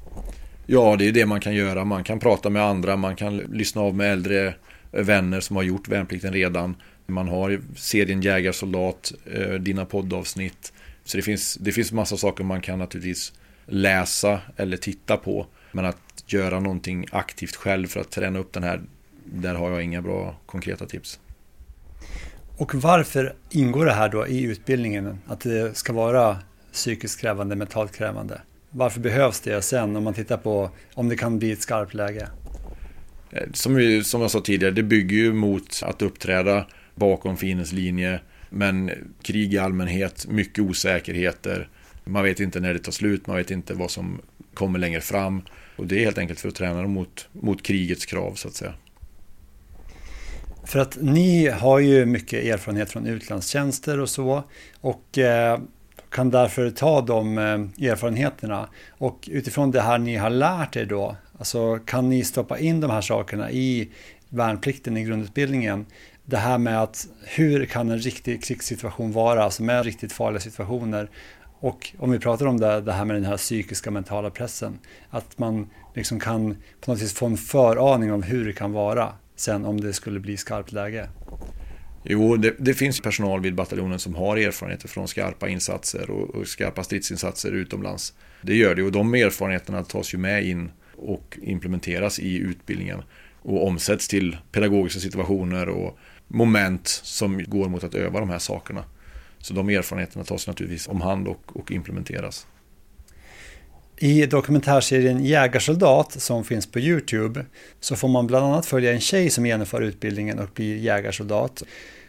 Ja, 0.66 0.96
det 0.96 1.08
är 1.08 1.12
det 1.12 1.26
man 1.26 1.40
kan 1.40 1.54
göra. 1.54 1.84
Man 1.84 2.04
kan 2.04 2.18
prata 2.18 2.50
med 2.50 2.62
andra, 2.62 2.96
man 2.96 3.16
kan 3.16 3.36
lyssna 3.36 3.82
av 3.82 3.94
med 3.94 4.12
äldre 4.12 4.54
vänner 4.90 5.40
som 5.40 5.56
har 5.56 5.62
gjort 5.62 5.88
värnplikten 5.88 6.32
redan. 6.32 6.76
Man 7.06 7.28
har 7.28 7.60
serien 7.76 8.22
Jägarsoldat, 8.22 9.12
eh, 9.32 9.52
dina 9.52 9.84
poddavsnitt. 9.84 10.72
Så 11.04 11.16
det 11.16 11.22
finns, 11.22 11.54
det 11.54 11.72
finns 11.72 11.92
massa 11.92 12.16
saker 12.16 12.44
man 12.44 12.60
kan 12.60 12.78
naturligtvis 12.78 13.32
läsa 13.66 14.40
eller 14.56 14.76
titta 14.76 15.16
på. 15.16 15.46
Men 15.72 15.84
att 15.84 16.24
göra 16.26 16.60
någonting 16.60 17.06
aktivt 17.12 17.56
själv 17.56 17.86
för 17.86 18.00
att 18.00 18.10
träna 18.10 18.38
upp 18.38 18.52
den 18.52 18.62
här, 18.62 18.80
där 19.32 19.54
har 19.54 19.70
jag 19.70 19.82
inga 19.82 20.02
bra 20.02 20.36
konkreta 20.46 20.86
tips. 20.86 21.20
Och 22.56 22.74
varför 22.74 23.34
ingår 23.50 23.84
det 23.84 23.92
här 23.92 24.08
då 24.08 24.26
i 24.26 24.42
utbildningen? 24.42 25.18
Att 25.26 25.40
det 25.40 25.76
ska 25.76 25.92
vara 25.92 26.36
psykiskt 26.72 27.20
krävande, 27.20 27.56
mentalt 27.56 27.92
krävande? 27.96 28.40
Varför 28.70 29.00
behövs 29.00 29.40
det 29.40 29.62
sen 29.62 29.96
om 29.96 30.04
man 30.04 30.14
tittar 30.14 30.36
på 30.36 30.70
om 30.94 31.08
det 31.08 31.16
kan 31.16 31.38
bli 31.38 31.52
ett 31.52 31.62
skarpt 31.62 31.94
läge? 31.94 32.28
Eh, 33.30 33.42
som, 33.52 33.74
vi, 33.74 34.04
som 34.04 34.20
jag 34.20 34.30
sa 34.30 34.40
tidigare, 34.40 34.74
det 34.74 34.82
bygger 34.82 35.16
ju 35.16 35.32
mot 35.32 35.82
att 35.82 36.02
uppträda 36.02 36.66
bakom 36.94 37.36
fiendens 37.36 37.72
linje. 37.72 38.20
Men 38.50 38.90
krig 39.22 39.54
i 39.54 39.58
allmänhet, 39.58 40.26
mycket 40.28 40.64
osäkerheter. 40.64 41.68
Man 42.04 42.24
vet 42.24 42.40
inte 42.40 42.60
när 42.60 42.72
det 42.72 42.78
tar 42.78 42.92
slut, 42.92 43.26
man 43.26 43.36
vet 43.36 43.50
inte 43.50 43.74
vad 43.74 43.90
som 43.90 44.20
kommer 44.54 44.78
längre 44.78 45.00
fram. 45.00 45.42
Och 45.76 45.86
det 45.86 45.98
är 45.98 46.04
helt 46.04 46.18
enkelt 46.18 46.40
för 46.40 46.48
att 46.48 46.54
träna 46.54 46.82
dem 46.82 46.90
mot, 46.90 47.28
mot 47.32 47.62
krigets 47.62 48.06
krav 48.06 48.34
så 48.34 48.48
att 48.48 48.54
säga. 48.54 48.74
För 50.64 50.78
att 50.78 50.98
ni 51.00 51.48
har 51.48 51.78
ju 51.78 52.06
mycket 52.06 52.44
erfarenhet 52.44 52.90
från 52.90 53.06
utlandstjänster 53.06 54.00
och 54.00 54.10
så. 54.10 54.42
Och 54.80 55.18
eh, 55.18 55.58
kan 56.10 56.30
därför 56.30 56.70
ta 56.70 57.00
de 57.00 57.38
eh, 57.38 57.90
erfarenheterna. 57.90 58.68
Och 58.90 59.28
utifrån 59.32 59.70
det 59.70 59.80
här 59.80 59.98
ni 59.98 60.16
har 60.16 60.30
lärt 60.30 60.76
er 60.76 60.84
då, 60.84 61.16
alltså 61.38 61.78
kan 61.78 62.08
ni 62.08 62.24
stoppa 62.24 62.58
in 62.58 62.80
de 62.80 62.90
här 62.90 63.00
sakerna 63.00 63.50
i 63.50 63.90
värnplikten 64.28 64.96
i 64.96 65.04
grundutbildningen. 65.04 65.86
Det 66.24 66.36
här 66.36 66.58
med 66.58 66.82
att 66.82 67.06
hur 67.24 67.64
kan 67.64 67.90
en 67.90 67.98
riktig 67.98 68.44
krigssituation 68.44 69.12
vara, 69.12 69.44
alltså 69.44 69.62
med 69.62 69.84
riktigt 69.84 70.12
farliga 70.12 70.40
situationer. 70.40 71.10
Och 71.60 71.92
om 71.98 72.10
vi 72.10 72.18
pratar 72.18 72.46
om 72.46 72.60
det, 72.60 72.80
det 72.80 72.92
här 72.92 73.04
med 73.04 73.16
den 73.16 73.24
här 73.24 73.36
psykiska 73.36 73.90
mentala 73.90 74.30
pressen, 74.30 74.78
att 75.10 75.38
man 75.38 75.70
liksom 75.94 76.20
kan 76.20 76.56
på 76.80 76.90
något 76.90 77.02
vis 77.02 77.14
få 77.14 77.26
en 77.26 77.36
föraning 77.36 78.12
om 78.12 78.22
hur 78.22 78.46
det 78.46 78.52
kan 78.52 78.72
vara 78.72 79.12
sen 79.40 79.64
om 79.64 79.80
det 79.80 79.92
skulle 79.92 80.20
bli 80.20 80.36
skarpt 80.36 80.72
läge. 80.72 81.08
Jo, 82.04 82.36
det, 82.36 82.54
det, 82.58 82.74
finns 82.74 83.00
personal 83.00 83.40
vid 83.40 83.54
bataljonen 83.54 83.98
som 83.98 84.14
har 84.14 84.36
erfarenheter 84.36 84.88
från 84.88 85.08
skarpa 85.08 85.48
insatser 85.48 86.10
och, 86.10 86.30
och 86.34 86.48
skarpa 86.48 86.84
stridsinsatser 86.84 87.52
utomlands. 87.52 88.14
Det 88.42 88.56
gör 88.56 88.74
det 88.74 88.82
och 88.82 88.92
de 88.92 89.14
erfarenheterna 89.14 89.84
tas 89.84 90.14
ju 90.14 90.18
med 90.18 90.44
in 90.44 90.70
och 90.96 91.38
implementeras 91.42 92.18
i 92.18 92.36
utbildningen 92.36 93.02
och 93.42 93.66
omsätts 93.66 94.08
till 94.08 94.36
pedagogiska 94.52 95.00
situationer 95.00 95.68
och 95.68 95.98
moment 96.28 96.88
som 96.88 97.44
går 97.44 97.68
mot 97.68 97.84
att 97.84 97.94
öva 97.94 98.20
de 98.20 98.30
här 98.30 98.38
sakerna. 98.38 98.84
Så 99.38 99.54
de 99.54 99.68
erfarenheterna 99.68 100.24
tas 100.24 100.46
naturligtvis 100.46 100.88
om 100.88 101.00
hand 101.00 101.28
och, 101.28 101.56
och 101.56 101.72
implementeras. 101.72 102.46
I 104.02 104.26
dokumentärserien 104.26 105.24
Jägarsoldat 105.24 106.12
som 106.12 106.44
finns 106.44 106.66
på 106.66 106.78
Youtube 106.80 107.46
så 107.80 107.96
får 107.96 108.08
man 108.08 108.26
bland 108.26 108.46
annat 108.46 108.66
följa 108.66 108.92
en 108.92 109.00
tjej 109.00 109.30
som 109.30 109.46
genomför 109.46 109.82
utbildningen 109.82 110.38
och 110.38 110.48
blir 110.54 110.76
jägarsoldat. 110.76 111.62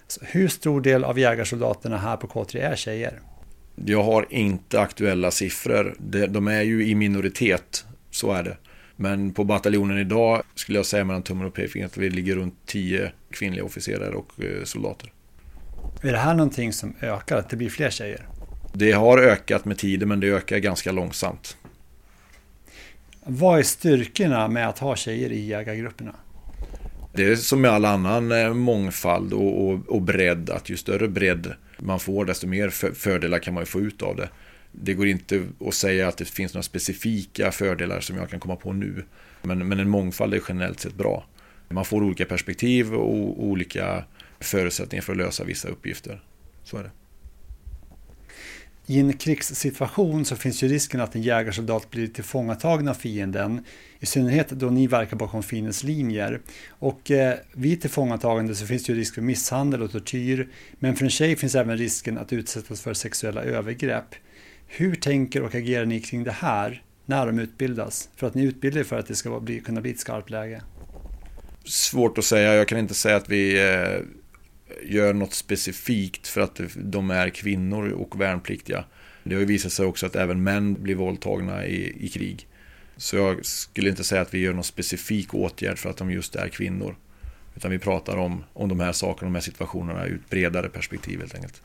Så 0.08 0.22
hur 0.26 0.48
stor 0.48 0.82
del 0.82 1.04
av 1.04 1.20
jägarsoldaterna 1.20 1.98
här 1.98 2.18
på 2.18 2.28
K3 2.28 2.72
är 2.72 2.76
tjejer? 2.76 3.20
Jag 3.86 4.04
har 4.04 4.26
inte 4.30 4.82
aktuella 4.82 5.32
siffror. 5.32 5.96
De 6.28 6.48
är 6.48 6.62
ju 6.62 6.88
i 6.88 6.96
minoritet, 6.96 7.86
så 8.12 8.32
är 8.32 8.44
det. 8.44 8.58
Men 8.96 9.34
på 9.34 9.44
bataljonen 9.44 9.98
idag 9.98 10.44
skulle 10.56 10.78
jag 10.78 10.86
säga 10.86 11.04
mellan 11.04 11.24
tummen 11.24 11.48
och 11.48 11.54
pekfingret 11.54 11.92
att 11.92 11.98
vi 11.98 12.10
ligger 12.10 12.36
runt 12.36 12.56
10 12.66 13.12
kvinnliga 13.32 13.64
officerare 13.64 14.16
och 14.16 14.44
eh, 14.44 14.64
soldater. 14.64 15.12
Är 16.02 16.12
det 16.12 16.18
här 16.18 16.34
någonting 16.34 16.74
som 16.74 16.94
ökar, 17.02 17.38
att 17.38 17.50
det 17.50 17.56
blir 17.56 17.70
fler 17.70 17.90
tjejer? 17.90 18.28
Det 18.74 18.92
har 18.92 19.18
ökat 19.18 19.66
med 19.66 19.78
tiden 19.78 20.10
men 20.10 20.20
det 20.20 20.28
ökar 20.28 20.58
ganska 20.58 20.92
långsamt. 20.92 21.58
Vad 23.34 23.60
är 23.60 23.64
styrkorna 23.64 24.48
med 24.48 24.70
att 24.70 24.80
ha 24.80 24.96
tjejer 24.96 25.32
i 25.32 25.46
jägargrupperna? 25.46 26.16
Det 27.14 27.24
är 27.24 27.36
som 27.36 27.62
med 27.62 27.72
all 27.72 27.86
annan 27.86 28.32
eh, 28.32 28.54
mångfald 28.54 29.34
och, 29.34 29.68
och, 29.68 29.80
och 29.88 30.02
bredd, 30.02 30.50
att 30.50 30.70
ju 30.70 30.78
större 30.78 31.08
bredd 31.08 31.54
man 31.78 32.00
får 32.00 32.26
desto 32.26 32.48
mer 32.48 32.70
fördelar 32.94 33.40
kan 33.40 33.54
man 33.54 33.62
ju 33.62 33.66
få 33.66 33.80
ut 33.80 34.02
av 34.02 34.16
det. 34.16 34.30
Det 34.72 34.94
går 34.94 35.08
inte 35.08 35.44
att 35.68 35.74
säga 35.74 36.08
att 36.08 36.18
det 36.18 36.26
finns 36.26 36.54
några 36.54 36.64
specifika 36.64 37.52
fördelar 37.52 38.00
som 38.00 38.18
jag 38.18 38.30
kan 38.30 38.40
komma 38.40 38.56
på 38.56 38.74
nu. 38.74 39.04
Men, 39.42 39.68
men 39.68 39.80
en 39.80 39.90
mångfald 39.90 40.34
är 40.34 40.42
generellt 40.48 40.80
sett 40.80 40.96
bra. 40.96 41.26
Man 41.70 41.86
får 41.86 42.04
olika 42.04 42.26
perspektiv 42.26 42.94
och 42.94 43.44
olika 43.44 44.04
förutsättningar 44.40 45.04
för 45.04 45.12
att 45.12 45.18
lösa 45.18 45.44
vissa 45.44 45.68
uppgifter. 45.68 46.22
Så 46.64 46.78
är 46.78 46.84
det. 46.84 46.92
I 48.88 49.00
en 49.00 49.14
krigssituation 49.14 50.26
så 50.26 50.36
finns 50.36 50.64
ju 50.64 50.68
risken 50.68 51.02
att 51.02 51.16
en 51.16 51.22
jägarsoldat 51.22 51.90
blir 51.90 52.08
tillfångatagen 52.08 52.88
av 52.88 52.94
fienden, 52.94 53.66
i 54.00 54.06
synnerhet 54.06 54.50
då 54.50 54.70
ni 54.70 54.88
verkar 54.88 55.18
bakom 55.18 55.44
fiendens 55.44 55.84
linjer. 55.84 56.42
Och 56.70 57.12
eh, 57.12 57.36
vid 57.54 57.82
tillfångatagande 57.82 58.56
så 58.56 58.66
finns 58.66 58.84
det 58.84 58.94
ju 58.94 59.00
risk 59.00 59.16
för 59.16 59.22
misshandel 59.22 59.82
och 59.82 59.92
tortyr, 59.92 60.48
men 60.80 60.96
för 60.96 61.04
en 61.04 61.10
tjej 61.12 61.36
finns 61.36 61.56
även 61.56 61.78
risken 61.78 62.18
att 62.18 62.34
utsättas 62.34 62.82
för 62.82 62.94
sexuella 62.94 63.44
övergrepp. 63.44 64.16
Hur 64.68 64.96
tänker 64.96 65.44
och 65.44 65.56
agerar 65.56 65.86
ni 65.86 66.00
kring 66.00 66.24
det 66.24 66.32
här 66.32 66.84
när 67.06 67.26
de 67.26 67.40
utbildas? 67.40 68.10
För 68.16 68.28
att 68.28 68.36
ni 68.36 68.44
utbildar 68.44 68.84
för 68.84 69.00
att 69.00 69.08
det 69.08 69.16
ska 69.16 69.40
bli, 69.40 69.60
kunna 69.60 69.82
bli 69.82 69.92
ett 69.92 70.00
skarpt 70.00 70.30
läge. 70.30 70.62
Svårt 71.66 72.18
att 72.18 72.26
säga, 72.26 72.54
jag 72.54 72.68
kan 72.68 72.80
inte 72.80 72.94
säga 72.94 73.16
att 73.16 73.30
vi 73.30 73.60
eh 73.60 74.21
gör 74.86 75.14
något 75.14 75.34
specifikt 75.34 76.28
för 76.28 76.42
att 76.42 76.62
de 76.76 77.12
är 77.12 77.30
kvinnor 77.30 77.92
och 77.92 78.22
värnpliktiga. 78.22 78.84
Det 79.24 79.36
har 79.36 79.40
ju 79.40 79.46
visat 79.46 79.72
sig 79.72 79.86
också 79.86 80.06
att 80.06 80.16
även 80.16 80.44
män 80.44 80.84
blir 80.84 80.96
våldtagna 80.96 81.66
i, 81.66 82.06
i 82.06 82.10
krig. 82.10 82.48
Så 82.98 83.16
jag 83.16 83.46
skulle 83.46 83.90
inte 83.90 84.04
säga 84.04 84.22
att 84.22 84.34
vi 84.34 84.40
gör 84.40 84.54
någon 84.54 84.64
specifik 84.64 85.34
åtgärd 85.34 85.78
för 85.78 85.90
att 85.90 85.98
de 85.98 86.12
just 86.12 86.36
är 86.36 86.48
kvinnor. 86.48 86.96
Utan 87.56 87.72
vi 87.72 87.80
pratar 87.80 88.18
om, 88.18 88.44
om 88.54 88.70
de 88.70 88.80
här 88.80 88.92
sakerna, 88.92 89.28
de 89.28 89.36
här 89.36 89.42
situationerna 89.42 90.06
ur 90.06 90.16
ett 90.16 90.30
bredare 90.30 90.70
perspektiv 90.70 91.20
helt 91.20 91.36
enkelt. 91.36 91.62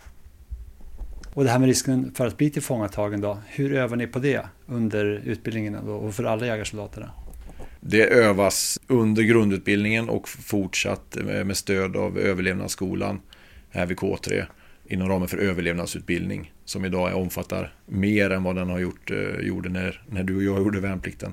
Och 1.34 1.44
det 1.44 1.50
här 1.50 1.58
med 1.58 1.66
risken 1.66 2.12
för 2.14 2.26
att 2.26 2.36
bli 2.36 2.50
tillfångatagen 2.50 3.20
då, 3.20 3.38
hur 3.46 3.72
övar 3.72 3.96
ni 3.96 4.06
på 4.06 4.18
det 4.18 4.46
under 4.66 5.04
utbildningen 5.04 5.74
och 5.74 6.14
för 6.14 6.24
alla 6.24 6.46
jägarsoldaterna? 6.46 7.10
Det 7.80 8.06
övas 8.06 8.78
under 8.86 9.22
grundutbildningen 9.22 10.08
och 10.08 10.28
fortsatt 10.28 11.16
med 11.24 11.56
stöd 11.56 11.96
av 11.96 12.18
överlevnadsskolan 12.18 13.20
här 13.70 13.86
vid 13.86 13.96
K3 13.96 14.44
inom 14.88 15.08
ramen 15.08 15.28
för 15.28 15.38
överlevnadsutbildning 15.38 16.52
som 16.64 16.84
idag 16.84 17.16
omfattar 17.16 17.74
mer 17.86 18.30
än 18.30 18.42
vad 18.42 18.56
den 18.56 18.70
har 18.70 18.78
gjort, 18.78 19.10
eh, 19.10 19.46
gjorde 19.46 19.68
när, 19.68 20.02
när 20.10 20.22
du 20.22 20.36
och 20.36 20.42
jag 20.42 20.58
gjorde 20.58 20.80
värnplikten. 20.80 21.32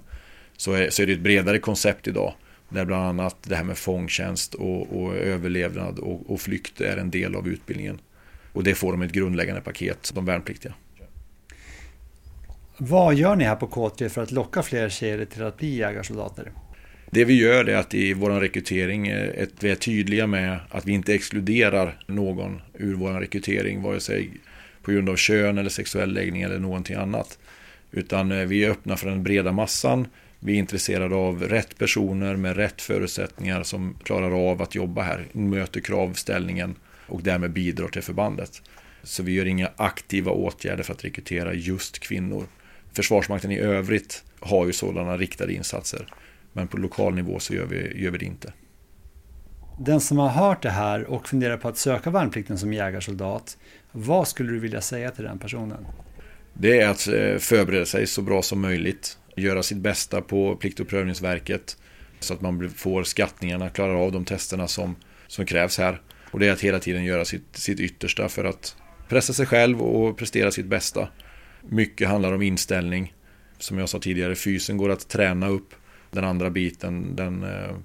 Så 0.58 0.74
är, 0.74 0.90
så 0.90 1.02
är 1.02 1.08
det 1.08 1.14
ett 1.14 1.20
bredare 1.20 1.60
koncept 1.60 2.08
idag 2.08 2.34
där 2.70 2.86
bland 2.86 3.06
annat 3.06 3.36
det 3.44 3.56
här 3.56 3.64
med 3.64 3.78
fångtjänst 3.78 4.54
och, 4.54 5.04
och 5.04 5.16
överlevnad 5.16 6.00
och, 6.00 6.32
och 6.32 6.42
flykt 6.42 6.82
är 6.82 6.98
en 6.98 7.12
del 7.12 7.36
av 7.36 7.48
utbildningen. 7.48 8.00
Och 8.52 8.64
det 8.64 8.76
får 8.76 8.92
de 8.92 9.02
ett 9.02 9.12
grundläggande 9.12 9.62
paket, 9.62 10.12
de 10.16 10.26
värnpliktiga. 10.26 10.74
Vad 12.78 13.16
gör 13.16 13.36
ni 13.36 13.44
här 13.44 13.56
på 13.56 13.68
K3 13.68 14.10
för 14.10 14.24
att 14.24 14.32
locka 14.32 14.64
fler 14.64 14.90
tjejer 14.90 15.26
till 15.26 15.44
att 15.44 15.58
bli 15.58 15.76
jägarsoldater? 15.76 16.52
Det 17.12 17.26
vi 17.26 17.34
gör 17.34 17.70
är 17.70 17.76
att 17.76 17.94
i 17.94 18.14
vår 18.14 18.30
rekrytering 18.30 19.08
eh, 19.08 19.42
är 19.42 19.48
vi 19.60 19.72
är 19.72 19.76
tydliga 19.76 20.28
med 20.28 20.60
att 20.70 20.86
vi 20.86 20.92
inte 20.92 21.14
exkluderar 21.14 22.04
någon 22.08 22.62
ur 22.74 22.94
vår 22.94 23.12
rekrytering, 23.12 23.82
vare 23.82 24.00
sig 24.00 24.30
på 24.82 24.92
grund 24.92 25.10
av 25.10 25.16
kön 25.16 25.58
eller 25.58 25.70
sexuell 25.70 26.14
läggning 26.14 26.42
eller 26.42 26.60
någonting 26.60 26.96
annat. 26.96 27.40
Utan 27.92 28.32
eh, 28.32 28.46
vi 28.46 28.64
är 28.64 28.70
öppna 28.70 28.98
för 28.98 29.10
den 29.10 29.24
breda 29.24 29.52
massan. 29.52 30.08
Vi 30.40 30.54
är 30.54 30.60
intresserade 30.60 31.16
av 31.16 31.44
rätt 31.44 31.78
personer 31.78 32.36
med 32.36 32.56
rätt 32.56 32.82
förutsättningar 32.82 33.64
som 33.64 33.98
klarar 34.04 34.50
av 34.52 34.62
att 34.62 34.76
jobba 34.76 35.02
här, 35.02 35.26
möter 35.32 35.80
kravställningen 35.80 36.76
och 37.08 37.22
därmed 37.24 37.52
bidrar 37.52 37.88
till 37.88 38.02
förbandet. 38.02 38.62
Så 39.04 39.24
vi 39.24 39.32
gör 39.32 39.46
inga 39.46 39.70
aktiva 39.76 40.32
åtgärder 40.32 40.84
för 40.84 40.94
att 40.94 41.06
rekrytera 41.06 41.54
just 41.54 42.00
kvinnor. 42.00 42.46
Försvarsmakten 42.96 43.52
i 43.52 43.60
övrigt 43.60 44.24
har 44.40 44.66
ju 44.66 44.74
sådana 44.74 45.18
riktade 45.18 45.54
insatser. 45.54 46.08
Men 46.54 46.68
på 46.68 46.78
lokal 46.78 47.16
nivå 47.16 47.40
så 47.40 47.54
gör 47.54 47.66
vi, 47.66 48.04
gör 48.04 48.12
vi 48.12 48.18
det 48.18 48.26
inte. 48.26 48.54
Den 49.80 50.02
som 50.02 50.18
har 50.18 50.30
hört 50.30 50.62
det 50.62 50.70
här 50.70 51.04
och 51.04 51.28
funderar 51.28 51.58
på 51.58 51.68
att 51.68 51.78
söka 51.78 52.10
värnplikten 52.10 52.58
som 52.58 52.74
jägarsoldat, 52.74 53.58
vad 53.92 54.28
skulle 54.28 54.52
du 54.52 54.60
vilja 54.60 54.82
säga 54.82 55.12
till 55.12 55.24
den 55.24 55.40
personen? 55.40 55.86
Det 56.54 56.82
är 56.82 56.90
att 56.90 57.08
eh, 57.08 57.38
förbereda 57.38 57.86
sig 57.86 58.08
så 58.08 58.22
bra 58.22 58.42
som 58.42 58.62
möjligt. 58.62 59.18
Göra 59.36 59.64
sitt 59.64 59.78
bästa 59.78 60.22
på 60.22 60.56
Plikt 60.56 60.80
och 60.80 60.88
prövningsverket. 60.88 61.78
Så 62.20 62.34
att 62.34 62.42
man 62.42 62.70
får 62.70 63.04
skattningarna, 63.04 63.70
klarar 63.70 63.96
av 63.96 64.12
de 64.12 64.26
testerna 64.26 64.68
som, 64.68 64.96
som 65.28 65.46
krävs 65.46 65.78
här. 65.78 66.02
Och 66.32 66.40
det 66.40 66.48
är 66.48 66.52
att 66.52 66.62
hela 66.62 66.80
tiden 66.80 67.04
göra 67.04 67.26
sitt, 67.26 67.58
sitt 67.58 67.80
yttersta 67.80 68.30
för 68.30 68.44
att 68.44 68.76
pressa 69.10 69.34
sig 69.34 69.46
själv 69.46 69.82
och 69.82 70.18
prestera 70.18 70.52
sitt 70.52 70.66
bästa. 70.66 71.10
Mycket 71.70 72.08
handlar 72.08 72.34
om 72.34 72.42
inställning. 72.42 73.14
Som 73.58 73.78
jag 73.78 73.90
sa 73.90 74.00
tidigare, 74.00 74.36
fysen 74.36 74.78
går 74.78 74.90
att 74.90 75.10
träna 75.10 75.48
upp. 75.48 75.74
Den 76.12 76.24
andra 76.24 76.50
biten, 76.50 77.16
den 77.16 77.44
eh, 77.44 77.76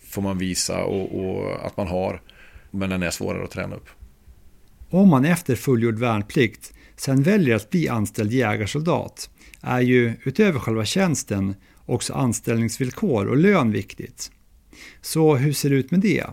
får 0.00 0.22
man 0.22 0.38
visa 0.38 0.84
och, 0.84 1.24
och 1.24 1.66
att 1.66 1.76
man 1.76 1.86
har. 1.86 2.20
Men 2.70 2.90
den 2.90 3.02
är 3.02 3.10
svårare 3.10 3.44
att 3.44 3.50
träna 3.50 3.76
upp. 3.76 3.88
Om 4.90 5.08
man 5.08 5.24
efter 5.24 5.56
fullgjord 5.56 5.98
värnplikt 5.98 6.74
sen 6.96 7.22
väljer 7.22 7.56
att 7.56 7.70
bli 7.70 7.88
anställd 7.88 8.32
jägarsoldat 8.32 9.30
är 9.60 9.80
ju 9.80 10.12
utöver 10.24 10.58
själva 10.58 10.84
tjänsten 10.84 11.54
också 11.86 12.12
anställningsvillkor 12.12 13.26
och 13.26 13.36
lön 13.36 13.72
viktigt. 13.72 14.30
Så 15.00 15.36
hur 15.36 15.52
ser 15.52 15.70
det 15.70 15.76
ut 15.76 15.90
med 15.90 16.00
det? 16.00 16.24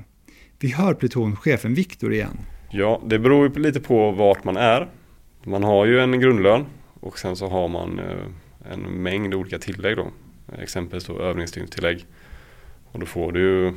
Vi 0.60 0.72
hör 0.72 0.94
plutonchefen 0.94 1.74
Viktor 1.74 2.14
igen. 2.14 2.38
Ja, 2.72 3.02
det 3.06 3.20
beror 3.20 3.50
ju 3.50 3.62
lite 3.62 3.80
på 3.80 4.12
vart 4.12 4.44
man 4.44 4.58
är. 4.58 4.90
Man 5.44 5.64
har 5.64 5.86
ju 5.86 6.00
en 6.00 6.20
grundlön 6.20 6.66
och 7.00 7.20
sen 7.20 7.36
så 7.36 7.48
har 7.48 7.68
man 7.68 8.00
eh, 8.00 8.72
en 8.72 8.82
mängd 8.82 9.34
olika 9.34 9.60
tillägg 9.60 9.98
då. 9.98 10.08
Exempelvis 10.58 11.06
då 11.06 11.20
övningsdygnstillägg. 11.20 12.06
Och 12.92 13.00
då 13.00 13.06
får 13.06 13.32
du 13.32 13.74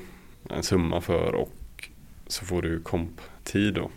en 0.51 0.63
summa 0.63 1.01
för 1.01 1.35
och 1.35 1.89
så 2.27 2.45
får 2.45 2.63
du 2.63 2.81
komptid 2.81 3.75
då. 3.75 3.91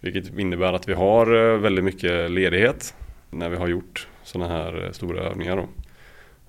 Vilket 0.00 0.38
innebär 0.38 0.72
att 0.72 0.88
vi 0.88 0.94
har 0.94 1.52
eh, 1.52 1.58
väldigt 1.58 1.84
mycket 1.84 2.30
ledighet 2.30 2.94
när 3.30 3.48
vi 3.48 3.56
har 3.56 3.68
gjort 3.68 4.08
sådana 4.22 4.52
här 4.52 4.84
eh, 4.84 4.90
stora 4.90 5.20
övningar. 5.20 5.56
Då. 5.56 5.68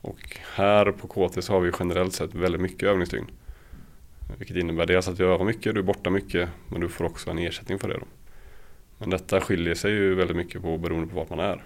Och 0.01 0.37
här 0.55 0.91
på 0.91 1.07
KT 1.07 1.41
så 1.41 1.53
har 1.53 1.59
vi 1.59 1.71
generellt 1.79 2.13
sett 2.13 2.33
väldigt 2.33 2.61
mycket 2.61 2.83
övningsdygn. 2.83 3.27
Vilket 4.37 4.57
innebär 4.57 4.85
dels 4.85 5.07
att 5.07 5.19
vi 5.19 5.23
övar 5.23 5.45
mycket, 5.45 5.73
du 5.73 5.79
är 5.79 5.83
borta 5.83 6.09
mycket, 6.09 6.49
men 6.67 6.81
du 6.81 6.89
får 6.89 7.05
också 7.05 7.29
en 7.29 7.37
ersättning 7.37 7.79
för 7.79 7.87
det. 7.87 7.97
Då. 7.97 8.05
Men 8.97 9.09
detta 9.09 9.41
skiljer 9.41 9.75
sig 9.75 9.91
ju 9.91 10.15
väldigt 10.15 10.37
mycket 10.37 10.61
på 10.61 10.77
beroende 10.77 11.07
på 11.07 11.15
vart 11.15 11.29
man 11.29 11.39
är. 11.39 11.63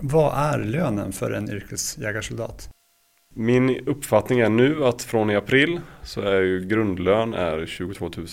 Vad 0.00 0.34
är 0.36 0.58
lönen 0.58 1.12
för 1.12 1.30
en 1.30 1.50
yrkesjägarsoldat? 1.50 2.68
Min 3.34 3.86
uppfattning 3.86 4.40
är 4.40 4.48
nu 4.48 4.84
att 4.84 5.02
från 5.02 5.30
i 5.30 5.36
april 5.36 5.80
så 6.02 6.20
är 6.20 6.40
ju 6.40 6.60
grundlön 6.60 7.34
är 7.34 7.66
22 7.66 8.10
000. 8.16 8.26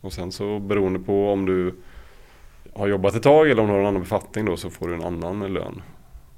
Och 0.00 0.12
sen 0.12 0.32
så 0.32 0.58
beroende 0.58 0.98
på 0.98 1.32
om 1.32 1.46
du 1.46 1.74
har 2.72 2.86
jobbat 2.86 3.14
ett 3.14 3.22
tag 3.22 3.50
eller 3.50 3.62
om 3.62 3.68
du 3.68 3.72
har 3.72 3.80
en 3.80 3.86
annan 3.86 4.02
befattning 4.02 4.44
då 4.44 4.56
så 4.56 4.70
får 4.70 4.88
du 4.88 4.94
en 4.94 5.04
annan 5.04 5.52
lön. 5.52 5.82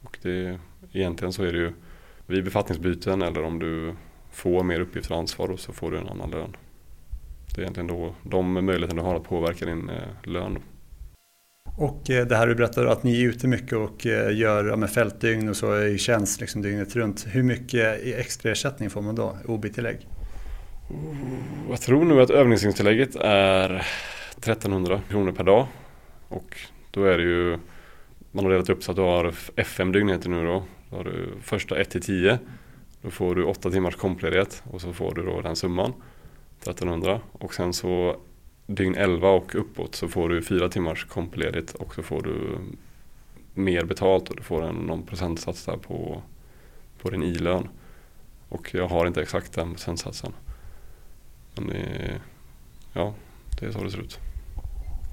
Och 0.03 0.19
det, 0.23 0.59
egentligen 0.93 1.33
så 1.33 1.43
är 1.43 1.53
det 1.53 1.59
ju 1.59 1.73
vid 2.27 2.45
befattningsbyten 2.45 3.23
eller 3.23 3.43
om 3.43 3.59
du 3.59 3.95
får 4.33 4.63
mer 4.63 4.81
uppgifter 4.81 5.13
och 5.13 5.19
ansvar 5.19 5.51
och 5.51 5.61
så 5.61 5.73
får 5.73 5.91
du 5.91 5.99
en 5.99 6.09
annan 6.09 6.31
lön. 6.31 6.57
Det 7.55 7.61
är 7.61 7.63
egentligen 7.63 7.87
då 7.87 8.15
de 8.23 8.53
möjligheterna 8.53 9.03
du 9.03 9.09
har 9.09 9.17
att 9.17 9.25
påverka 9.25 9.67
din 9.67 9.89
eh, 9.89 9.97
lön. 10.23 10.59
Och 11.77 12.11
eh, 12.11 12.27
det 12.27 12.37
här 12.37 12.47
du 12.47 12.55
berättar 12.55 12.87
att 12.87 13.03
ni 13.03 13.23
är 13.23 13.29
ute 13.29 13.49
mycket 13.49 13.73
och 13.73 14.07
eh, 14.07 14.37
gör 14.37 14.77
med 14.77 14.91
fältdygn 14.91 15.49
och 15.49 15.57
så 15.57 15.83
i 15.83 15.99
tjänst 15.99 16.41
liksom 16.41 16.63
dygnet 16.63 16.97
runt. 16.97 17.27
Hur 17.29 17.43
mycket 17.43 18.03
extra 18.05 18.53
ersättning 18.53 18.91
får 18.91 19.03
man 19.03 19.15
då? 19.15 19.37
OB-tillägg? 19.45 20.07
Jag 21.71 21.81
tror 21.81 22.05
nu 22.05 22.21
att 22.21 22.31
övningstillägget 22.31 23.17
är 23.21 23.87
1300 24.39 25.01
kronor 25.11 25.33
per 25.33 25.45
dag. 25.45 25.67
Och 26.29 26.57
då 26.91 27.05
är 27.05 27.19
det 27.19 27.25
ju 27.25 27.59
Man 28.33 28.45
har 28.45 28.53
delat 28.53 28.69
upp 28.69 28.83
så 28.83 28.91
att 28.91 28.97
du 28.97 29.03
har 29.03 29.35
FM-dygn 29.57 30.09
heter 30.09 30.29
nu 30.29 30.45
då. 30.45 30.63
Då 30.91 30.97
har 30.97 31.05
du 31.05 31.29
första 31.43 31.81
1 31.81 31.91
till 31.91 32.03
10 32.03 32.39
Då 33.03 33.11
får 33.11 33.35
du 33.35 33.45
8 33.45 33.71
timmars 33.71 33.97
kompledighet 33.97 34.63
och 34.71 34.81
så 34.81 34.93
får 34.93 35.15
du 35.15 35.23
då 35.23 35.41
den 35.41 35.57
summan 35.57 35.93
1300 36.61 37.21
och 37.33 37.55
sen 37.55 37.73
så 37.73 38.17
dygn 38.67 38.95
11 38.95 39.29
och 39.29 39.55
uppåt 39.55 39.95
så 39.95 40.09
får 40.09 40.29
du 40.29 40.43
4 40.43 40.69
timmars 40.69 41.05
kompledigt 41.05 41.75
och 41.75 41.95
så 41.95 42.03
får 42.03 42.23
du 42.23 42.59
mer 43.55 43.85
betalt 43.85 44.29
och 44.29 44.37
du 44.37 44.43
får 44.43 44.63
en, 44.63 44.75
någon 44.75 45.03
procentsats 45.03 45.65
där 45.65 45.77
på, 45.77 46.23
på 46.99 47.11
din 47.11 47.23
i-lön. 47.23 47.69
Och 48.49 48.75
jag 48.75 48.89
har 48.89 49.07
inte 49.07 49.23
exakt 49.23 49.53
den 49.53 49.73
procentsatsen. 49.73 50.33
Men 51.55 51.67
det 51.67 51.77
är, 51.77 52.21
ja, 52.93 53.15
det 53.61 53.67
är 53.67 53.73
så 53.73 53.85
det 53.85 53.91
ser 53.91 54.01
ut. 54.01 54.19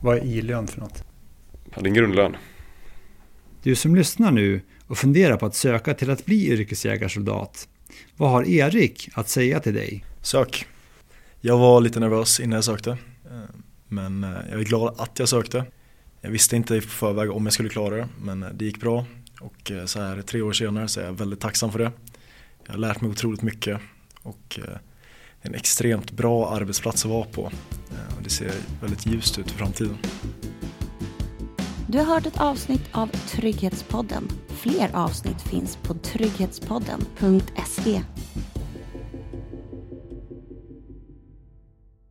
Vad 0.04 0.18
är 0.18 0.22
i-lön 0.26 0.68
för 0.68 0.80
något? 0.80 1.04
Ja, 1.52 1.82
det 1.82 1.82
är 1.82 1.88
en 1.88 1.94
grundlön. 1.94 2.38
Du 3.64 3.76
som 3.76 3.96
lyssnar 3.96 4.32
nu 4.32 4.62
och 4.88 4.98
funderar 4.98 5.38
på 5.38 5.46
att 5.46 5.56
söka 5.56 5.94
till 5.94 6.10
att 6.10 6.26
bli 6.26 6.48
yrkesjägarsoldat. 6.48 7.68
Vad 8.18 8.30
har 8.30 8.44
Erik 8.44 9.10
att 9.14 9.30
säga 9.30 9.60
till 9.60 9.74
dig? 9.74 10.06
Sök. 10.22 10.68
Jag 11.46 11.58
var 11.58 11.82
lite 11.82 12.00
nervös 12.00 12.39
innan 12.39 12.56
jag 12.56 12.64
sökte. 12.64 12.91
Eh, 12.91 12.98
men 13.88 14.24
eh, 14.24 14.30
jag 14.50 14.60
är 14.60 14.64
glad 14.64 14.96
att 14.98 15.20
jag 15.20 15.30
sökte. 15.30 15.66
Jag 16.22 16.30
visste 16.30 16.56
inte 16.56 16.76
i 16.76 16.82
förväg 16.82 17.32
om 17.32 17.46
jag 17.46 17.54
skulle 17.54 17.70
klara 17.70 17.96
det, 17.96 18.08
men 18.22 18.44
eh, 18.44 18.50
det 18.50 18.66
gick 18.66 18.80
bra. 18.80 19.06
Och 19.41 19.72
så 19.86 20.00
här 20.00 20.22
tre 20.22 20.41
år 20.41 20.54
senare 20.54 20.88
så 20.88 21.00
är 21.00 21.06
jag 21.06 21.14
väldigt 21.14 21.39
tacksam 21.39 21.72
för 21.72 21.80
det. 21.80 21.91
Jag 22.66 22.74
har 22.74 22.80
lärt 22.80 23.02
mig 23.02 23.12
otroligt 23.12 23.41
mycket 23.41 23.80
och 24.22 24.60
det 24.60 24.80
är 25.41 25.41
en 25.41 25.56
extremt 25.56 26.12
bra 26.12 26.50
arbetsplats 26.50 27.06
att 27.06 27.12
vara 27.12 27.26
på. 27.26 27.41
Och 28.18 28.24
det 28.24 28.30
ser 28.30 28.52
väldigt 28.82 29.06
ljust 29.06 29.39
ut 29.39 29.52
för 29.52 29.58
framtiden. 29.58 29.98
Du 31.88 31.98
har 31.98 32.06
hört 32.06 32.26
ett 32.26 32.41
avsnitt 32.41 32.89
av 32.91 33.08
Trygghetspodden. 33.08 34.24
Fler 34.48 34.89
avsnitt 34.94 35.41
finns 35.41 35.76
på 35.76 35.94
trygghetspodden.se. 35.94 38.02